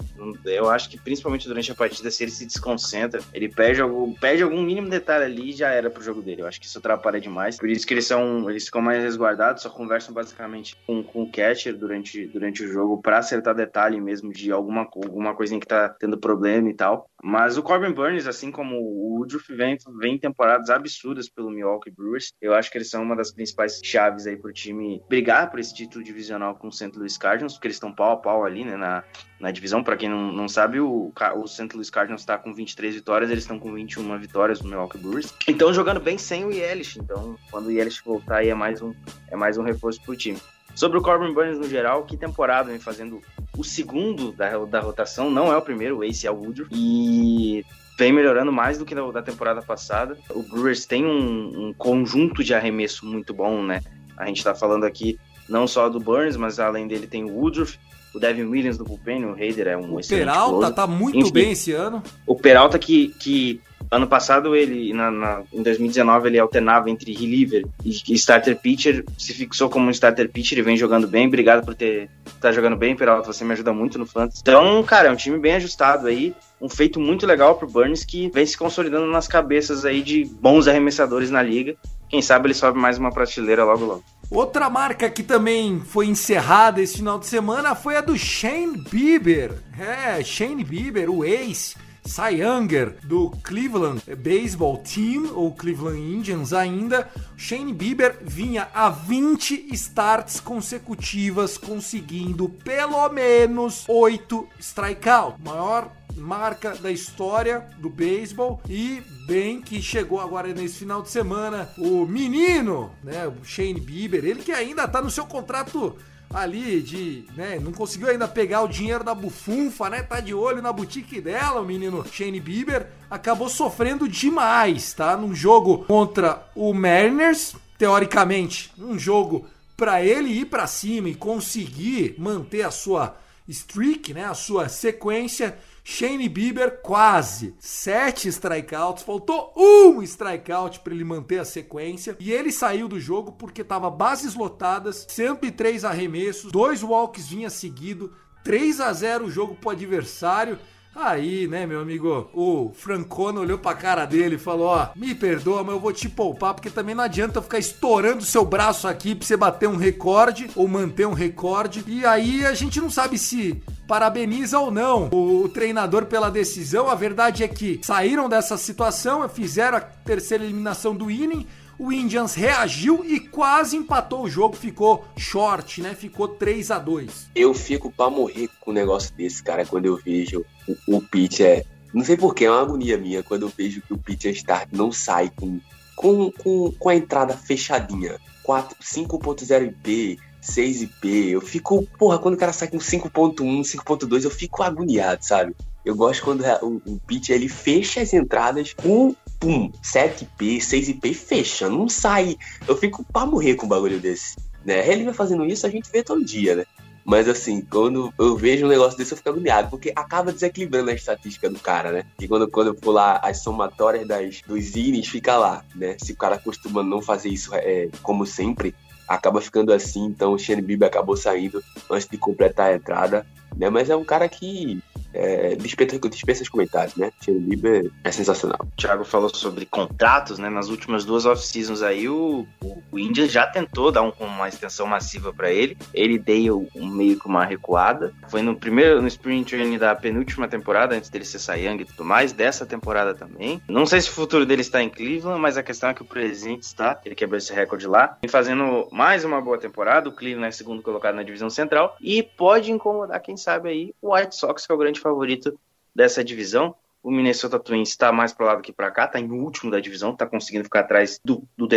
Eu 0.44 0.70
acho 0.70 0.88
que 0.88 1.00
principalmente 1.00 1.48
durante 1.48 1.72
a 1.72 1.74
partida, 1.74 2.10
se 2.12 2.22
ele 2.22 2.30
se 2.30 2.46
desconcentra, 2.46 3.20
ele 3.34 3.48
perde 3.48 3.80
algum, 3.80 4.12
perde 4.14 4.44
algum 4.44 4.62
mínimo 4.62 4.88
detalhe 4.88 5.24
ali 5.24 5.50
e 5.50 5.52
já 5.52 5.70
era 5.70 5.90
pro 5.90 6.02
jogo 6.02 6.22
dele. 6.22 6.42
Eu 6.42 6.46
acho 6.46 6.60
que 6.60 6.66
isso 6.66 6.78
atrapalha 6.78 7.20
demais. 7.20 7.56
Por 7.56 7.68
isso 7.68 7.84
que 7.84 7.92
eles 7.92 8.06
são, 8.06 8.48
eles 8.48 8.66
ficam 8.66 8.80
mais 8.80 9.02
resguardados, 9.02 9.64
só 9.64 9.70
conversam 9.70 10.14
basicamente 10.14 10.76
com, 10.86 11.02
com 11.02 11.24
o 11.24 11.30
catcher 11.30 11.76
durante, 11.76 12.26
durante 12.26 12.62
o 12.62 12.68
jogo 12.68 13.02
para 13.02 13.18
acertar 13.18 13.52
detalhe 13.52 14.00
mesmo 14.00 14.32
de 14.32 14.52
alguma, 14.52 14.82
alguma 14.82 15.34
coisinha 15.34 15.58
que 15.58 15.66
tá 15.66 15.88
tendo 15.88 16.19
problema 16.20 16.68
e 16.68 16.74
tal. 16.74 17.08
Mas 17.22 17.58
o 17.58 17.62
Corbin 17.62 17.92
Burns, 17.92 18.26
assim 18.26 18.50
como 18.50 18.76
o 18.76 19.18
Woodruff, 19.18 19.54
vem, 19.54 19.76
vem 19.98 20.18
temporadas 20.18 20.70
absurdas 20.70 21.28
pelo 21.28 21.50
Milwaukee 21.50 21.90
Brewers. 21.90 22.32
Eu 22.40 22.54
acho 22.54 22.70
que 22.70 22.78
eles 22.78 22.88
são 22.88 23.02
uma 23.02 23.16
das 23.16 23.32
principais 23.32 23.80
chaves 23.84 24.26
aí 24.26 24.36
pro 24.36 24.52
time 24.52 25.02
brigar 25.08 25.50
por 25.50 25.60
esse 25.60 25.74
título 25.74 26.02
divisional 26.02 26.54
com 26.54 26.68
o 26.68 26.72
St. 26.72 26.92
Louis 26.96 27.18
Cardinals, 27.18 27.54
porque 27.54 27.68
eles 27.68 27.76
estão 27.76 27.92
pau 27.92 28.12
a 28.12 28.16
pau 28.16 28.44
ali, 28.44 28.64
né, 28.64 28.76
na, 28.76 29.04
na 29.38 29.50
divisão. 29.50 29.82
Para 29.82 29.96
quem 29.96 30.08
não, 30.08 30.32
não 30.32 30.48
sabe, 30.48 30.80
o, 30.80 31.12
o 31.36 31.46
St. 31.46 31.68
Louis 31.74 31.90
Cardinals 31.90 32.22
está 32.22 32.38
com 32.38 32.54
23 32.54 32.94
vitórias, 32.94 33.30
eles 33.30 33.44
estão 33.44 33.58
com 33.58 33.72
21 33.72 34.18
vitórias 34.18 34.60
no 34.60 34.68
Milwaukee 34.68 34.98
Brewers. 34.98 35.34
Então 35.46 35.72
jogando 35.74 36.00
bem 36.00 36.16
sem 36.16 36.44
o 36.44 36.52
Yelich. 36.52 36.98
Então, 36.98 37.36
quando 37.50 37.66
o 37.66 37.70
Yelich 37.70 38.02
voltar 38.04 38.36
aí 38.36 38.48
é 38.48 38.54
mais 38.54 38.80
um, 38.80 38.94
é 39.28 39.36
mais 39.36 39.58
um 39.58 39.62
reforço 39.62 40.00
pro 40.02 40.16
time. 40.16 40.40
Sobre 40.74 40.98
o 40.98 41.02
Corbin 41.02 41.32
Burns 41.32 41.58
no 41.58 41.68
geral, 41.68 42.04
que 42.04 42.16
temporada 42.16 42.70
vem 42.70 42.78
fazendo 42.78 43.20
o 43.56 43.64
segundo 43.64 44.32
da, 44.32 44.56
da 44.64 44.80
rotação, 44.80 45.30
não 45.30 45.52
é 45.52 45.56
o 45.56 45.62
primeiro, 45.62 45.98
o 45.98 46.04
Ace 46.04 46.26
é 46.26 46.30
o 46.30 46.34
Woodruff, 46.34 46.70
e 46.72 47.64
vem 47.98 48.12
melhorando 48.12 48.50
mais 48.50 48.78
do 48.78 48.84
que 48.84 48.94
da, 48.94 49.02
da 49.10 49.22
temporada 49.22 49.60
passada. 49.60 50.16
O 50.30 50.42
Brewers 50.42 50.86
tem 50.86 51.04
um, 51.04 51.68
um, 51.68 51.74
conjunto 51.74 52.42
de 52.42 52.54
arremesso 52.54 53.04
muito 53.04 53.34
bom, 53.34 53.62
né? 53.62 53.82
A 54.16 54.26
gente 54.26 54.42
tá 54.42 54.54
falando 54.54 54.84
aqui 54.84 55.18
não 55.48 55.66
só 55.66 55.88
do 55.88 56.00
Burns, 56.00 56.36
mas 56.36 56.58
além 56.58 56.86
dele 56.86 57.06
tem 57.06 57.24
o 57.24 57.34
Woodruff, 57.34 57.78
o 58.14 58.18
Devin 58.18 58.44
Williams 58.44 58.76
do 58.76 58.84
bullpen, 58.84 59.24
o 59.24 59.34
Raider 59.34 59.68
é 59.68 59.76
um 59.76 59.94
o 59.94 60.00
excelente 60.00 60.26
Peralta 60.26 60.50
closer. 60.50 60.74
tá 60.74 60.86
muito 60.86 61.18
Enfim, 61.18 61.32
bem 61.32 61.52
esse 61.52 61.72
ano. 61.72 62.02
O 62.26 62.34
Peralta 62.34 62.78
que, 62.78 63.08
que 63.20 63.60
Ano 63.90 64.06
passado, 64.06 64.54
ele, 64.54 64.92
na, 64.92 65.10
na, 65.10 65.42
em 65.52 65.64
2019, 65.64 66.28
ele 66.28 66.38
alternava 66.38 66.88
entre 66.88 67.12
reliever 67.12 67.66
e, 67.84 67.90
starter 68.14 68.56
pitcher, 68.56 69.04
se 69.18 69.34
fixou 69.34 69.68
como 69.68 69.88
um 69.88 69.90
starter 69.90 70.30
pitcher 70.30 70.58
e 70.58 70.62
vem 70.62 70.76
jogando 70.76 71.08
bem. 71.08 71.26
Obrigado 71.26 71.64
por 71.64 71.74
ter 71.74 72.08
tá 72.40 72.52
jogando 72.52 72.76
bem, 72.76 72.94
Peralta. 72.94 73.32
Você 73.32 73.44
me 73.44 73.52
ajuda 73.52 73.72
muito 73.72 73.98
no 73.98 74.06
fantasy. 74.06 74.42
Então, 74.42 74.80
cara, 74.84 75.08
é 75.08 75.10
um 75.10 75.16
time 75.16 75.38
bem 75.38 75.54
ajustado 75.54 76.06
aí. 76.06 76.32
Um 76.60 76.68
feito 76.68 77.00
muito 77.00 77.26
legal 77.26 77.56
pro 77.56 77.66
Burns 77.66 78.04
que 78.04 78.30
vem 78.30 78.46
se 78.46 78.56
consolidando 78.56 79.06
nas 79.06 79.26
cabeças 79.26 79.84
aí 79.84 80.02
de 80.02 80.24
bons 80.24 80.68
arremessadores 80.68 81.28
na 81.28 81.42
liga. 81.42 81.74
Quem 82.08 82.22
sabe 82.22 82.46
ele 82.46 82.54
sobe 82.54 82.78
mais 82.78 82.96
uma 82.96 83.10
prateleira 83.10 83.64
logo 83.64 83.84
logo. 83.84 84.04
Outra 84.30 84.70
marca 84.70 85.10
que 85.10 85.24
também 85.24 85.80
foi 85.80 86.06
encerrada 86.06 86.80
esse 86.80 86.98
final 86.98 87.18
de 87.18 87.26
semana 87.26 87.74
foi 87.74 87.96
a 87.96 88.00
do 88.00 88.16
Shane 88.16 88.78
Bieber. 88.78 89.52
É, 89.76 90.22
Shane 90.22 90.62
Bieber, 90.62 91.10
o 91.10 91.24
ex 91.24 91.74
Cy 92.04 92.40
Younger 92.40 92.96
do 93.04 93.30
Cleveland 93.42 94.02
Baseball 94.16 94.78
Team, 94.78 95.32
ou 95.34 95.52
Cleveland 95.52 95.98
Indians 95.98 96.52
ainda, 96.52 97.08
Shane 97.36 97.72
Bieber 97.72 98.18
vinha 98.22 98.68
a 98.72 98.88
20 98.88 99.68
starts 99.72 100.40
consecutivas, 100.40 101.58
conseguindo 101.58 102.48
pelo 102.48 103.08
menos 103.08 103.84
8 103.88 104.48
strikeouts. 104.60 105.40
Maior 105.44 105.90
marca 106.16 106.74
da 106.76 106.90
história 106.90 107.66
do 107.78 107.88
beisebol 107.88 108.60
e 108.68 109.02
bem 109.26 109.60
que 109.60 109.80
chegou 109.82 110.20
agora 110.20 110.48
nesse 110.48 110.78
final 110.78 111.02
de 111.02 111.10
semana 111.10 111.70
o 111.78 112.04
menino, 112.06 112.90
né, 113.02 113.26
o 113.26 113.44
Shane 113.44 113.80
Bieber, 113.80 114.24
ele 114.24 114.42
que 114.42 114.52
ainda 114.52 114.86
tá 114.88 115.00
no 115.00 115.10
seu 115.10 115.26
contrato 115.26 115.96
ali 116.32 116.80
de, 116.80 117.24
né, 117.36 117.58
não 117.60 117.72
conseguiu 117.72 118.08
ainda 118.08 118.28
pegar 118.28 118.62
o 118.62 118.68
dinheiro 118.68 119.02
da 119.02 119.14
bufunfa, 119.14 119.90
né? 119.90 120.02
Tá 120.02 120.20
de 120.20 120.32
olho 120.32 120.62
na 120.62 120.72
boutique 120.72 121.20
dela, 121.20 121.60
o 121.60 121.64
menino 121.64 122.04
Shane 122.10 122.38
Bieber, 122.38 122.86
acabou 123.10 123.48
sofrendo 123.48 124.08
demais, 124.08 124.92
tá? 124.92 125.16
Num 125.16 125.34
jogo 125.34 125.84
contra 125.86 126.48
o 126.54 126.72
Mariners, 126.72 127.56
teoricamente, 127.76 128.72
um 128.78 128.96
jogo 128.96 129.46
para 129.76 130.04
ele 130.04 130.28
ir 130.28 130.44
para 130.44 130.66
cima 130.66 131.08
e 131.08 131.14
conseguir 131.14 132.14
manter 132.16 132.62
a 132.62 132.70
sua 132.70 133.16
streak, 133.48 134.14
né, 134.14 134.24
a 134.24 134.34
sua 134.34 134.68
sequência. 134.68 135.58
Shane 135.92 136.28
Bieber 136.28 136.82
quase 136.82 137.52
sete 137.58 138.28
strikeouts, 138.28 139.02
faltou 139.02 139.52
um 139.56 140.00
strikeout 140.04 140.78
para 140.78 140.94
ele 140.94 141.02
manter 141.02 141.40
a 141.40 141.44
sequência 141.44 142.16
e 142.20 142.30
ele 142.30 142.52
saiu 142.52 142.86
do 142.86 143.00
jogo 143.00 143.32
porque 143.32 143.64
tava 143.64 143.90
bases 143.90 144.36
lotadas, 144.36 145.04
103 145.08 145.84
arremessos, 145.84 146.52
dois 146.52 146.84
walks 146.84 147.26
vinha 147.26 147.50
seguido, 147.50 148.12
3 148.44 148.80
a 148.80 148.92
0 148.92 149.24
o 149.26 149.30
jogo 149.32 149.56
pro 149.56 149.70
adversário 149.70 150.60
Aí, 150.94 151.46
né, 151.46 151.66
meu 151.66 151.80
amigo, 151.80 152.28
o 152.34 152.72
Francona 152.74 153.40
olhou 153.40 153.56
pra 153.56 153.74
cara 153.74 154.04
dele 154.04 154.34
e 154.34 154.38
falou: 154.38 154.66
Ó, 154.66 154.88
me 154.96 155.14
perdoa, 155.14 155.62
mas 155.62 155.74
eu 155.74 155.80
vou 155.80 155.92
te 155.92 156.08
poupar, 156.08 156.52
porque 156.52 156.68
também 156.68 156.96
não 156.96 157.04
adianta 157.04 157.40
ficar 157.40 157.58
estourando 157.58 158.24
seu 158.24 158.44
braço 158.44 158.88
aqui 158.88 159.14
pra 159.14 159.24
você 159.24 159.36
bater 159.36 159.68
um 159.68 159.76
recorde 159.76 160.50
ou 160.56 160.66
manter 160.66 161.06
um 161.06 161.12
recorde. 161.12 161.84
E 161.86 162.04
aí 162.04 162.44
a 162.44 162.54
gente 162.54 162.80
não 162.80 162.90
sabe 162.90 163.18
se 163.18 163.62
parabeniza 163.86 164.58
ou 164.58 164.70
não 164.70 165.08
o, 165.12 165.44
o 165.44 165.48
treinador 165.48 166.06
pela 166.06 166.28
decisão. 166.28 166.88
A 166.88 166.94
verdade 166.96 167.44
é 167.44 167.48
que 167.48 167.80
saíram 167.84 168.28
dessa 168.28 168.56
situação, 168.56 169.28
fizeram 169.28 169.78
a 169.78 169.80
terceira 169.80 170.44
eliminação 170.44 170.94
do 170.94 171.08
inning 171.08 171.46
o 171.80 171.90
Indians 171.90 172.34
reagiu 172.34 173.02
e 173.06 173.18
quase 173.18 173.74
empatou 173.74 174.24
o 174.24 174.28
jogo, 174.28 174.54
ficou 174.54 175.02
short, 175.16 175.80
né? 175.80 175.94
Ficou 175.94 176.28
3 176.28 176.70
a 176.70 176.78
2 176.78 177.30
Eu 177.34 177.54
fico 177.54 177.90
pra 177.90 178.10
morrer 178.10 178.50
com 178.60 178.70
um 178.70 178.74
negócio 178.74 179.14
desse, 179.14 179.42
cara, 179.42 179.64
quando 179.64 179.86
eu 179.86 179.96
vejo 179.96 180.44
o, 180.86 180.96
o 180.96 181.00
pitcher. 181.00 181.64
Não 181.92 182.04
sei 182.04 182.16
porquê, 182.16 182.44
é 182.44 182.50
uma 182.50 182.62
agonia 182.62 182.96
minha 182.96 183.22
quando 183.22 183.42
eu 183.42 183.52
vejo 183.56 183.82
que 183.82 183.92
o 183.92 183.98
pitcher 183.98 184.32
start 184.32 184.68
não 184.72 184.92
sai 184.92 185.30
com, 185.34 185.60
com, 185.96 186.30
com, 186.30 186.72
com 186.72 186.88
a 186.88 186.94
entrada 186.94 187.36
fechadinha. 187.36 188.18
5.0 188.46 189.68
IP, 189.68 190.18
6 190.40 190.82
IP. 190.82 191.30
Eu 191.30 191.40
fico, 191.40 191.86
porra, 191.98 192.18
quando 192.18 192.34
o 192.34 192.38
cara 192.38 192.52
sai 192.52 192.68
com 192.68 192.78
5.1, 192.78 193.36
5.2, 193.36 194.24
eu 194.24 194.30
fico 194.30 194.62
agoniado, 194.62 195.24
sabe? 195.24 195.54
Eu 195.84 195.94
gosto 195.94 196.24
quando 196.24 196.44
o, 196.62 196.82
o 196.84 197.00
pitch 197.06 197.30
ele 197.30 197.48
fecha 197.48 198.00
as 198.00 198.12
entradas 198.12 198.74
com 198.74 199.14
pum, 199.38 199.70
7P, 199.82 200.58
6IP 200.58 201.14
fecha, 201.14 201.68
não 201.68 201.88
sai. 201.88 202.36
Eu 202.68 202.76
fico 202.76 203.04
pra 203.04 203.24
morrer 203.24 203.54
com 203.54 203.66
um 203.66 203.68
bagulho 203.68 203.98
desse. 203.98 204.36
Né? 204.64 204.86
Ele 204.86 205.04
vai 205.04 205.14
fazendo 205.14 205.46
isso, 205.46 205.66
a 205.66 205.70
gente 205.70 205.90
vê 205.90 206.02
todo 206.02 206.24
dia, 206.24 206.56
né? 206.56 206.66
Mas 207.10 207.28
assim, 207.28 207.60
quando 207.60 208.14
eu 208.16 208.36
vejo 208.36 208.64
um 208.64 208.68
negócio 208.68 208.96
desse, 208.96 209.12
eu 209.12 209.16
fico 209.16 209.30
agoniado, 209.30 209.68
porque 209.68 209.92
acaba 209.96 210.32
desequilibrando 210.32 210.92
a 210.92 210.94
estatística 210.94 211.50
do 211.50 211.58
cara, 211.58 211.90
né? 211.90 212.04
E 212.20 212.28
quando, 212.28 212.46
quando 212.46 212.78
eu 212.80 212.92
lá, 212.92 213.16
as 213.16 213.42
somatórias 213.42 214.06
das, 214.06 214.42
dos 214.42 214.76
ines 214.76 215.08
fica 215.08 215.36
lá, 215.36 215.64
né? 215.74 215.96
Se 215.98 216.12
o 216.12 216.16
cara 216.16 216.38
costuma 216.38 216.84
não 216.84 217.02
fazer 217.02 217.28
isso 217.28 217.52
é, 217.52 217.88
como 218.00 218.24
sempre, 218.24 218.76
acaba 219.08 219.40
ficando 219.40 219.72
assim. 219.72 220.04
Então 220.04 220.34
o 220.34 220.38
Shane 220.38 220.62
Bieber 220.62 220.86
acabou 220.86 221.16
saindo 221.16 221.60
antes 221.90 222.06
de 222.08 222.16
completar 222.16 222.70
a 222.70 222.76
entrada, 222.76 223.26
né? 223.56 223.68
Mas 223.68 223.90
é 223.90 223.96
um 223.96 224.04
cara 224.04 224.28
que 224.28 224.80
é, 225.12 225.54
dispensa, 225.56 225.98
dispensa 226.08 226.42
os 226.42 226.48
comentários, 226.48 226.96
né? 226.96 227.12
Shane 227.22 227.40
Bieber 227.40 227.90
é 228.04 228.12
sensacional. 228.12 228.60
O 228.62 228.76
Thiago 228.76 229.04
falou 229.04 229.28
sobre 229.28 229.66
contratos, 229.66 230.38
né? 230.38 230.48
Nas 230.48 230.68
últimas 230.68 231.04
duas 231.04 231.26
off-seasons 231.26 231.82
aí, 231.82 232.08
o, 232.08 232.46
o, 232.90 232.98
Indian 232.98 233.28
já 233.28 233.46
tentou 233.46 233.90
dar 233.90 234.02
um, 234.02 234.12
uma 234.20 234.48
extensão 234.48 234.86
massiva 234.86 235.32
para 235.32 235.50
ele. 235.50 235.76
Ele 235.92 236.18
deu 236.18 236.68
um, 236.74 236.86
meio 236.86 237.18
que 237.18 237.26
uma 237.26 237.44
recuada. 237.44 238.12
Foi 238.28 238.42
no 238.42 238.56
primeiro, 238.56 239.00
no 239.00 239.08
Spring 239.08 239.44
Training 239.44 239.78
da 239.78 239.94
penúltima 239.94 240.48
temporada, 240.48 240.94
antes 240.94 241.10
dele 241.10 241.24
ser 241.24 241.40
Young 241.58 241.82
e 241.82 241.84
tudo 241.84 242.04
mais, 242.04 242.32
dessa 242.32 242.64
temporada 242.64 243.14
também. 243.14 243.60
Não 243.68 243.86
sei 243.86 244.00
se 244.00 244.08
o 244.10 244.12
futuro 244.12 244.46
dele 244.46 244.60
está 244.60 244.82
em 244.82 244.88
Cleveland, 244.88 245.40
mas 245.40 245.56
a 245.56 245.62
questão 245.62 245.90
é 245.90 245.94
que 245.94 246.02
o 246.02 246.04
presente 246.04 246.62
está. 246.62 247.00
Ele 247.04 247.14
quebrou 247.14 247.38
esse 247.38 247.52
recorde 247.52 247.86
lá. 247.86 248.18
Vem 248.22 248.28
fazendo 248.28 248.88
mais 248.92 249.24
uma 249.24 249.40
boa 249.40 249.58
temporada. 249.58 250.08
O 250.08 250.12
Cleveland 250.12 250.48
é 250.48 250.50
segundo 250.50 250.82
colocado 250.82 251.14
na 251.14 251.22
divisão 251.22 251.50
central. 251.50 251.96
E 252.00 252.22
pode 252.22 252.70
incomodar, 252.70 253.20
quem 253.20 253.36
sabe, 253.36 253.68
aí, 253.68 253.94
o 254.00 254.14
White 254.14 254.36
Sox, 254.36 254.66
que 254.66 254.72
é 254.72 254.74
o 254.74 254.78
grande 254.78 254.99
favorito 255.00 255.58
dessa 255.94 256.22
divisão. 256.22 256.74
O 257.02 257.10
Minnesota 257.10 257.58
Twins 257.58 257.88
está 257.88 258.12
mais 258.12 258.32
para 258.32 258.46
lá 258.46 258.54
do 258.56 258.62
que 258.62 258.72
para 258.72 258.90
cá, 258.90 259.06
está 259.06 259.18
em 259.18 259.30
último 259.30 259.70
da 259.70 259.80
divisão, 259.80 260.12
está 260.12 260.26
conseguindo 260.26 260.64
ficar 260.64 260.80
atrás 260.80 261.18
do, 261.24 261.42
do, 261.56 261.66
do, 261.66 261.76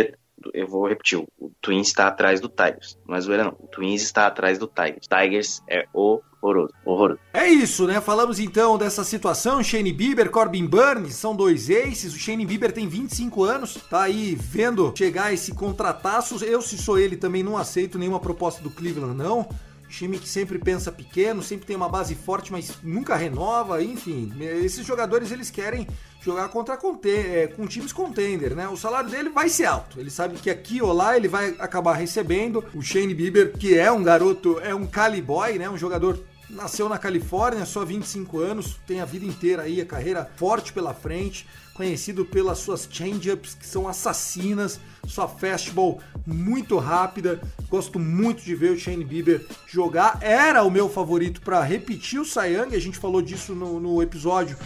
Eu 0.52 0.68
vou 0.68 0.86
repetir: 0.86 1.18
o 1.18 1.50
Twins 1.62 1.88
está 1.88 2.08
atrás 2.08 2.40
do 2.40 2.48
Tigers. 2.48 2.98
Mas 3.06 3.26
o 3.26 3.34
não. 3.34 3.56
O 3.58 3.66
Twins 3.66 4.02
está 4.02 4.26
atrás 4.26 4.58
do 4.58 4.66
Tigers. 4.66 5.08
Tigers 5.08 5.62
é 5.66 5.86
horroroso. 5.94 6.74
horroroso. 6.84 7.20
É 7.32 7.48
isso, 7.48 7.86
né? 7.86 8.02
Falamos 8.02 8.38
então 8.38 8.76
dessa 8.76 9.02
situação. 9.02 9.64
Shane 9.64 9.94
Bieber, 9.94 10.30
Corbin 10.30 10.66
Burns 10.66 11.14
são 11.14 11.34
dois 11.34 11.70
aces. 11.70 12.12
O 12.12 12.18
Shane 12.18 12.44
Bieber 12.44 12.70
tem 12.70 12.86
25 12.86 13.44
anos, 13.44 13.76
tá 13.88 14.02
aí 14.02 14.34
vendo 14.38 14.92
chegar 14.94 15.32
esse 15.32 15.54
contrataço. 15.54 16.44
Eu, 16.44 16.60
se 16.60 16.76
sou 16.76 16.98
ele, 16.98 17.16
também 17.16 17.42
não 17.42 17.56
aceito 17.56 17.98
nenhuma 17.98 18.20
proposta 18.20 18.62
do 18.62 18.70
Cleveland, 18.70 19.16
não 19.16 19.48
time 19.94 20.18
que 20.18 20.28
sempre 20.28 20.58
pensa 20.58 20.90
pequeno, 20.90 21.42
sempre 21.42 21.66
tem 21.66 21.76
uma 21.76 21.88
base 21.88 22.14
forte, 22.14 22.50
mas 22.50 22.78
nunca 22.82 23.14
renova, 23.16 23.82
enfim. 23.82 24.32
Esses 24.40 24.84
jogadores 24.84 25.30
eles 25.30 25.50
querem 25.50 25.86
jogar 26.20 26.48
contra 26.48 26.78
é, 27.04 27.46
com 27.48 27.66
times 27.66 27.92
contender, 27.92 28.56
né? 28.56 28.66
O 28.68 28.76
salário 28.76 29.10
dele 29.10 29.28
vai 29.28 29.48
ser 29.48 29.66
alto. 29.66 30.00
Ele 30.00 30.10
sabe 30.10 30.36
que 30.38 30.50
aqui 30.50 30.82
ou 30.82 30.92
lá 30.92 31.16
ele 31.16 31.28
vai 31.28 31.54
acabar 31.58 31.94
recebendo. 31.94 32.64
O 32.74 32.82
Shane 32.82 33.14
Bieber, 33.14 33.52
que 33.52 33.76
é 33.78 33.92
um 33.92 34.02
garoto, 34.02 34.58
é 34.60 34.74
um 34.74 34.86
Cali 34.86 35.22
Boy, 35.22 35.58
né? 35.58 35.68
Um 35.68 35.78
jogador 35.78 36.18
nasceu 36.48 36.88
na 36.88 36.98
Califórnia, 36.98 37.64
só 37.64 37.84
25 37.84 38.38
anos, 38.38 38.76
tem 38.86 39.00
a 39.00 39.04
vida 39.04 39.24
inteira 39.24 39.62
aí, 39.62 39.80
a 39.80 39.86
carreira 39.86 40.30
forte 40.36 40.72
pela 40.72 40.94
frente, 40.94 41.46
conhecido 41.74 42.24
pelas 42.24 42.58
suas 42.58 42.88
change-ups 42.90 43.54
que 43.54 43.66
são 43.66 43.86
assassinas, 43.88 44.80
sua 45.06 45.28
fastball 45.28 46.00
muito 46.26 46.78
rápida. 46.78 47.40
Gosto 47.68 47.98
muito 47.98 48.42
de 48.42 48.54
ver 48.54 48.70
o 48.70 48.78
Shane 48.78 49.04
Bieber 49.04 49.44
jogar. 49.66 50.18
Era 50.22 50.62
o 50.62 50.70
meu 50.70 50.88
favorito 50.88 51.40
para 51.42 51.62
repetir 51.62 52.20
o 52.20 52.24
Young, 52.24 52.74
a 52.74 52.80
gente 52.80 52.96
falou 52.96 53.20
disso 53.20 53.54
no, 53.54 53.80
no 53.80 54.00
episódio 54.00 54.56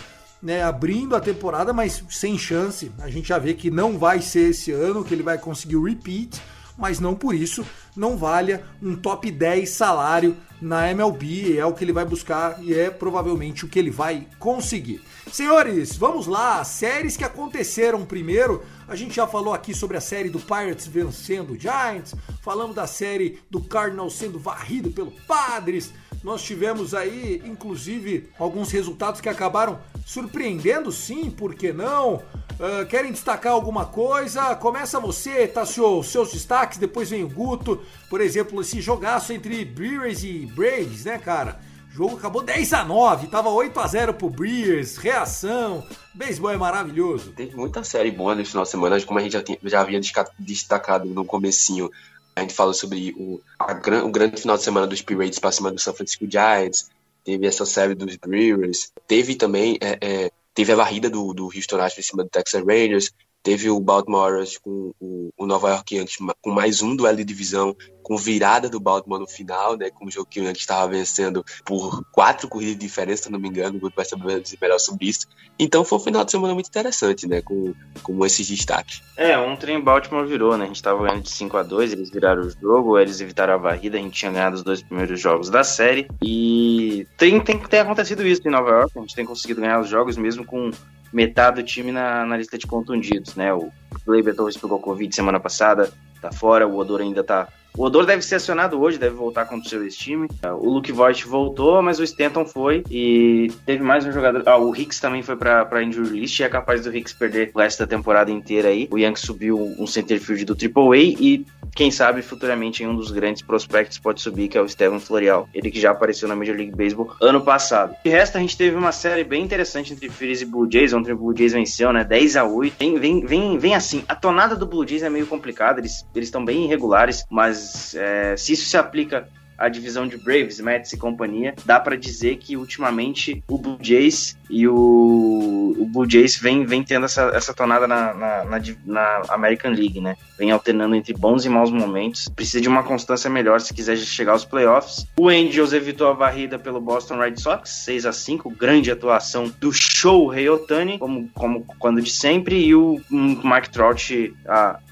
né, 0.43 0.63
abrindo 0.63 1.17
a 1.17 1.21
temporada, 1.21 1.73
mas 1.73 2.03
sem 2.11 2.39
chance. 2.39 2.91
A 2.99 3.11
gente 3.11 3.29
já 3.29 3.39
vê 3.39 3.55
que 3.55 3.71
não 3.71 3.99
vai 3.99 4.21
ser 4.21 4.51
esse 4.51 4.71
ano 4.71 5.05
que 5.05 5.13
ele 5.15 5.23
vai 5.23 5.39
conseguir 5.39 5.77
o 5.77 5.85
repeat, 5.85 6.41
mas 6.79 7.01
não 7.01 7.15
por 7.15 7.35
isso 7.35 7.67
não 7.97 8.17
valha 8.17 8.65
um 8.81 8.95
top 8.95 9.31
10 9.31 9.69
salário 9.69 10.37
na 10.63 10.91
MLB. 10.91 11.59
É 11.59 11.67
o 11.67 11.73
que 11.73 11.85
ele 11.85 11.93
vai 11.93 12.05
buscar 12.05 12.63
e 12.63 12.73
é 12.73 12.91
provavelmente 12.91 13.65
o 13.65 13.69
que 13.69 13.79
ele 13.79 13.91
vai 13.91 14.27
conseguir. 14.39 15.03
Senhores, 15.33 15.97
vamos 15.97 16.27
lá. 16.27 16.63
Séries 16.65 17.17
que 17.17 17.25
aconteceram 17.25 18.07
primeiro. 18.07 18.63
A 18.87 18.95
gente 18.95 19.17
já 19.17 19.27
falou 19.27 19.53
aqui 19.53 19.75
sobre 19.75 19.97
a 19.97 20.01
série 20.01 20.31
do 20.31 20.39
Pirates 20.39 20.87
vencendo 20.87 21.53
o 21.53 21.61
Giants. 21.61 22.15
Falamos 22.41 22.75
da 22.75 22.87
série 22.87 23.41
do 23.51 23.61
Cardinals 23.61 24.15
sendo 24.15 24.39
varrido 24.39 24.91
pelo 24.91 25.11
Padres. 25.27 25.93
Nós 26.23 26.43
tivemos 26.43 26.95
aí, 26.95 27.41
inclusive, 27.45 28.29
alguns 28.39 28.71
resultados 28.73 29.21
que 29.21 29.29
acabaram 29.29 29.79
surpreendendo, 30.05 30.91
sim, 30.91 31.31
por 31.31 31.55
que 31.55 31.73
não? 31.73 32.15
Uh, 32.15 32.85
querem 32.89 33.13
destacar 33.13 33.53
alguma 33.53 33.87
coisa? 33.87 34.55
Começa 34.57 34.99
você, 34.99 35.47
Tassio, 35.47 36.03
seus 36.03 36.33
destaques, 36.33 36.79
depois 36.79 37.11
vem 37.11 37.23
o 37.23 37.29
Guto. 37.29 37.83
Por 38.11 38.21
exemplo, 38.21 38.61
esse 38.61 38.81
jogaço 38.81 39.33
entre 39.33 39.65
Brewers 39.65 40.25
e 40.25 40.47
Braves, 40.47 41.05
né, 41.05 41.19
cara? 41.19 41.61
O 41.89 41.95
jogo 41.95 42.17
acabou 42.17 42.43
10 42.43 42.73
a 42.73 42.85
9 42.85 43.29
tava 43.29 43.49
8 43.49 43.81
a 43.81 43.87
0 43.87 44.15
pro 44.15 44.29
Brewers, 44.29 44.97
reação. 44.97 45.87
Beisebol 46.15 46.51
é 46.51 46.57
maravilhoso. 46.57 47.31
Teve 47.31 47.55
muita 47.55 47.85
série 47.85 48.11
boa 48.11 48.35
nesse 48.35 48.51
final 48.51 48.65
de 48.65 48.71
semana, 48.71 49.01
como 49.03 49.19
a 49.19 49.23
gente 49.23 49.33
já, 49.33 49.43
tinha, 49.43 49.59
já 49.63 49.81
havia 49.81 50.01
destacado 50.39 51.09
no 51.09 51.25
comecinho. 51.25 51.91
A 52.39 52.43
gente 52.43 52.55
falou 52.55 52.73
sobre 52.73 53.15
o, 53.19 53.41
a, 53.59 53.73
o 54.05 54.11
grande 54.11 54.41
final 54.41 54.57
de 54.57 54.63
semana 54.63 54.87
dos 54.87 55.03
Pirates 55.03 55.39
para 55.39 55.53
cima 55.53 55.71
do 55.71 55.81
San 55.81 55.93
Francisco 55.93 56.27
Giants. 56.31 56.91
Teve 57.25 57.47
essa 57.47 57.67
série 57.67 57.95
dos 57.95 58.17
Brewers. 58.17 58.93
Teve 59.07 59.35
também 59.35 59.77
é, 59.81 59.99
é, 60.01 60.31
teve 60.55 60.73
a 60.73 60.77
varrida 60.77 61.11
do, 61.11 61.33
do 61.35 61.45
Houston 61.45 61.77
Astros 61.77 62.07
em 62.07 62.09
cima 62.09 62.25
do 62.25 62.31
Texas 62.31 62.65
Rangers. 62.65 63.13
Teve 63.43 63.71
o 63.71 63.81
Baltimore 63.81 64.23
Orioles 64.23 64.59
com 64.59 64.93
o, 65.01 65.31
o 65.37 65.47
Nova 65.47 65.71
York 65.71 65.95
Yankees 65.95 66.19
com 66.43 66.51
mais 66.51 66.83
um 66.83 66.95
duelo 66.95 67.17
de 67.17 67.25
divisão, 67.25 67.75
com 68.03 68.17
virada 68.17 68.69
do 68.69 68.81
Baltimore 68.81 69.21
no 69.21 69.29
final, 69.29 69.77
né? 69.77 69.91
Com 69.91 70.07
o 70.07 70.11
jogo 70.11 70.27
que 70.29 70.41
o 70.41 70.51
estava 70.51 70.89
vencendo 70.89 71.45
por 71.65 72.05
quatro 72.11 72.49
corridas 72.49 72.75
de 72.75 72.81
diferença, 72.81 73.25
se 73.25 73.31
não 73.31 73.39
me 73.39 73.49
engano. 73.49 73.77
O 73.77 73.81
Guto 73.81 73.97
vai 73.97 74.05
saber 74.05 74.43
melhor 74.61 74.79
sobre 74.79 75.09
isso. 75.09 75.27
Então 75.59 75.85
foi 75.85 75.99
um 75.99 76.01
final 76.01 76.25
de 76.25 76.31
semana 76.31 76.55
muito 76.55 76.69
interessante, 76.69 77.27
né? 77.27 77.43
Com, 77.43 77.75
com 78.03 78.25
esses 78.25 78.49
destaques. 78.49 79.03
É, 79.17 79.39
ontem 79.39 79.77
em 79.77 79.81
Baltimore 79.81 80.27
virou, 80.27 80.57
né? 80.57 80.65
A 80.65 80.67
gente 80.67 80.77
estava 80.77 81.03
ganhando 81.05 81.23
de 81.23 81.31
5 81.31 81.57
a 81.57 81.63
2 81.63 81.93
eles 81.93 82.11
viraram 82.11 82.43
o 82.43 82.51
jogo, 82.51 82.99
eles 82.99 83.21
evitaram 83.21 83.55
a 83.55 83.59
varrida, 83.59 83.99
a 83.99 84.01
gente 84.01 84.19
tinha 84.19 84.33
ganhado 84.33 84.57
os 84.57 84.63
dois 84.63 84.83
primeiros 84.83 85.21
jogos 85.21 85.51
da 85.51 85.63
série. 85.63 86.09
E 86.23 87.07
tem, 87.17 87.39
tem 87.41 87.59
que 87.59 87.69
ter 87.69 87.79
acontecido 87.79 88.27
isso 88.27 88.47
em 88.47 88.51
Nova 88.51 88.71
York, 88.71 88.93
a 88.97 89.01
gente 89.01 89.15
tem 89.15 89.25
conseguido 89.25 89.61
ganhar 89.61 89.81
os 89.81 89.89
jogos 89.89 90.17
mesmo 90.17 90.45
com 90.45 90.71
metade 91.13 91.63
do 91.63 91.67
time 91.67 91.93
na, 91.93 92.25
na 92.25 92.37
lista 92.37 92.59
de 92.59 92.67
contundidos, 92.67 93.35
né? 93.35 93.53
O 93.53 93.71
Gleyber 94.07 94.35
Torres 94.35 94.57
pegou 94.57 94.79
Covid 94.79 95.15
semana 95.15 95.41
passada, 95.41 95.93
tá 96.21 96.33
fora, 96.33 96.67
o 96.67 96.77
Odor 96.77 97.01
ainda 97.01 97.23
tá 97.23 97.49
o 97.79 97.85
Odor 97.85 98.05
deve 98.05 98.23
ser 98.23 98.35
acionado 98.35 98.81
hoje, 98.81 98.99
deve 98.99 99.15
voltar 99.15 99.45
contra 99.45 99.65
o 99.65 99.71
seu 99.71 99.89
time. 99.89 100.27
O 100.61 100.69
Luke 100.69 100.91
Voigt 100.91 101.29
voltou, 101.29 101.81
mas 101.81 102.01
o 102.01 102.03
Stanton 102.03 102.45
foi. 102.45 102.83
E 102.91 103.53
teve 103.65 103.85
mais 103.85 104.05
um 104.05 104.11
jogador. 104.11 104.43
Ah, 104.47 104.59
o 104.59 104.75
Hicks 104.75 104.99
também 104.99 105.23
foi 105.23 105.37
pra, 105.37 105.65
pra 105.65 105.81
injury 105.81 106.19
list. 106.19 106.41
E 106.41 106.43
é 106.43 106.49
capaz 106.49 106.83
do 106.83 106.97
Hicks 106.97 107.13
perder 107.13 107.53
o 107.55 107.61
resto 107.61 107.79
da 107.79 107.87
temporada 107.87 108.33
inteira 108.33 108.69
aí. 108.69 108.89
O 108.91 108.99
Yankees 108.99 109.25
subiu 109.25 109.57
um 109.79 109.87
centerfield 109.87 110.45
do 110.45 110.55
AAA 110.55 110.97
e 110.97 111.47
quem 111.75 111.91
sabe 111.91 112.23
futuramente 112.23 112.85
um 112.87 112.95
dos 112.95 113.11
grandes 113.11 113.43
prospectos 113.43 113.99
pode 113.99 114.21
subir, 114.21 114.49
que 114.49 114.59
é 114.59 114.61
o 114.61 114.69
Steven 114.69 115.01
Florial. 115.01 115.49
Ele 115.55 115.71
que 115.71 115.81
já 115.81 115.91
apareceu 115.91 116.29
na 116.29 116.37
Major 116.37 116.57
League 116.57 116.75
Baseball 116.75 117.15
ano 117.21 117.41
passado. 117.41 117.95
De 118.05 118.11
resto, 118.11 118.37
a 118.37 118.41
gente 118.41 118.57
teve 118.57 118.77
uma 118.77 118.93
série 118.93 119.25
bem 119.25 119.43
interessante 119.43 119.93
entre 119.93 120.09
Phillies 120.09 120.43
e 120.43 120.47
Blue 120.47 120.69
Jays. 120.71 120.93
Ontem 120.93 121.13
o 121.13 121.17
Blue 121.17 121.37
Jays 121.37 121.53
venceu, 121.53 121.93
né? 121.93 122.05
10 122.05 122.37
a 122.37 122.45
8 122.45 122.77
Vem, 122.79 122.99
vem, 122.99 123.25
vem, 123.25 123.59
vem 123.59 123.75
assim. 123.75 124.05
A 124.09 124.15
tonada 124.15 124.55
do 124.55 124.67
Blue 124.67 124.87
Jays 124.87 125.03
é 125.03 125.11
meio 125.11 125.27
complicada. 125.27 125.81
Eles 125.81 126.05
estão 126.15 126.45
bem 126.45 126.65
irregulares, 126.65 127.25
mas 127.31 127.95
é, 127.95 128.37
se 128.37 128.53
isso 128.53 128.69
se 128.69 128.77
aplica 128.77 129.29
à 129.59 129.69
divisão 129.69 130.07
de 130.07 130.17
Braves, 130.17 130.61
Mets 130.61 130.93
e 130.93 130.97
companhia, 130.97 131.55
dá 131.67 131.81
para 131.81 131.97
dizer 131.97 132.37
que 132.37 132.57
ultimamente 132.57 133.43
o 133.49 133.59
Blue 133.59 133.79
Jays 133.81 134.39
e 134.49 134.67
o, 134.67 135.75
o 135.79 135.87
Blue 135.87 136.09
Jays 136.09 136.37
vem, 136.37 136.65
vem 136.65 136.83
tendo 136.83 137.05
essa, 137.05 137.31
essa 137.35 137.53
tonada 137.53 137.87
na, 137.87 138.15
na, 138.15 138.45
na, 138.45 138.61
na, 138.87 139.23
American 139.29 139.73
League, 139.73 140.01
né? 140.01 140.17
Vem 140.39 140.51
alternando 140.51 140.95
entre 140.95 141.13
bons 141.13 141.45
e 141.45 141.49
maus 141.49 141.71
momentos. 141.71 142.29
Precisa 142.35 142.61
de 142.61 142.69
uma 142.69 142.83
constância 142.83 143.29
melhor 143.29 143.61
se 143.61 143.75
quiser 143.75 143.97
chegar 143.99 144.33
aos 144.33 144.45
playoffs. 144.45 145.07
O 145.19 145.29
Angels 145.29 145.73
evitou 145.73 146.09
a 146.09 146.13
varrida 146.13 146.59
pelo 146.59 146.81
Boston 146.81 147.19
Red 147.19 147.37
Sox, 147.37 147.85
6 147.85 148.07
a 148.07 148.13
5 148.13 148.51
grande 148.51 148.91
atuação 148.91 149.53
do 149.61 149.73
show 149.73 150.33
Otani, 150.53 150.99
como, 150.99 151.29
como 151.35 151.65
quando 151.79 152.01
de 152.01 152.11
sempre, 152.11 152.65
e 152.65 152.75
o 152.75 153.01
Mark 153.11 153.69
Trout 153.69 154.35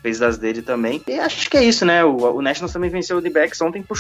fez 0.03 0.19
das 0.19 0.39
dele 0.39 0.63
também. 0.63 1.03
E 1.07 1.19
acho 1.19 1.49
que 1.51 1.57
é 1.57 1.65
isso, 1.65 1.85
né? 1.85 2.05
O, 2.05 2.37
o 2.37 2.43
Nationals 2.43 2.73
também 2.73 2.91
venceu 2.91 3.19
o 3.19 3.21
D-Backs 3.21 3.61
ontem 3.61 3.83
por 3.83 3.97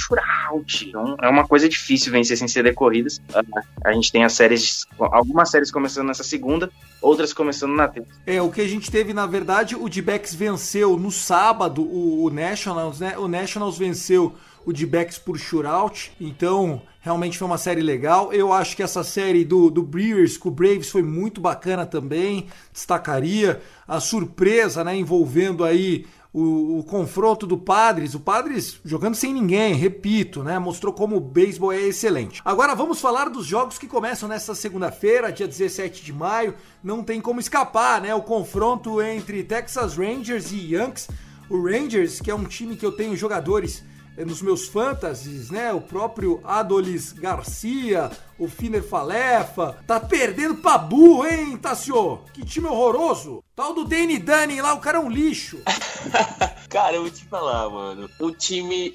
shootout. 0.66 0.88
Então 0.88 1.16
é 1.20 1.28
uma 1.28 1.46
coisa 1.46 1.68
difícil 1.68 2.12
vencer 2.12 2.36
sem 2.36 2.48
ser 2.48 2.62
decorridas. 2.62 3.20
Ah, 3.34 3.42
a 3.84 3.92
gente 3.92 4.11
tem 4.12 4.24
as 4.24 4.32
séries, 4.32 4.86
algumas 4.98 5.50
séries 5.50 5.70
começando 5.70 6.07
nessa 6.07 6.24
segunda, 6.24 6.70
outras 7.00 7.32
começando 7.32 7.74
na 7.74 7.88
terça. 7.88 8.09
É, 8.26 8.40
o 8.40 8.50
que 8.50 8.61
a 8.61 8.68
gente 8.68 8.90
teve, 8.90 9.12
na 9.12 9.26
verdade, 9.26 9.74
o 9.74 9.88
D-Backs 9.88 10.34
venceu 10.34 10.96
no 10.96 11.11
sábado 11.11 11.82
o, 11.82 12.24
o, 12.24 12.30
Nationals, 12.30 13.00
né? 13.00 13.16
O 13.18 13.28
Nationals 13.28 13.78
venceu 13.78 14.34
o 14.64 14.72
D-Backs 14.72 15.18
por 15.18 15.38
shootout, 15.38 16.12
então 16.20 16.82
realmente 17.00 17.38
foi 17.38 17.46
uma 17.46 17.57
série 17.57 17.82
legal. 17.82 18.32
Eu 18.32 18.52
acho 18.52 18.74
que 18.74 18.82
essa 18.82 19.04
série 19.04 19.44
do, 19.44 19.70
do 19.70 19.80
Brewers 19.80 20.36
com 20.36 20.48
o 20.48 20.52
Braves 20.52 20.90
foi 20.90 21.02
muito 21.02 21.40
bacana 21.40 21.86
também, 21.86 22.48
destacaria 22.72 23.61
a 23.86 24.00
surpresa, 24.00 24.82
né, 24.82 24.96
envolvendo 24.96 25.64
aí 25.64 26.04
o, 26.39 26.80
o, 26.80 26.84
confronto 26.84 27.47
do 27.47 27.57
Padres, 27.57 28.14
o 28.14 28.20
Padres 28.20 28.78
jogando 28.84 29.14
sem 29.14 29.32
ninguém, 29.32 29.72
repito, 29.72 30.45
né? 30.45 30.59
Mostrou 30.59 30.93
como 30.93 31.16
o 31.16 31.20
beisebol 31.20 31.72
é 31.72 31.80
excelente. 31.80 32.43
Agora 32.45 32.74
vamos 32.74 33.01
falar 33.01 33.30
dos 33.30 33.47
jogos 33.47 33.78
que 33.78 33.87
começam 33.87 34.28
nesta 34.28 34.55
segunda-feira, 34.55 35.32
dia 35.32 35.49
17 35.49 36.05
de 36.05 36.12
maio. 36.12 36.55
Não 36.84 37.03
tem 37.03 37.22
como 37.22 37.41
escapar, 37.41 38.03
né? 38.03 38.14
O 38.14 38.20
confronto 38.20 39.01
entre 39.01 39.43
Texas 39.45 39.97
Rangers 39.97 40.53
e 40.53 40.74
Yankees. 40.74 41.09
O 41.49 41.64
Rangers, 41.64 42.20
que 42.20 42.30
é 42.30 42.34
um 42.34 42.45
time 42.45 42.76
que 42.76 42.84
eu 42.84 42.93
tenho 42.93 43.16
jogadores 43.16 43.82
eh, 44.14 44.22
nos 44.22 44.43
meus 44.43 44.68
fantasies, 44.68 45.51
né? 45.51 45.72
O 45.72 45.80
próprio 45.80 46.43
Adolis 46.45 47.14
Garcia, 47.14 48.11
o 48.39 48.47
Finer 48.47 48.82
Falefa. 48.82 49.78
Tá 49.87 49.99
perdendo 49.99 50.57
pra 50.57 50.76
burro, 50.76 51.26
hein, 51.26 51.57
Tassio? 51.57 52.18
Que 52.34 52.45
time 52.45 52.66
horroroso. 52.66 53.43
Tal 53.57 53.72
do 53.72 53.86
Danny 53.86 54.18
Dunning 54.18 54.61
lá, 54.61 54.74
o 54.74 54.80
cara 54.80 54.98
é 54.98 55.00
um 55.00 55.09
lixo. 55.09 55.59
cara, 56.68 56.96
eu 56.96 57.00
vou 57.00 57.11
te 57.11 57.24
falar, 57.24 57.70
mano. 57.70 58.07
O 58.20 58.30
time. 58.30 58.92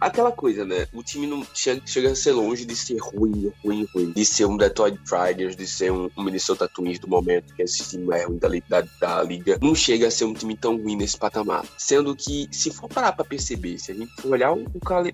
Aquela 0.00 0.32
coisa, 0.32 0.64
né? 0.64 0.88
O 0.92 1.00
time 1.00 1.28
não 1.28 1.46
chega, 1.54 1.80
chega 1.86 2.10
a 2.10 2.16
ser 2.16 2.32
longe 2.32 2.64
de 2.64 2.74
ser 2.74 2.98
ruim, 2.98 3.52
ruim, 3.64 3.86
ruim. 3.94 4.10
De 4.10 4.24
ser 4.24 4.46
um 4.46 4.56
Detroit 4.56 4.98
Riders, 5.08 5.54
de 5.54 5.64
ser 5.64 5.92
um, 5.92 6.10
um 6.16 6.24
Minnesota 6.24 6.68
Twins 6.68 6.98
do 6.98 7.06
momento, 7.06 7.54
que 7.54 7.62
esse 7.62 7.88
time 7.88 8.12
é 8.12 8.24
ruim 8.24 8.38
da, 8.38 8.48
da, 8.68 8.88
da, 9.00 9.22
liga. 9.22 9.60
Não 9.62 9.76
chega 9.76 10.08
a 10.08 10.10
ser 10.10 10.24
um 10.24 10.34
time 10.34 10.56
tão 10.56 10.76
ruim 10.76 10.96
nesse 10.96 11.16
patamar. 11.16 11.64
Sendo 11.78 12.16
que, 12.16 12.48
se 12.50 12.72
for 12.72 12.88
parar 12.88 13.12
pra 13.12 13.24
perceber, 13.24 13.78
se 13.78 13.92
a 13.92 13.94
gente 13.94 14.10
for 14.20 14.32
olhar 14.32 14.52
o, 14.52 14.64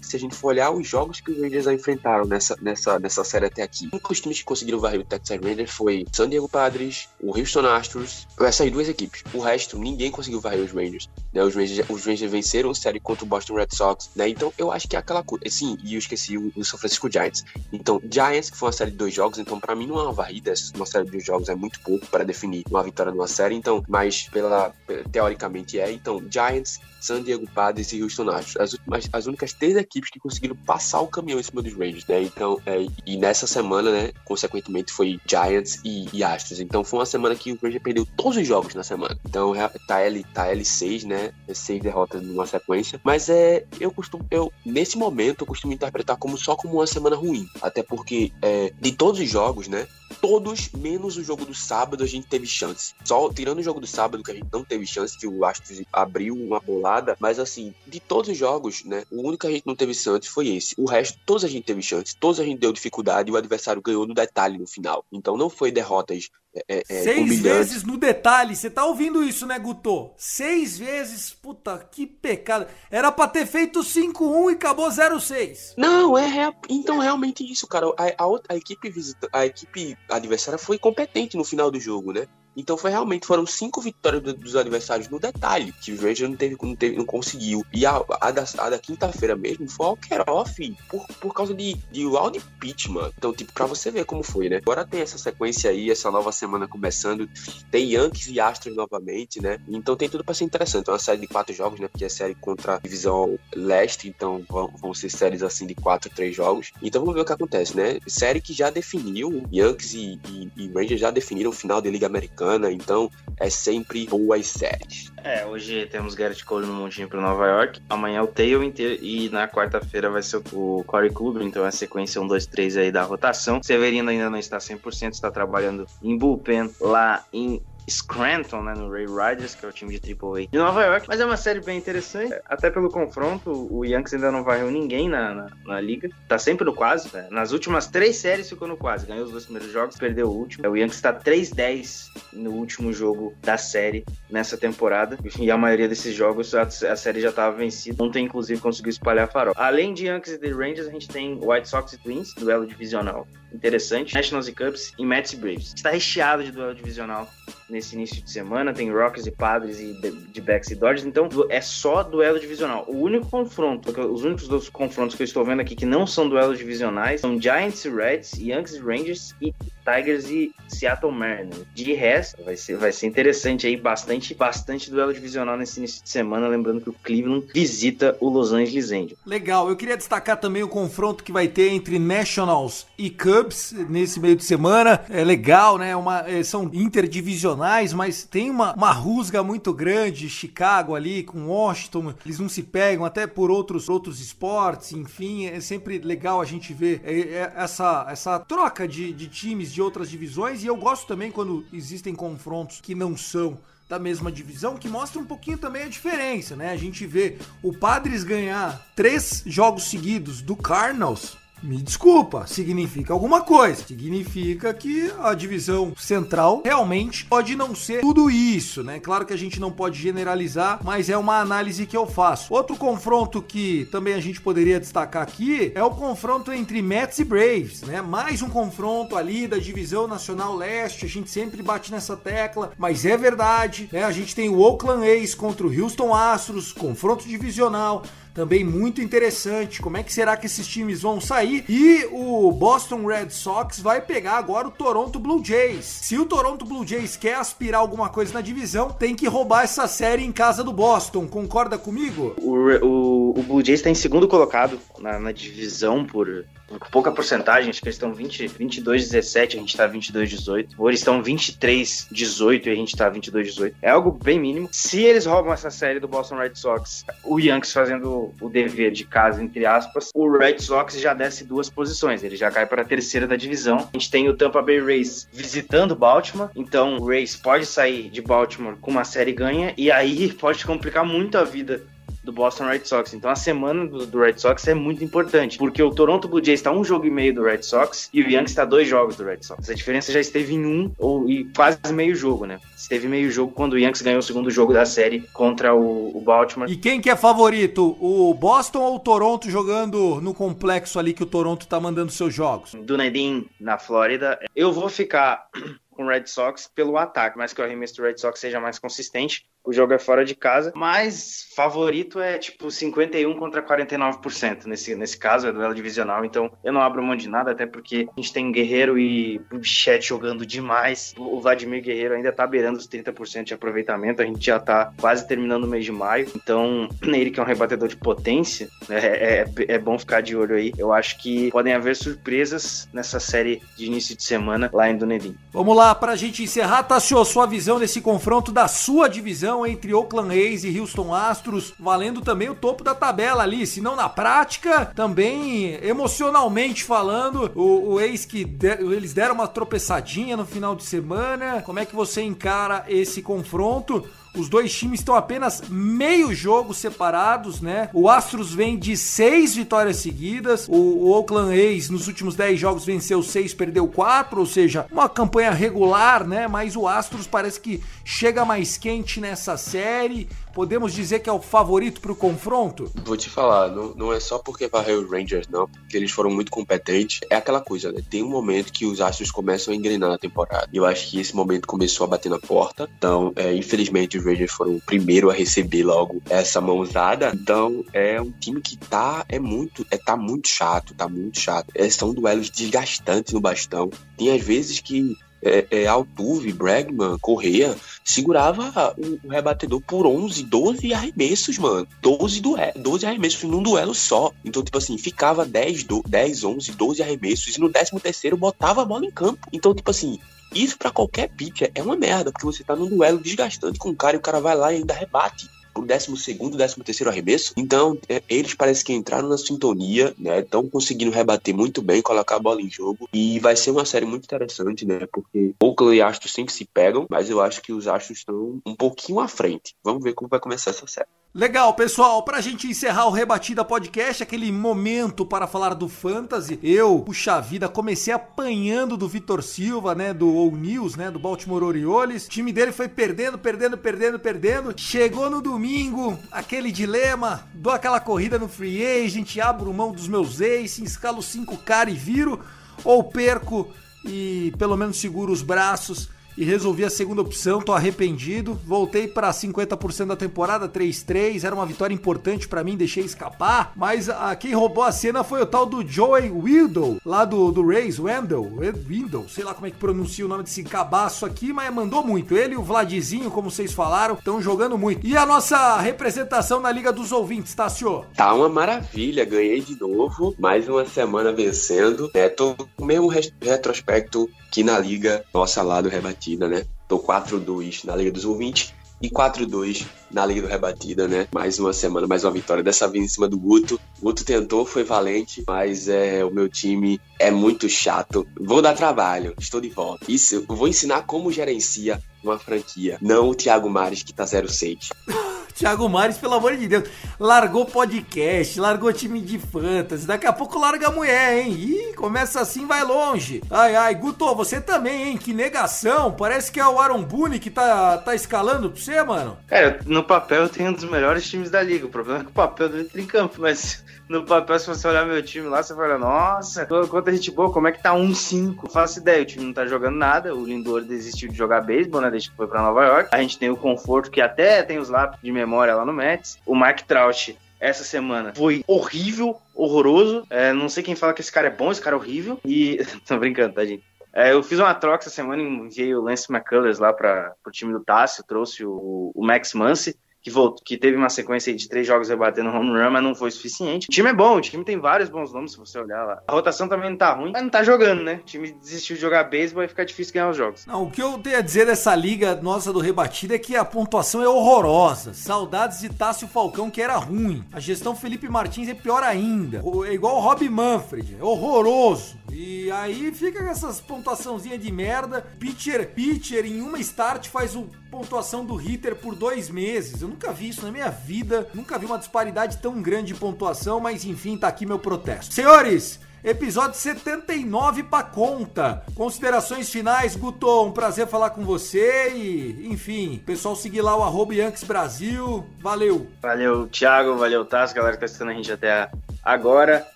se 0.00 0.16
a 0.16 0.18
gente 0.18 0.34
for 0.34 0.48
olhar 0.48 0.70
os 0.70 0.88
jogos 0.88 1.20
que 1.20 1.32
os 1.32 1.38
Rangers 1.38 1.66
enfrentaram 1.66 2.24
nessa, 2.24 2.56
nessa, 2.62 2.98
nessa 2.98 3.22
série 3.22 3.44
até 3.44 3.62
aqui. 3.62 3.90
Um 3.92 3.98
dos 3.98 4.20
times 4.22 4.38
que 4.38 4.44
conseguiram 4.46 4.80
varrer 4.80 5.00
o 5.00 5.04
Texas 5.04 5.38
Rangers 5.38 5.70
foi 5.70 6.06
San 6.10 6.30
Diego 6.30 6.48
Padres, 6.48 7.10
o 7.20 7.38
Houston 7.38 7.66
Astros, 7.66 8.26
essas 8.40 8.70
duas 8.70 8.85
equipes. 8.88 9.22
O 9.32 9.40
resto, 9.40 9.78
ninguém 9.78 10.10
conseguiu 10.10 10.40
varrer 10.40 10.60
os 10.60 10.72
Rangers. 10.72 11.08
Né? 11.32 11.42
Os, 11.42 11.54
Rangers 11.54 11.88
os 11.88 12.04
Rangers 12.04 12.30
venceram 12.30 12.74
série 12.74 13.00
contra 13.00 13.24
o 13.24 13.28
Boston 13.28 13.54
Red 13.54 13.68
Sox, 13.72 14.10
né? 14.14 14.28
Então 14.28 14.52
eu 14.56 14.70
acho 14.70 14.88
que 14.88 14.96
é 14.96 14.98
aquela 14.98 15.22
coisa. 15.22 15.44
Sim, 15.48 15.76
e 15.82 15.94
eu 15.94 15.98
esqueci 15.98 16.36
o, 16.36 16.52
o 16.54 16.64
São 16.64 16.78
Francisco 16.78 17.10
Giants. 17.10 17.44
Então, 17.72 18.00
Giants, 18.10 18.50
que 18.50 18.56
foi 18.56 18.68
uma 18.68 18.72
série 18.72 18.90
de 18.90 18.96
dois 18.96 19.14
jogos, 19.14 19.38
então 19.38 19.58
para 19.58 19.74
mim 19.74 19.86
não 19.86 19.98
é 19.98 20.02
uma 20.02 20.12
varrida, 20.12 20.52
uma 20.74 20.86
série 20.86 21.04
de 21.04 21.12
dois 21.12 21.24
jogos 21.24 21.48
é 21.48 21.54
muito 21.54 21.80
pouco 21.80 22.06
para 22.06 22.24
definir 22.24 22.64
uma 22.70 22.82
vitória 22.82 23.12
numa 23.12 23.28
série, 23.28 23.54
então, 23.54 23.84
mas 23.88 24.28
pela 24.28 24.72
teoricamente 25.10 25.78
é. 25.78 25.90
Então, 25.90 26.22
Giants, 26.30 26.80
San 27.00 27.22
Diego 27.22 27.46
Padres 27.48 27.92
e 27.92 28.02
Houston 28.02 28.28
Astros. 28.30 28.56
As, 28.56 28.72
últimas, 28.72 29.08
as 29.12 29.26
únicas 29.26 29.52
três 29.52 29.76
equipes 29.76 30.10
que 30.10 30.18
conseguiram 30.18 30.56
passar 30.56 31.00
o 31.00 31.06
caminhão 31.06 31.38
em 31.38 31.42
cima 31.42 31.62
dos 31.62 31.72
Rangers, 31.72 32.06
né? 32.06 32.22
Então, 32.22 32.60
é, 32.66 32.86
e 33.06 33.16
nessa 33.16 33.46
semana, 33.46 33.90
né, 33.90 34.12
consequentemente, 34.24 34.92
foi 34.92 35.20
Giants 35.26 35.80
e, 35.84 36.08
e, 36.12 36.24
Astros. 36.24 36.60
Então, 36.60 36.82
foi 36.82 36.98
uma 36.98 37.06
semana 37.06 37.34
que 37.34 37.52
o 37.52 37.58
Rangers 37.62 37.82
perdeu 37.82 38.06
todos 38.16 38.36
os 38.36 38.46
jogos 38.46 38.74
na 38.76 38.82
semana. 38.82 39.18
Então, 39.24 39.52
tá 39.86 40.00
L, 40.00 40.24
tá 40.32 40.46
L6, 40.48 41.04
né? 41.04 41.32
Seis 41.52 41.82
derrotas 41.82 42.22
numa 42.22 42.46
sequência. 42.46 43.00
Mas 43.02 43.28
é, 43.28 43.64
eu 43.80 43.90
costumo, 43.90 44.26
eu, 44.30 44.52
nesse 44.64 44.96
momento, 44.98 45.42
eu 45.42 45.46
costumo 45.46 45.72
interpretar 45.72 46.16
como 46.16 46.36
só 46.36 46.56
como 46.56 46.74
uma 46.74 46.86
semana 46.86 47.16
ruim. 47.16 47.48
Até 47.60 47.82
porque, 47.82 48.32
é, 48.42 48.72
de 48.80 48.92
todos 48.92 49.20
os 49.20 49.28
jogos, 49.28 49.68
né? 49.68 49.86
todos, 50.20 50.70
menos 50.72 51.16
o 51.16 51.24
jogo 51.24 51.44
do 51.44 51.54
sábado, 51.54 52.02
a 52.02 52.06
gente 52.06 52.26
teve 52.26 52.46
chance. 52.46 52.94
Só 53.04 53.32
tirando 53.32 53.58
o 53.58 53.62
jogo 53.62 53.80
do 53.80 53.86
sábado, 53.86 54.22
que 54.22 54.30
a 54.30 54.34
gente 54.34 54.48
não 54.52 54.64
teve 54.64 54.86
chance, 54.86 55.18
que 55.18 55.26
o 55.26 55.44
Astros 55.44 55.82
abriu 55.92 56.34
uma 56.34 56.60
bolada. 56.60 57.16
Mas 57.20 57.38
assim, 57.38 57.74
de 57.86 58.00
todos 58.00 58.30
os 58.30 58.36
jogos, 58.36 58.84
né? 58.84 59.04
O 59.10 59.20
único 59.20 59.38
que 59.38 59.46
a 59.46 59.50
gente 59.50 59.66
não 59.66 59.74
teve 59.74 59.94
chance 59.94 60.28
foi 60.28 60.48
esse. 60.48 60.74
O 60.78 60.86
resto, 60.86 61.18
todos 61.24 61.44
a 61.44 61.48
gente 61.48 61.64
teve 61.64 61.82
chance. 61.82 62.16
Todos 62.16 62.40
a 62.40 62.44
gente 62.44 62.58
deu 62.58 62.72
dificuldade 62.72 63.30
e 63.30 63.32
o 63.32 63.36
adversário 63.36 63.82
ganhou 63.82 64.06
no 64.06 64.14
detalhe 64.14 64.58
no 64.58 64.66
final. 64.66 65.04
Então 65.12 65.36
não 65.36 65.50
foi 65.50 65.70
derrotas 65.70 66.30
é, 66.68 66.82
é, 66.88 67.02
Seis 67.02 67.40
vezes 67.40 67.82
no 67.82 67.96
detalhe. 67.96 68.56
Você 68.56 68.70
tá 68.70 68.84
ouvindo 68.84 69.22
isso, 69.22 69.46
né, 69.46 69.58
Guto? 69.58 70.12
Seis 70.16 70.78
vezes. 70.78 71.30
Puta, 71.30 71.86
que 71.90 72.06
pecado. 72.06 72.66
Era 72.90 73.12
pra 73.12 73.28
ter 73.28 73.46
feito 73.46 73.80
5-1 73.80 74.50
e 74.50 74.54
acabou 74.54 74.88
0-6. 74.88 75.74
Não, 75.76 76.16
é 76.16 76.26
real... 76.26 76.54
então 76.68 76.98
realmente 76.98 77.44
isso, 77.50 77.66
cara. 77.66 77.86
A, 77.98 78.24
a, 78.24 78.40
a, 78.50 78.56
equipe 78.56 78.88
visita... 78.90 79.28
a 79.32 79.44
equipe 79.44 79.96
adversária 80.08 80.58
foi 80.58 80.78
competente 80.78 81.36
no 81.36 81.44
final 81.44 81.70
do 81.70 81.80
jogo, 81.80 82.12
né? 82.12 82.26
Então 82.56 82.76
foi 82.76 82.90
realmente, 82.90 83.26
foram 83.26 83.44
cinco 83.44 83.80
vitórias 83.80 84.22
do, 84.22 84.32
dos 84.32 84.56
adversários 84.56 85.08
no 85.08 85.20
detalhe, 85.20 85.72
que 85.72 85.92
o 85.92 85.96
Rangers 85.96 86.30
não 86.30 86.36
teve, 86.36 86.56
não 86.60 86.74
teve, 86.74 86.96
não 86.96 87.04
conseguiu. 87.04 87.62
E 87.72 87.84
a, 87.84 88.02
a 88.20 88.30
da, 88.30 88.44
da 88.70 88.78
quinta-feira 88.78 89.36
mesmo 89.36 89.68
foi 89.68 89.86
Alkeroff 89.86 90.76
por, 90.88 91.06
por 91.20 91.34
causa 91.34 91.52
de, 91.52 91.74
de 91.92 92.06
wild 92.06 92.40
pitch, 92.58 92.86
mano. 92.86 93.12
Então, 93.16 93.32
tipo, 93.32 93.52
pra 93.52 93.66
você 93.66 93.90
ver 93.90 94.06
como 94.06 94.22
foi, 94.22 94.48
né? 94.48 94.56
Agora 94.56 94.86
tem 94.86 95.00
essa 95.00 95.18
sequência 95.18 95.70
aí, 95.70 95.90
essa 95.90 96.10
nova 96.10 96.32
semana 96.32 96.66
começando. 96.66 97.28
Tem 97.70 97.92
Yankees 97.92 98.28
e 98.28 98.40
Astros 98.40 98.74
novamente, 98.74 99.40
né? 99.40 99.58
Então 99.68 99.94
tem 99.94 100.08
tudo 100.08 100.24
pra 100.24 100.34
ser 100.34 100.44
interessante. 100.44 100.88
É 100.88 100.92
uma 100.92 100.98
série 100.98 101.20
de 101.20 101.26
quatro 101.26 101.54
jogos, 101.54 101.78
né? 101.78 101.88
Porque 101.88 102.04
é 102.04 102.08
série 102.08 102.34
contra 102.34 102.76
a 102.76 102.78
divisão 102.78 103.38
leste, 103.54 104.08
então 104.08 104.42
vão, 104.48 104.72
vão 104.80 104.94
ser 104.94 105.10
séries 105.10 105.42
assim 105.42 105.66
de 105.66 105.74
quatro, 105.74 106.08
três 106.08 106.34
jogos. 106.34 106.72
Então 106.82 107.02
vamos 107.02 107.14
ver 107.14 107.20
o 107.20 107.24
que 107.24 107.32
acontece, 107.32 107.76
né? 107.76 107.98
Série 108.06 108.40
que 108.40 108.54
já 108.54 108.70
definiu, 108.70 109.42
Yankees 109.52 109.94
e, 109.94 110.20
e, 110.28 110.52
e 110.56 110.68
Rangers 110.72 111.00
já 111.00 111.10
definiram 111.10 111.50
o 111.50 111.54
final 111.54 111.82
da 111.82 111.90
Liga 111.90 112.06
Americana 112.06 112.45
então 112.70 113.10
é 113.38 113.50
sempre 113.50 114.06
boas 114.06 114.46
séries. 114.46 115.12
É, 115.22 115.44
hoje 115.44 115.86
temos 115.86 116.14
Garrett 116.14 116.44
Cole 116.44 116.66
no 116.66 116.72
montinho 116.72 117.08
para 117.08 117.20
Nova 117.20 117.46
York, 117.46 117.80
amanhã 117.88 118.22
o 118.22 118.26
Tail 118.26 118.62
inteiro 118.62 119.02
e 119.02 119.28
na 119.28 119.48
quarta-feira 119.48 120.08
vai 120.08 120.22
ser 120.22 120.40
o 120.52 120.84
Corey 120.86 121.10
Kluber, 121.10 121.42
então 121.42 121.64
é 121.64 121.68
a 121.68 121.72
sequência 121.72 122.20
1, 122.20 122.26
2, 122.26 122.46
3 122.46 122.76
aí 122.76 122.92
da 122.92 123.02
rotação. 123.02 123.62
Severino 123.62 124.08
ainda 124.08 124.30
não 124.30 124.38
está 124.38 124.58
100%, 124.58 125.12
está 125.12 125.30
trabalhando 125.30 125.86
em 126.02 126.16
bullpen 126.16 126.70
lá 126.80 127.24
em 127.32 127.60
Scranton, 127.88 128.62
né, 128.62 128.74
no 128.74 128.90
Ray 128.90 129.06
Riders, 129.06 129.54
que 129.54 129.64
é 129.64 129.68
o 129.68 129.72
time 129.72 129.98
de 129.98 130.12
AAA 130.12 130.46
de 130.50 130.58
Nova 130.58 130.84
York. 130.84 131.06
Mas 131.08 131.20
é 131.20 131.24
uma 131.24 131.36
série 131.36 131.60
bem 131.60 131.78
interessante, 131.78 132.34
até 132.46 132.70
pelo 132.70 132.90
confronto. 132.90 133.68
O 133.70 133.84
Yankees 133.84 134.14
ainda 134.14 134.30
não 134.30 134.42
varreu 134.42 134.70
ninguém 134.70 135.08
na, 135.08 135.34
na, 135.34 135.50
na, 135.64 135.80
liga, 135.80 136.08
tá 136.28 136.38
sempre 136.38 136.64
no 136.64 136.74
quase. 136.74 137.14
Né? 137.14 137.28
Nas 137.30 137.52
últimas 137.52 137.86
três 137.86 138.16
séries 138.16 138.48
ficou 138.48 138.66
no 138.66 138.76
quase, 138.76 139.06
ganhou 139.06 139.24
os 139.24 139.30
dois 139.30 139.44
primeiros 139.44 139.72
jogos, 139.72 139.96
perdeu 139.96 140.28
o 140.28 140.36
último. 140.36 140.68
O 140.68 140.76
Yankees 140.76 141.00
tá 141.00 141.12
3-10 141.12 142.10
no 142.32 142.52
último 142.52 142.92
jogo 142.92 143.34
da 143.42 143.56
série 143.56 144.04
nessa 144.30 144.56
temporada, 144.56 145.18
e 145.38 145.50
a 145.50 145.56
maioria 145.56 145.88
desses 145.88 146.14
jogos 146.14 146.54
a, 146.54 146.62
a 146.62 146.96
série 146.96 147.20
já 147.20 147.30
estava 147.30 147.56
vencida. 147.56 148.02
Ontem, 148.02 148.24
inclusive, 148.24 148.60
conseguiu 148.60 148.90
espalhar 148.90 149.30
farol. 149.30 149.54
Além 149.56 149.94
de 149.94 150.06
Yankees 150.06 150.34
e 150.34 150.38
The 150.38 150.50
Rangers, 150.50 150.88
a 150.88 150.90
gente 150.90 151.08
tem 151.08 151.38
White 151.42 151.68
Sox 151.68 151.92
e 151.92 151.98
Twins, 151.98 152.34
duelo 152.34 152.66
divisional 152.66 153.26
interessante. 153.52 154.14
Nationals 154.14 154.48
e 154.48 154.52
Cubs 154.52 154.92
e 154.98 155.04
Mets 155.04 155.32
e 155.32 155.36
Braves. 155.36 155.72
Está 155.74 155.90
recheado 155.90 156.44
de 156.44 156.52
duelo 156.52 156.74
divisional 156.74 157.28
nesse 157.76 157.94
início 157.94 158.22
de 158.22 158.30
semana, 158.30 158.72
tem 158.72 158.90
Rockets 158.90 159.26
e 159.26 159.30
Padres 159.30 159.78
e 159.78 159.92
de 160.32 160.40
Backs 160.40 160.70
e 160.70 160.74
Dodgers, 160.74 161.04
então 161.04 161.28
é 161.50 161.60
só 161.60 162.02
duelo 162.02 162.40
divisional. 162.40 162.86
O 162.88 162.96
único 162.96 163.28
confronto, 163.28 163.90
os 164.10 164.24
únicos 164.24 164.48
dois 164.48 164.68
confrontos 164.70 165.14
que 165.14 165.22
eu 165.22 165.26
estou 165.26 165.44
vendo 165.44 165.60
aqui 165.60 165.76
que 165.76 165.84
não 165.84 166.06
são 166.06 166.26
duelos 166.26 166.56
divisionais 166.56 167.20
são 167.20 167.40
Giants 167.40 167.84
e 167.84 167.90
Reds, 167.90 168.32
Yankees 168.38 168.74
e 168.76 168.80
Rangers 168.80 169.34
e 169.42 169.54
Tigers 169.86 170.28
e 170.28 170.52
Seattle 170.68 171.12
Mariners. 171.12 171.64
De 171.74 171.92
resto, 171.92 172.42
vai 172.44 172.56
ser, 172.56 172.76
vai 172.76 172.92
ser 172.92 173.06
interessante 173.06 173.66
aí, 173.66 173.76
bastante, 173.76 174.34
bastante 174.34 174.90
duelo 174.90 175.14
divisional 175.14 175.56
nesse 175.56 175.78
início 175.78 176.02
de 176.02 176.10
semana, 176.10 176.48
lembrando 176.48 176.80
que 176.80 176.90
o 176.90 176.92
Cleveland 176.92 177.46
visita 177.54 178.16
o 178.20 178.28
Los 178.28 178.52
Angeles 178.52 178.90
Angels. 178.90 179.18
Legal, 179.24 179.68
eu 179.68 179.76
queria 179.76 179.96
destacar 179.96 180.38
também 180.38 180.62
o 180.62 180.68
confronto 180.68 181.22
que 181.22 181.32
vai 181.32 181.46
ter 181.46 181.70
entre 181.70 181.98
Nationals 181.98 182.86
e 182.98 183.08
Cubs 183.10 183.72
nesse 183.88 184.18
meio 184.18 184.36
de 184.36 184.44
semana. 184.44 185.04
É 185.08 185.22
legal, 185.22 185.78
né? 185.78 185.94
Uma, 185.94 186.28
é, 186.28 186.42
são 186.42 186.68
interdivisionais, 186.72 187.92
mas 187.92 188.24
tem 188.24 188.50
uma, 188.50 188.74
uma 188.74 188.92
rusga 188.92 189.42
muito 189.42 189.72
grande, 189.72 190.28
Chicago 190.28 190.94
ali 190.94 191.22
com 191.22 191.46
Washington, 191.46 192.14
eles 192.24 192.38
não 192.38 192.48
se 192.48 192.62
pegam 192.62 193.04
até 193.04 193.26
por 193.26 193.50
outros, 193.50 193.88
outros 193.88 194.20
esportes, 194.20 194.92
enfim, 194.92 195.46
é 195.46 195.60
sempre 195.60 195.98
legal 195.98 196.40
a 196.40 196.44
gente 196.44 196.72
ver 196.72 197.00
é, 197.04 197.20
é, 197.20 197.52
essa, 197.56 198.06
essa 198.10 198.38
troca 198.38 198.88
de, 198.88 199.12
de 199.12 199.28
times 199.28 199.75
de 199.76 199.82
outras 199.82 200.10
divisões 200.10 200.64
e 200.64 200.66
eu 200.66 200.74
gosto 200.74 201.06
também 201.06 201.30
quando 201.30 201.66
existem 201.70 202.14
confrontos 202.14 202.80
que 202.80 202.94
não 202.94 203.14
são 203.14 203.58
da 203.86 203.98
mesma 203.98 204.32
divisão, 204.32 204.78
que 204.78 204.88
mostra 204.88 205.20
um 205.20 205.26
pouquinho 205.26 205.58
também 205.58 205.82
a 205.82 205.88
diferença, 205.88 206.56
né? 206.56 206.70
A 206.70 206.76
gente 206.78 207.06
vê 207.06 207.36
o 207.62 207.74
Padres 207.74 208.24
ganhar 208.24 208.84
três 208.96 209.42
jogos 209.44 209.84
seguidos 209.84 210.40
do 210.40 210.56
Cardinals 210.56 211.36
me 211.62 211.78
desculpa, 211.78 212.46
significa 212.46 213.12
alguma 213.12 213.40
coisa. 213.40 213.84
Significa 213.86 214.72
que 214.74 215.10
a 215.20 215.34
divisão 215.34 215.92
central 215.96 216.62
realmente 216.64 217.24
pode 217.24 217.56
não 217.56 217.74
ser 217.74 218.00
tudo 218.00 218.30
isso, 218.30 218.82
né? 218.82 219.00
Claro 219.00 219.24
que 219.24 219.32
a 219.32 219.38
gente 219.38 219.58
não 219.58 219.70
pode 219.70 219.98
generalizar, 219.98 220.80
mas 220.84 221.08
é 221.08 221.16
uma 221.16 221.40
análise 221.40 221.86
que 221.86 221.96
eu 221.96 222.06
faço. 222.06 222.52
Outro 222.52 222.76
confronto 222.76 223.40
que 223.40 223.86
também 223.90 224.14
a 224.14 224.20
gente 224.20 224.40
poderia 224.40 224.78
destacar 224.78 225.22
aqui 225.22 225.72
é 225.74 225.82
o 225.82 225.90
confronto 225.90 226.52
entre 226.52 226.82
Mets 226.82 227.18
e 227.18 227.24
Braves, 227.24 227.82
né? 227.82 228.00
Mais 228.02 228.42
um 228.42 228.48
confronto 228.48 229.16
ali 229.16 229.46
da 229.46 229.58
divisão 229.58 230.06
nacional 230.06 230.54
leste. 230.54 231.06
A 231.06 231.08
gente 231.08 231.30
sempre 231.30 231.62
bate 231.62 231.90
nessa 231.90 232.16
tecla, 232.16 232.72
mas 232.78 233.04
é 233.04 233.16
verdade, 233.16 233.88
né? 233.92 234.04
A 234.04 234.12
gente 234.12 234.34
tem 234.34 234.48
o 234.48 234.60
Oakland 234.60 235.06
A's 235.08 235.34
contra 235.34 235.66
o 235.66 235.82
Houston 235.82 236.14
Astros, 236.14 236.72
confronto 236.72 237.26
divisional 237.26 238.02
também 238.36 238.62
muito 238.62 239.00
interessante. 239.00 239.80
Como 239.80 239.96
é 239.96 240.02
que 240.02 240.12
será 240.12 240.36
que 240.36 240.44
esses 240.44 240.68
times 240.68 241.00
vão 241.00 241.18
sair? 241.18 241.64
E 241.66 242.06
o 242.12 242.52
Boston 242.52 243.06
Red 243.06 243.30
Sox 243.30 243.80
vai 243.80 244.02
pegar 244.02 244.36
agora 244.36 244.68
o 244.68 244.70
Toronto 244.70 245.18
Blue 245.18 245.42
Jays. 245.42 245.86
Se 245.86 246.18
o 246.18 246.26
Toronto 246.26 246.66
Blue 246.66 246.86
Jays 246.86 247.16
quer 247.16 247.36
aspirar 247.36 247.80
alguma 247.80 248.10
coisa 248.10 248.34
na 248.34 248.42
divisão, 248.42 248.90
tem 248.90 249.14
que 249.14 249.26
roubar 249.26 249.64
essa 249.64 249.88
série 249.88 250.22
em 250.22 250.30
casa 250.30 250.62
do 250.62 250.70
Boston. 250.70 251.26
Concorda 251.26 251.78
comigo? 251.78 252.36
O, 252.42 252.56
o, 252.84 253.40
o 253.40 253.42
Blue 253.42 253.64
Jays 253.64 253.80
está 253.80 253.88
em 253.88 253.94
segundo 253.94 254.28
colocado 254.28 254.78
na, 254.98 255.18
na 255.18 255.32
divisão 255.32 256.04
por 256.04 256.44
pouca 256.90 257.12
porcentagem, 257.12 257.70
acho 257.70 257.80
que 257.80 257.86
eles 257.86 257.96
estão 257.96 258.12
20, 258.12 258.46
22, 258.48 259.08
17, 259.08 259.56
a 259.56 259.60
gente 259.60 259.76
tá 259.76 259.86
22, 259.86 260.30
18. 260.30 260.74
Ou 260.78 260.88
eles 260.88 261.00
estão 261.00 261.22
23, 261.22 262.08
18 262.10 262.68
e 262.68 262.72
a 262.72 262.74
gente 262.74 262.96
tá 262.96 263.08
22, 263.08 263.48
18. 263.48 263.76
É 263.80 263.90
algo 263.90 264.12
bem 264.12 264.38
mínimo. 264.38 264.68
Se 264.72 265.02
eles 265.02 265.26
roubam 265.26 265.52
essa 265.52 265.70
série 265.70 266.00
do 266.00 266.08
Boston 266.08 266.36
Red 266.36 266.54
Sox, 266.54 267.04
o 267.24 267.38
Yankees 267.38 267.72
fazendo 267.72 268.34
o 268.40 268.48
dever 268.48 268.90
de 268.90 269.04
casa, 269.04 269.42
entre 269.42 269.64
aspas, 269.64 270.10
o 270.14 270.30
Red 270.36 270.58
Sox 270.58 270.98
já 271.00 271.14
desce 271.14 271.44
duas 271.44 271.70
posições, 271.70 272.22
ele 272.22 272.36
já 272.36 272.50
cai 272.50 272.66
para 272.66 272.82
a 272.82 272.84
terceira 272.84 273.26
da 273.26 273.36
divisão. 273.36 273.88
A 273.92 273.98
gente 273.98 274.10
tem 274.10 274.28
o 274.28 274.36
Tampa 274.36 274.62
Bay 274.62 274.80
Rays 274.80 275.28
visitando 275.32 275.94
Baltimore, 275.94 276.50
então 276.54 276.96
o 276.96 277.06
Rays 277.06 277.36
pode 277.36 277.66
sair 277.66 278.10
de 278.10 278.20
Baltimore 278.20 278.76
com 278.80 278.90
uma 278.90 279.04
série 279.04 279.32
ganha 279.32 279.72
e 279.76 279.90
aí 279.90 280.32
pode 280.34 280.64
complicar 280.64 281.04
muito 281.04 281.38
a 281.38 281.44
vida 281.44 281.82
do 282.26 282.32
Boston 282.32 282.66
Red 282.66 282.84
Sox. 282.84 283.14
Então 283.14 283.30
a 283.30 283.36
semana 283.36 283.86
do, 283.86 284.04
do, 284.04 284.18
Red 284.18 284.36
Sox 284.36 284.66
é 284.66 284.74
muito 284.74 285.02
importante, 285.02 285.56
porque 285.56 285.82
o 285.82 285.90
Toronto 285.90 286.26
Blue 286.26 286.44
Jays 286.44 286.60
está 286.60 286.72
um 286.72 286.84
jogo 286.84 287.06
e 287.06 287.10
meio 287.10 287.32
do 287.32 287.44
Red 287.44 287.62
Sox 287.62 288.10
e 288.12 288.20
o 288.20 288.28
Yankees 288.28 288.50
está 288.50 288.64
dois 288.64 288.88
jogos 288.88 289.16
do 289.16 289.24
Red 289.24 289.42
Sox. 289.42 289.70
A 289.70 289.74
diferença 289.74 290.12
já 290.12 290.20
esteve 290.20 290.54
em 290.54 290.66
um 290.66 290.92
ou 290.98 291.30
e 291.30 291.44
quase 291.54 291.78
meio 291.92 292.14
jogo, 292.14 292.44
né? 292.44 292.58
Esteve 292.76 293.06
meio 293.06 293.30
jogo 293.30 293.52
quando 293.52 293.74
o 293.74 293.78
Yankees 293.78 294.02
ganhou 294.02 294.18
o 294.18 294.22
segundo 294.22 294.50
jogo 294.50 294.74
da 294.74 294.84
série 294.84 295.20
contra 295.32 295.74
o, 295.74 296.16
o 296.16 296.20
Baltimore. 296.20 296.70
E 296.70 296.76
quem 296.76 297.00
que 297.00 297.08
é 297.08 297.16
favorito? 297.16 297.96
O 298.00 298.34
Boston 298.34 298.80
ou 298.80 298.96
o 298.96 298.98
Toronto 298.98 299.48
jogando 299.48 300.20
no 300.20 300.34
complexo 300.34 300.98
ali 300.98 301.14
que 301.14 301.22
o 301.22 301.26
Toronto 301.26 301.66
tá 301.66 301.78
mandando 301.78 302.10
seus 302.10 302.34
jogos? 302.34 302.72
Dunedin, 302.74 303.48
na 303.60 303.78
Flórida. 303.78 304.38
Eu 304.54 304.72
vou 304.72 304.88
ficar 304.88 305.46
com 305.90 306.04
o 306.04 306.08
Red 306.08 306.26
Sox 306.26 306.68
pelo 306.72 306.98
ataque, 306.98 307.38
mas 307.38 307.52
que 307.52 307.60
o 307.60 307.64
arremesso 307.64 307.96
do 307.96 308.02
Red 308.02 308.18
Sox 308.18 308.38
seja 308.38 308.60
mais 308.60 308.78
consistente. 308.78 309.46
O 309.66 309.72
jogo 309.72 309.92
é 309.92 309.98
fora 309.98 310.24
de 310.24 310.34
casa, 310.34 310.72
mas 310.76 311.48
favorito 311.56 312.20
é 312.20 312.38
tipo 312.38 312.70
51 312.70 313.34
contra 313.36 313.62
49% 313.62 314.66
nesse, 314.66 314.94
nesse 314.94 315.18
caso, 315.18 315.48
é 315.48 315.52
duelo 315.52 315.74
divisional, 315.74 316.24
então 316.24 316.50
eu 316.62 316.72
não 316.72 316.80
abro 316.80 317.02
mão 317.02 317.16
de 317.16 317.28
nada, 317.28 317.50
até 317.50 317.66
porque 317.66 318.06
a 318.16 318.20
gente 318.20 318.32
tem 318.32 318.52
Guerreiro 318.52 318.98
e 318.98 319.40
Bichette 319.50 320.08
jogando 320.08 320.46
demais. 320.46 321.14
O 321.18 321.40
Vladimir 321.40 321.82
Guerreiro 321.82 322.14
ainda 322.14 322.30
tá 322.30 322.46
beirando 322.46 322.78
os 322.78 322.86
30% 322.86 323.44
de 323.44 323.54
aproveitamento, 323.54 324.22
a 324.22 324.24
gente 324.24 324.44
já 324.44 324.60
tá 324.60 324.92
quase 325.00 325.26
terminando 325.26 325.64
o 325.64 325.66
mês 325.66 325.84
de 325.84 325.90
maio, 325.90 326.30
então 326.36 326.88
ele 327.02 327.30
que 327.30 327.40
é 327.40 327.42
um 327.42 327.46
rebatedor 327.46 327.88
de 327.88 327.96
potência, 327.96 328.68
né, 328.88 328.98
é, 328.98 329.44
é, 329.58 329.74
é 329.74 329.78
bom 329.78 329.98
ficar 329.98 330.20
de 330.20 330.36
olho 330.36 330.54
aí. 330.54 330.72
Eu 330.78 330.92
acho 330.92 331.18
que 331.18 331.50
podem 331.50 331.72
haver 331.72 331.96
surpresas 331.96 332.88
nessa 332.92 333.18
série 333.18 333.60
de 333.76 333.86
início 333.86 334.16
de 334.16 334.22
semana 334.22 334.70
lá 334.72 334.88
em 334.88 334.96
Dunedin. 334.96 335.36
Vamos 335.52 335.76
lá, 335.76 335.94
pra 335.94 336.14
gente 336.14 336.42
encerrar, 336.42 336.84
Tassio, 336.84 337.24
sua 337.24 337.46
visão 337.46 337.80
desse 337.80 338.00
confronto 338.00 338.52
da 338.52 338.68
sua 338.68 339.08
divisão 339.08 339.55
entre 339.64 339.94
Oakland 339.94 340.32
A's 340.32 340.64
e 340.64 340.80
Houston 340.80 341.14
Astros, 341.14 341.72
valendo 341.78 342.20
também 342.20 342.50
o 342.50 342.54
topo 342.54 342.82
da 342.82 342.94
tabela 342.94 343.44
ali, 343.44 343.66
se 343.66 343.80
não 343.80 343.94
na 343.94 344.08
prática, 344.08 344.86
também 344.86 345.78
emocionalmente 345.82 346.82
falando, 346.82 347.52
o, 347.54 347.94
o 347.94 347.98
A's 347.98 348.24
que 348.24 348.44
de, 348.44 348.72
eles 348.80 349.14
deram 349.14 349.36
uma 349.36 349.46
tropeçadinha 349.46 350.36
no 350.36 350.44
final 350.44 350.74
de 350.74 350.82
semana. 350.82 351.62
Como 351.62 351.78
é 351.78 351.86
que 351.86 351.94
você 351.94 352.22
encara 352.22 352.84
esse 352.88 353.22
confronto? 353.22 354.04
Os 354.36 354.48
dois 354.48 354.72
times 354.72 355.00
estão 355.00 355.14
apenas 355.14 355.62
meio 355.68 356.34
jogo 356.34 356.74
separados, 356.74 357.60
né? 357.60 357.88
O 357.92 358.08
Astros 358.08 358.52
vem 358.52 358.78
de 358.78 358.96
seis 358.96 359.54
vitórias 359.54 359.96
seguidas. 359.96 360.66
O, 360.68 361.10
Oakland 361.10 361.58
A's 361.58 361.88
nos 361.88 362.06
últimos 362.06 362.36
dez 362.36 362.60
jogos 362.60 362.84
venceu 362.84 363.22
seis, 363.22 363.54
perdeu 363.54 363.86
quatro, 363.88 364.40
ou 364.40 364.46
seja, 364.46 364.86
uma 364.92 365.08
campanha 365.08 365.50
regular, 365.50 366.26
né? 366.26 366.46
Mas 366.46 366.76
o 366.76 366.86
Astros 366.86 367.26
parece 367.26 367.58
que 367.60 367.82
chega 368.04 368.44
mais 368.44 368.76
quente 368.76 369.20
nessa 369.20 369.56
série. 369.56 370.28
Podemos 370.56 370.94
dizer 370.94 371.18
que 371.18 371.28
é 371.28 371.32
o 371.34 371.38
favorito 371.38 372.00
para 372.00 372.10
o 372.10 372.16
confronto? 372.16 372.90
Vou 373.04 373.14
te 373.14 373.28
falar, 373.28 373.68
não, 373.68 373.94
não 373.94 374.10
é 374.10 374.18
só 374.18 374.38
porque 374.38 374.66
varreu 374.66 375.02
os 375.02 375.10
Rangers, 375.10 375.46
não, 375.48 375.68
porque 375.68 375.94
eles 375.94 376.10
foram 376.10 376.30
muito 376.30 376.50
competentes. 376.50 377.20
É 377.28 377.36
aquela 377.36 377.60
coisa, 377.60 377.92
né? 377.92 378.00
Tem 378.08 378.22
um 378.22 378.30
momento 378.30 378.72
que 378.72 378.86
os 378.86 379.02
Astros 379.02 379.30
começam 379.30 379.74
a 379.74 379.76
engrenar 379.76 380.08
na 380.08 380.16
temporada. 380.16 380.66
E 380.72 380.78
eu 380.78 380.86
acho 380.86 381.10
que 381.10 381.20
esse 381.20 381.36
momento 381.36 381.68
começou 381.68 382.04
a 382.04 382.08
bater 382.08 382.30
na 382.30 382.38
porta. 382.38 382.88
Então, 382.96 383.34
é, 383.36 383.54
infelizmente, 383.54 384.16
os 384.16 384.24
Rangers 384.24 384.50
foram 384.50 384.76
o 384.76 384.80
primeiro 384.80 385.28
a 385.28 385.34
receber 385.34 385.84
logo 385.84 386.22
essa 386.30 386.58
mãozada. 386.58 387.32
Então, 387.34 387.84
é 387.92 388.18
um 388.18 388.30
time 388.30 388.62
que 388.62 388.78
tá, 388.78 389.26
é 389.28 389.38
muito, 389.38 389.86
é, 389.90 389.98
tá 389.98 390.16
muito 390.16 390.48
chato, 390.48 390.94
tá 390.94 391.06
muito 391.06 391.38
chato. 391.38 391.66
É, 391.74 391.86
são 391.90 392.14
duelos 392.14 392.48
desgastantes 392.48 393.34
no 393.34 393.42
bastão. 393.42 393.90
Tem 394.16 394.32
às 394.32 394.42
vezes 394.42 394.80
que 394.80 395.18
é, 395.46 395.82
é, 395.82 395.86
Altuve, 395.86 396.52
Bregman, 396.52 397.18
Correa, 397.18 397.76
segurava 398.04 398.94
o, 398.96 399.26
o, 399.26 399.30
rebatedor 399.30 399.80
por 399.80 400.06
11, 400.06 400.42
12 400.44 400.94
arremessos, 400.94 401.58
mano. 401.58 401.86
12, 402.02 402.40
duel 402.40 402.72
12 402.76 403.06
arremessos 403.06 403.42
num 403.44 403.62
duelo 403.62 403.94
só. 403.94 404.32
Então, 404.44 404.62
tipo 404.62 404.78
assim, 404.78 404.98
ficava 404.98 405.44
10, 405.44 405.84
do, 405.84 406.02
10 406.06 406.44
11, 406.44 406.72
12 406.72 407.02
arremessos 407.02 407.56
e 407.56 407.60
no 407.60 407.70
13 407.70 408.00
terceiro 408.00 408.36
botava 408.36 408.82
a 408.82 408.84
bola 408.84 409.04
em 409.04 409.10
campo. 409.10 409.48
Então, 409.52 409.74
tipo 409.74 409.90
assim, 409.90 410.18
isso 410.54 410.78
para 410.78 410.90
qualquer 410.90 411.28
pitcher 411.28 411.70
é 411.74 411.82
uma 411.82 411.96
merda, 411.96 412.32
porque 412.32 412.46
você 412.46 412.62
tá 412.62 412.74
num 412.74 412.88
duelo 412.88 413.18
desgastante 413.18 413.78
com 413.78 413.90
o 413.90 413.96
cara 413.96 414.16
e 414.16 414.18
o 414.18 414.22
cara 414.22 414.40
vai 414.40 414.56
lá 414.56 414.72
e 414.72 414.76
ainda 414.76 414.94
rebate 414.94 415.48
pro 415.76 415.86
12 415.86 416.56
décimo 416.56 416.84
terceiro 416.84 417.10
arremesso. 417.10 417.52
Então, 417.56 417.98
é, 418.08 418.22
eles 418.28 418.54
parecem 418.54 418.84
que 418.84 418.92
entraram 418.92 419.28
na 419.28 419.36
sintonia, 419.36 420.14
né? 420.18 420.40
Estão 420.40 420.66
conseguindo 420.68 421.10
rebater 421.10 421.54
muito 421.54 421.82
bem, 421.82 422.00
colocar 422.00 422.36
a 422.36 422.40
bola 422.40 422.62
em 422.62 422.70
jogo. 422.70 423.08
E 423.12 423.38
vai 423.40 423.54
ser 423.56 423.70
uma 423.70 423.84
série 423.84 424.06
muito 424.06 424.24
interessante, 424.24 424.86
né? 424.86 425.06
Porque 425.12 425.54
Oakland 425.60 425.96
e 425.96 426.02
Astros 426.02 426.32
sempre 426.32 426.52
se 426.52 426.64
pegam, 426.64 427.06
mas 427.10 427.28
eu 427.28 427.40
acho 427.40 427.60
que 427.60 427.72
os 427.72 427.86
Astros 427.86 428.18
estão 428.18 428.60
um 428.64 428.74
pouquinho 428.74 429.20
à 429.20 429.28
frente. 429.28 429.74
Vamos 429.84 430.02
ver 430.02 430.14
como 430.14 430.28
vai 430.28 430.40
começar 430.40 430.70
essa 430.70 430.86
série. 430.86 431.08
Legal, 431.36 431.74
pessoal, 431.74 432.22
pra 432.22 432.40
gente 432.40 432.66
encerrar 432.66 433.08
o 433.08 433.10
Rebatida 433.10 433.62
Podcast, 433.62 434.22
aquele 434.22 434.50
momento 434.50 435.26
para 435.26 435.46
falar 435.46 435.74
do 435.74 435.86
Fantasy, 435.86 436.58
eu, 436.62 436.98
puxa 437.00 437.38
vida, 437.42 437.68
comecei 437.68 438.10
apanhando 438.10 438.96
do 438.96 439.06
Vitor 439.06 439.42
Silva, 439.42 439.94
né, 439.94 440.14
do 440.14 440.34
All 440.34 440.50
News, 440.50 440.96
né, 440.96 441.10
do 441.10 441.18
Baltimore 441.18 441.62
Orioles, 441.62 442.24
o 442.24 442.30
time 442.30 442.54
dele 442.54 442.72
foi 442.72 442.88
perdendo, 442.88 443.36
perdendo, 443.36 443.76
perdendo, 443.76 444.18
perdendo, 444.18 444.74
chegou 444.78 445.28
no 445.28 445.42
domingo, 445.42 446.18
aquele 446.32 446.72
dilema, 446.72 447.46
dou 447.52 447.70
aquela 447.70 448.00
corrida 448.00 448.38
no 448.38 448.48
free 448.48 449.04
agent, 449.04 449.36
abro 449.36 449.74
mão 449.74 449.92
dos 449.92 450.08
meus 450.08 450.40
ace, 450.40 450.82
escalo 450.82 451.22
5 451.22 451.54
cara 451.58 451.90
e 451.90 451.94
viro, 451.94 452.40
ou 452.82 453.04
perco 453.04 453.68
e 454.06 454.54
pelo 454.56 454.74
menos 454.74 454.96
seguro 454.96 455.30
os 455.30 455.42
braços 455.42 456.08
e 456.36 456.44
resolvi 456.44 456.84
a 456.84 456.90
segunda 456.90 457.22
opção, 457.22 457.60
tô 457.60 457.72
arrependido. 457.72 458.58
Voltei 458.64 459.08
para 459.08 459.30
50% 459.30 460.06
da 460.06 460.16
temporada, 460.16 460.68
3-3, 460.68 461.44
era 461.44 461.54
uma 461.54 461.66
vitória 461.66 461.94
importante 461.94 462.48
para 462.48 462.62
mim, 462.62 462.76
deixei 462.76 463.04
escapar, 463.04 463.72
mas 463.76 464.08
a, 464.08 464.34
quem 464.36 464.54
roubou 464.54 464.84
a 464.84 464.92
cena 464.92 465.24
foi 465.24 465.42
o 465.42 465.46
tal 465.46 465.66
do 465.66 465.86
Joey 465.86 466.30
Wendell, 466.30 466.98
lá 467.04 467.24
do, 467.24 467.50
do 467.50 467.66
Rays, 467.66 467.98
Wendell, 467.98 468.50
Wendell, 468.56 469.28
sei 469.28 469.44
lá 469.44 469.54
como 469.54 469.66
é 469.66 469.70
que 469.70 469.76
pronuncia 469.76 470.24
o 470.24 470.28
nome 470.28 470.42
desse 470.44 470.62
cabaço 470.62 471.24
aqui, 471.24 471.52
mas 471.52 471.72
mandou 471.72 472.04
muito. 472.04 472.36
Ele 472.36 472.54
e 472.54 472.56
o 472.56 472.62
Vladzinho, 472.62 473.30
como 473.30 473.50
vocês 473.50 473.72
falaram, 473.72 474.14
estão 474.14 474.40
jogando 474.40 474.76
muito. 474.76 475.06
E 475.06 475.16
a 475.16 475.24
nossa 475.24 475.78
representação 475.78 476.60
na 476.60 476.70
Liga 476.70 476.92
dos 476.92 477.12
Ouvintes, 477.12 477.54
tá, 477.54 477.68
senhor? 477.68 478.06
Tá 478.14 478.32
uma 478.34 478.48
maravilha, 478.48 479.24
ganhei 479.24 479.60
de 479.60 479.78
novo, 479.80 480.34
mais 480.38 480.68
uma 480.68 480.84
semana 480.84 481.32
vencendo. 481.32 482.10
É, 482.14 482.28
tô 482.28 482.54
com 482.54 482.84
o 482.84 482.84
mesmo 482.84 483.08
retrospecto 483.40 484.28
que 484.50 484.62
na 484.62 484.78
Liga 484.78 485.24
nossa 485.34 485.62
lá 485.62 485.80
do 485.80 485.88
Rebatida, 486.26 486.48
né? 486.48 486.64
Tô 486.88 486.98
4-2 486.98 487.84
na 487.84 487.94
Liga 487.94 488.10
dos 488.10 488.24
Ouvintes 488.24 488.74
e 489.00 489.08
4-2 489.10 489.86
na 490.10 490.26
Liga 490.26 490.42
do 490.42 490.48
Rebatida, 490.48 491.06
né? 491.06 491.28
Mais 491.32 491.58
uma 491.58 491.72
semana, 491.72 492.06
mais 492.06 492.24
uma 492.24 492.32
vitória. 492.32 492.62
Dessa 492.62 492.88
vez 492.88 493.04
em 493.04 493.08
cima 493.08 493.28
do 493.28 493.38
Guto. 493.38 493.78
O 494.00 494.06
Guto 494.06 494.24
tentou, 494.24 494.64
foi 494.64 494.82
valente, 494.82 495.44
mas 495.46 495.88
é, 495.88 496.24
o 496.24 496.30
meu 496.30 496.48
time 496.48 497.00
é 497.18 497.30
muito 497.30 497.68
chato. 497.68 498.26
Vou 498.40 498.60
dar 498.60 498.74
trabalho, 498.74 499.34
estou 499.38 499.60
de 499.60 499.68
volta. 499.68 500.04
Isso, 500.08 500.44
vou 500.48 500.66
ensinar 500.66 501.02
como 501.02 501.30
gerencia 501.30 502.02
uma 502.22 502.38
franquia, 502.38 502.98
não 503.00 503.28
o 503.28 503.34
Thiago 503.34 503.70
Mares 503.70 504.02
que 504.02 504.12
tá 504.12 504.26
06. 504.26 504.88
Thiago 505.56 505.88
Mares, 505.88 506.18
pelo 506.18 506.34
amor 506.34 506.54
de 506.54 506.68
Deus, 506.68 506.84
largou 507.18 507.64
podcast, 507.64 508.60
largou 508.60 508.92
time 508.92 509.22
de 509.22 509.38
fantasy, 509.38 510.06
daqui 510.06 510.26
a 510.26 510.32
pouco 510.32 510.58
larga 510.58 510.88
a 510.88 510.92
mulher, 510.92 511.38
hein? 511.38 511.50
Ih, 511.50 511.94
começa 511.94 512.42
assim, 512.42 512.66
vai 512.66 512.84
longe. 512.84 513.42
Ai, 513.50 513.74
ai, 513.74 513.94
Guto, 513.94 514.34
você 514.34 514.60
também, 514.60 515.08
hein? 515.08 515.16
Que 515.16 515.32
negação, 515.32 516.12
parece 516.12 516.52
que 516.52 516.60
é 516.60 516.68
o 516.68 516.78
Aaron 516.78 517.02
Boone 517.02 517.38
que 517.38 517.48
tá, 517.48 517.96
tá 517.96 518.14
escalando 518.14 518.70
pra 518.70 518.78
você, 518.78 519.02
mano. 519.02 519.38
Cara, 519.46 519.80
no 519.86 520.04
papel 520.04 520.42
eu 520.42 520.48
tenho 520.50 520.68
um 520.68 520.74
dos 520.74 520.84
melhores 520.84 521.26
times 521.26 521.50
da 521.50 521.62
liga, 521.62 521.86
o 521.86 521.90
problema 521.90 522.20
é 522.20 522.24
que 522.24 522.30
o 522.30 522.34
papel 522.34 522.68
não 522.68 522.80
entra 522.80 523.00
em 523.00 523.06
campo, 523.06 523.36
mas 523.40 523.82
no 524.10 524.24
papel, 524.24 524.58
se 524.58 524.66
você 524.66 524.86
olhar 524.86 525.06
meu 525.06 525.22
time 525.22 525.48
lá, 525.48 525.62
você 525.62 525.72
vai 525.72 525.86
olhar, 525.86 525.98
nossa, 525.98 526.66
quanta 526.66 527.10
gente 527.12 527.30
boa, 527.30 527.50
como 527.50 527.66
é 527.66 527.72
que 527.72 527.82
tá 527.82 527.94
1-5? 527.94 528.70
Faço 528.70 528.98
ideia, 529.00 529.22
o 529.22 529.26
time 529.26 529.46
não 529.46 529.54
tá 529.54 529.64
jogando 529.64 529.96
nada, 529.96 530.34
o 530.34 530.44
Lindor 530.44 530.82
desistiu 530.82 531.30
de 531.30 531.34
jogar 531.36 531.62
beisebol, 531.62 532.02
né, 532.02 532.10
desde 532.10 532.30
que 532.30 532.36
foi 532.36 532.46
pra 532.46 532.60
Nova 532.60 532.84
York. 532.84 533.08
A 533.10 533.22
gente 533.22 533.38
tem 533.38 533.48
o 533.48 533.56
conforto 533.56 534.10
que 534.10 534.20
até 534.20 534.62
tem 534.62 534.78
os 534.78 534.90
lápis 534.90 535.18
de 535.22 535.32
memória 535.32 535.45
lá 535.74 535.84
no 535.84 535.92
Mets. 535.92 536.38
O 536.44 536.54
Mike 536.54 536.84
Trout 536.84 537.36
essa 537.58 537.84
semana 537.84 538.34
foi 538.34 538.62
horrível, 538.66 539.36
horroroso. 539.54 540.26
É, 540.28 540.52
não 540.52 540.68
sei 540.68 540.82
quem 540.82 540.94
fala 540.94 541.14
que 541.14 541.20
esse 541.20 541.32
cara 541.32 541.46
é 541.48 541.50
bom, 541.50 541.72
esse 541.72 541.80
cara 541.80 541.96
é 541.96 541.98
horrível. 541.98 542.38
E. 542.44 542.78
tô 543.06 543.18
brincando, 543.18 543.54
tá, 543.54 543.64
gente? 543.64 543.84
É, 544.12 544.32
eu 544.32 544.42
fiz 544.42 544.58
uma 544.58 544.74
troca 544.74 545.04
essa 545.04 545.10
semana 545.10 545.42
enviei 545.42 545.94
o 545.94 546.00
Lance 546.00 546.32
McCullers 546.32 546.78
lá 546.78 546.92
para 546.92 547.34
o 547.46 547.50
time 547.50 547.72
do 547.72 547.84
Tássio, 547.84 548.24
trouxe 548.26 548.64
o, 548.64 549.12
o 549.14 549.26
Max 549.26 549.52
Muncy 549.52 549.94
que, 550.26 550.30
voltou, 550.30 550.60
que 550.64 550.76
teve 550.76 550.96
uma 550.96 551.08
sequência 551.08 551.54
de 551.54 551.68
três 551.68 551.86
jogos 551.86 552.08
rebatendo 552.08 552.50
home 552.50 552.70
run, 552.70 552.90
mas 552.90 553.02
não 553.02 553.14
foi 553.14 553.30
suficiente. 553.30 553.86
O 553.88 553.92
time 553.92 554.10
é 554.10 554.12
bom, 554.12 554.36
o 554.36 554.40
time 554.40 554.64
tem 554.64 554.76
vários 554.76 555.08
bons 555.08 555.32
nomes, 555.32 555.52
se 555.52 555.56
você 555.56 555.78
olhar 555.78 556.02
lá. 556.04 556.20
A 556.26 556.32
rotação 556.32 556.66
também 556.66 556.90
não 556.90 556.96
tá 556.96 557.12
ruim, 557.12 557.30
mas 557.32 557.42
não 557.44 557.48
tá 557.48 557.62
jogando, 557.62 558.02
né? 558.02 558.14
O 558.22 558.24
time 558.24 558.50
desistiu 558.50 558.96
de 558.96 559.02
jogar 559.02 559.22
beisebol 559.22 559.62
e 559.62 559.68
fica 559.68 559.86
difícil 559.86 560.14
ganhar 560.14 560.28
os 560.28 560.36
jogos. 560.36 560.66
Não, 560.66 560.82
o 560.82 560.90
que 560.90 561.00
eu 561.00 561.16
tenho 561.18 561.38
a 561.38 561.40
dizer 561.40 561.66
dessa 561.66 561.94
liga 561.94 562.34
nossa 562.42 562.72
do 562.72 562.80
rebatida 562.80 563.36
é 563.36 563.38
que 563.38 563.54
a 563.54 563.64
pontuação 563.64 564.20
é 564.20 564.28
horrorosa. 564.28 565.14
Saudades 565.14 565.78
de 565.78 565.90
Tássio 565.90 566.26
Falcão, 566.26 566.72
que 566.72 566.82
era 566.82 566.96
ruim. 566.96 567.44
A 567.52 567.60
gestão 567.60 567.94
Felipe 567.94 568.28
Martins 568.28 568.68
é 568.68 568.74
pior 568.74 569.04
ainda. 569.04 569.62
É 569.86 569.92
igual 569.92 570.16
o 570.16 570.20
Rob 570.20 570.48
Manfred, 570.48 571.16
é 571.20 571.22
horroroso. 571.22 572.18
E 572.32 572.68
aí 572.72 573.12
fica 573.12 573.44
com 573.44 573.48
essas 573.48 573.80
pontuaçãozinhas 573.80 574.60
de 574.60 574.72
merda. 574.72 575.24
Pitcher, 575.38 575.88
pitcher 575.94 576.44
em 576.44 576.60
uma 576.60 576.80
start 576.80 577.28
faz 577.28 577.54
o 577.54 577.68
pontuação 577.96 578.44
do 578.44 578.56
hitter 578.56 578.94
por 578.94 579.14
dois 579.14 579.48
meses. 579.48 580.02
Eu 580.02 580.08
nunca 580.08 580.30
vi 580.30 580.50
isso 580.50 580.62
na 580.62 580.70
minha 580.70 580.90
vida, 580.90 581.48
nunca 581.54 581.78
vi 581.78 581.86
uma 581.86 581.98
disparidade 581.98 582.58
tão 582.58 582.82
grande 582.82 583.14
de 583.14 583.18
pontuação, 583.18 583.80
mas 583.80 584.04
enfim, 584.04 584.36
tá 584.36 584.48
aqui 584.48 584.66
meu 584.66 584.78
protesto. 584.78 585.32
Senhores, 585.32 585.98
episódio 586.22 586.78
79 586.78 587.84
pra 587.84 588.02
conta. 588.02 588.84
Considerações 588.94 589.70
finais, 589.70 590.14
Guto, 590.14 590.64
um 590.64 590.72
prazer 590.72 591.06
falar 591.06 591.30
com 591.30 591.42
você 591.42 592.10
e, 592.10 592.68
enfim, 592.68 593.22
pessoal 593.24 593.56
seguir 593.56 593.80
lá 593.80 593.96
o 593.96 594.02
arroba 594.02 594.34
Yankees 594.34 594.64
Brasil. 594.64 595.46
Valeu. 595.60 596.06
Valeu, 596.20 596.66
Thiago, 596.66 597.16
valeu, 597.16 597.46
Tassi, 597.46 597.74
galera 597.74 597.94
que 597.94 598.00
tá 598.00 598.04
assistindo 598.04 598.30
a 598.30 598.34
gente 598.34 598.52
até 598.52 598.90
agora. 599.24 599.86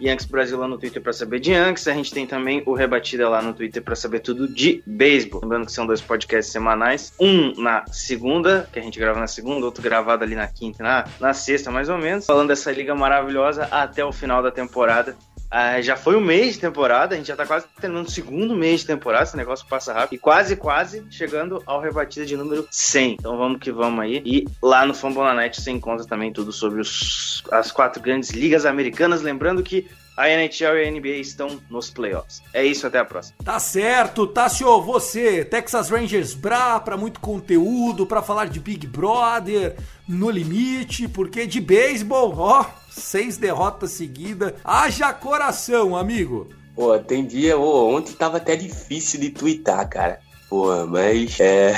Yankees 0.00 0.26
Brasil 0.26 0.58
lá 0.58 0.66
no 0.66 0.78
Twitter 0.78 1.02
para 1.02 1.12
saber 1.12 1.40
de 1.40 1.52
Yankees. 1.52 1.86
A 1.88 1.92
gente 1.92 2.12
tem 2.12 2.26
também 2.26 2.62
o 2.66 2.74
Rebatida 2.74 3.28
lá 3.28 3.42
no 3.42 3.52
Twitter 3.52 3.82
para 3.82 3.94
saber 3.94 4.20
tudo 4.20 4.48
de 4.48 4.82
beisebol. 4.86 5.40
Lembrando 5.42 5.66
que 5.66 5.72
são 5.72 5.86
dois 5.86 6.00
podcasts 6.00 6.52
semanais. 6.52 7.12
Um 7.18 7.60
na 7.60 7.84
segunda, 7.86 8.68
que 8.72 8.78
a 8.78 8.82
gente 8.82 8.98
grava 8.98 9.18
na 9.18 9.26
segunda, 9.26 9.66
outro 9.66 9.82
gravado 9.82 10.24
ali 10.24 10.34
na 10.34 10.46
quinta, 10.46 10.82
na, 10.82 11.04
na 11.20 11.34
sexta 11.34 11.70
mais 11.70 11.88
ou 11.88 11.98
menos. 11.98 12.26
Falando 12.26 12.48
dessa 12.48 12.72
liga 12.72 12.94
maravilhosa 12.94 13.64
até 13.70 14.04
o 14.04 14.12
final 14.12 14.42
da 14.42 14.50
temporada. 14.50 15.16
Ah, 15.50 15.80
já 15.80 15.96
foi 15.96 16.14
um 16.14 16.20
mês 16.20 16.54
de 16.54 16.60
temporada, 16.60 17.14
a 17.14 17.18
gente 17.18 17.26
já 17.26 17.34
tá 17.34 17.44
quase 17.44 17.66
terminando 17.80 18.06
o 18.06 18.10
segundo 18.10 18.54
mês 18.54 18.80
de 18.80 18.86
temporada, 18.86 19.24
esse 19.24 19.36
negócio 19.36 19.66
passa 19.66 19.92
rápido. 19.92 20.14
E 20.14 20.18
quase, 20.18 20.54
quase 20.54 21.04
chegando 21.10 21.60
ao 21.66 21.80
rebatida 21.80 22.24
de 22.24 22.36
número 22.36 22.68
100. 22.70 23.14
Então 23.14 23.36
vamos 23.36 23.58
que 23.58 23.72
vamos 23.72 24.00
aí. 24.00 24.22
E 24.24 24.46
lá 24.62 24.86
no 24.86 24.94
Fambonanet 24.94 25.60
você 25.60 25.72
encontra 25.72 26.06
também 26.06 26.32
tudo 26.32 26.52
sobre 26.52 26.80
os, 26.80 27.42
as 27.50 27.72
quatro 27.72 28.00
grandes 28.00 28.30
ligas 28.30 28.64
americanas. 28.64 29.22
Lembrando 29.22 29.62
que 29.62 29.88
a 30.16 30.28
NHL 30.28 30.76
e 30.76 30.86
a 30.86 30.90
NBA 30.90 31.16
estão 31.16 31.60
nos 31.70 31.90
playoffs. 31.90 32.42
É 32.52 32.62
isso, 32.62 32.86
até 32.86 32.98
a 32.98 33.04
próxima. 33.04 33.36
Tá 33.42 33.58
certo, 33.58 34.26
Tássio, 34.26 34.80
você, 34.82 35.44
Texas 35.44 35.88
Rangers 35.88 36.34
Bra, 36.34 36.78
para 36.78 36.96
muito 36.96 37.20
conteúdo, 37.20 38.04
para 38.04 38.20
falar 38.20 38.46
de 38.46 38.60
Big 38.60 38.86
Brother, 38.86 39.76
no 40.06 40.28
limite, 40.30 41.08
porque 41.08 41.46
de 41.46 41.60
beisebol, 41.60 42.34
ó, 42.36 42.66
seis 42.90 43.36
derrotas 43.36 43.92
seguidas. 43.92 44.54
Haja 44.64 45.12
coração, 45.12 45.96
amigo. 45.96 46.48
Pô, 46.74 46.98
tem 46.98 47.26
dia, 47.26 47.58
oh, 47.58 47.94
ontem 47.94 48.12
tava 48.12 48.38
até 48.38 48.56
difícil 48.56 49.20
de 49.20 49.30
twittar, 49.30 49.88
cara. 49.88 50.20
Pô, 50.48 50.86
mas 50.86 51.38
é. 51.38 51.74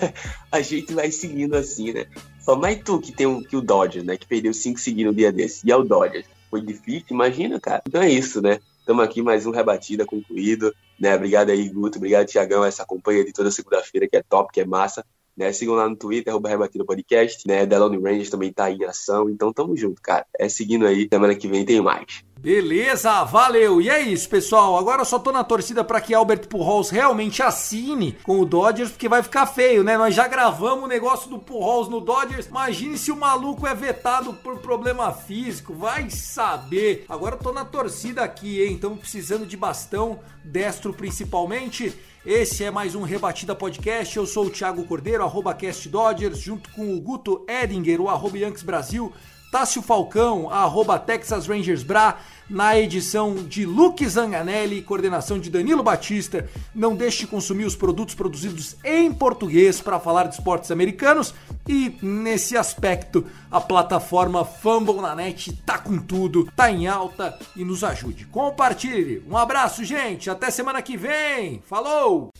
a 0.52 0.60
gente 0.60 0.92
vai 0.92 1.10
seguindo 1.10 1.54
assim, 1.54 1.92
né? 1.92 2.06
Só 2.40 2.56
mais 2.56 2.80
tu 2.82 3.00
que 3.00 3.12
tem 3.12 3.26
o, 3.26 3.42
que 3.42 3.56
o 3.56 3.62
Dodgers, 3.62 4.04
né? 4.04 4.16
Que 4.16 4.26
perdeu 4.26 4.52
cinco 4.52 4.78
seguidos 4.78 5.12
no 5.12 5.16
dia 5.16 5.32
desse. 5.32 5.66
E 5.66 5.72
é 5.72 5.76
o 5.76 5.82
Dodgers. 5.82 6.26
Foi 6.50 6.60
difícil, 6.60 7.06
imagina, 7.12 7.58
cara. 7.58 7.82
Então 7.86 8.02
é 8.02 8.10
isso, 8.10 8.42
né? 8.42 8.60
Estamos 8.80 9.04
aqui, 9.04 9.22
mais 9.22 9.46
um 9.46 9.50
Rebatida 9.50 10.04
concluído. 10.04 10.74
Né? 10.98 11.14
Obrigado 11.14 11.50
aí, 11.50 11.68
Guto. 11.68 11.98
Obrigado, 11.98 12.26
Tiagão, 12.26 12.64
essa 12.64 12.84
companhia 12.84 13.24
de 13.24 13.32
toda 13.32 13.50
segunda-feira, 13.50 14.08
que 14.08 14.16
é 14.16 14.22
top, 14.22 14.52
que 14.52 14.60
é 14.60 14.66
massa. 14.66 15.04
Né? 15.36 15.52
Sigam 15.52 15.74
lá 15.74 15.88
no 15.88 15.96
Twitter, 15.96 16.32
arroba 16.32 16.48
Rebatida 16.48 16.84
Podcast, 16.84 17.46
né? 17.46 17.64
Delone 17.64 17.96
Rangers 17.96 18.30
também 18.30 18.52
tá 18.52 18.70
em 18.70 18.84
ação, 18.84 19.30
então 19.30 19.52
tamo 19.52 19.76
junto, 19.76 20.00
cara. 20.02 20.26
É 20.38 20.48
seguindo 20.48 20.86
aí, 20.86 21.08
semana 21.10 21.34
que 21.34 21.48
vem 21.48 21.64
tem 21.64 21.80
mais. 21.80 22.24
Beleza, 22.40 23.22
valeu. 23.24 23.82
E 23.82 23.90
é 23.90 24.00
isso, 24.00 24.26
pessoal. 24.26 24.78
Agora 24.78 25.02
eu 25.02 25.04
só 25.04 25.18
tô 25.18 25.30
na 25.30 25.44
torcida 25.44 25.84
para 25.84 26.00
que 26.00 26.14
Albert 26.14 26.48
Pujols 26.48 26.88
realmente 26.88 27.42
assine 27.42 28.16
com 28.22 28.40
o 28.40 28.46
Dodgers, 28.46 28.90
porque 28.90 29.10
vai 29.10 29.22
ficar 29.22 29.44
feio, 29.44 29.84
né? 29.84 29.98
Nós 29.98 30.14
já 30.14 30.26
gravamos 30.26 30.84
o 30.84 30.88
negócio 30.88 31.28
do 31.28 31.38
Pujols 31.38 31.90
no 31.90 32.00
Dodgers. 32.00 32.46
Imagine 32.46 32.96
se 32.96 33.12
o 33.12 33.16
maluco 33.16 33.66
é 33.66 33.74
vetado 33.74 34.32
por 34.32 34.56
problema 34.58 35.12
físico, 35.12 35.74
vai 35.74 36.08
saber. 36.08 37.04
Agora 37.10 37.34
eu 37.34 37.40
tô 37.40 37.52
na 37.52 37.66
torcida 37.66 38.22
aqui, 38.22 38.62
hein? 38.62 38.76
Estamos 38.76 39.00
precisando 39.00 39.44
de 39.44 39.56
bastão, 39.58 40.20
destro 40.42 40.94
principalmente. 40.94 41.94
Esse 42.24 42.64
é 42.64 42.70
mais 42.70 42.94
um 42.94 43.02
Rebatida 43.02 43.54
Podcast. 43.54 44.14
Eu 44.14 44.26
sou 44.26 44.44
o 44.44 44.50
Thiago 44.50 44.84
Cordeiro, 44.84 45.24
arroba 45.24 45.54
Cast 45.54 45.88
Dodgers, 45.88 46.38
junto 46.38 46.68
com 46.70 46.94
o 46.94 47.00
Guto 47.00 47.46
Edinger, 47.48 47.98
o 47.98 48.10
arroba 48.10 48.36
Yankees 48.36 48.62
Brasil, 48.62 49.10
Tássio 49.50 49.82
Falcão, 49.82 50.48
arroba 50.48 50.98
Texas 50.98 51.46
Rangers 51.46 51.82
Bra, 51.82 52.18
na 52.48 52.78
edição 52.78 53.34
de 53.34 53.64
Luke 53.64 54.06
Zanganelli, 54.08 54.82
coordenação 54.82 55.38
de 55.38 55.50
Danilo 55.50 55.82
Batista. 55.82 56.48
Não 56.74 56.94
deixe 56.94 57.20
de 57.20 57.26
consumir 57.26 57.64
os 57.64 57.76
produtos 57.76 58.14
produzidos 58.14 58.76
em 58.84 59.12
português 59.12 59.80
para 59.80 60.00
falar 60.00 60.24
de 60.24 60.34
esportes 60.34 60.70
americanos 60.70 61.34
e 61.68 61.96
nesse 62.02 62.56
aspecto 62.56 63.24
a 63.50 63.60
plataforma 63.60 64.44
Fumble 64.44 65.00
na 65.00 65.14
net 65.14 65.52
tá 65.64 65.78
com 65.78 65.98
tudo, 65.98 66.50
tá 66.56 66.70
em 66.70 66.86
alta 66.86 67.38
e 67.56 67.64
nos 67.64 67.84
ajude. 67.84 68.26
Compartilhe. 68.26 69.22
Um 69.28 69.36
abraço, 69.36 69.84
gente. 69.84 70.30
Até 70.30 70.50
semana 70.50 70.82
que 70.82 70.96
vem. 70.96 71.62
Falou! 71.66 72.32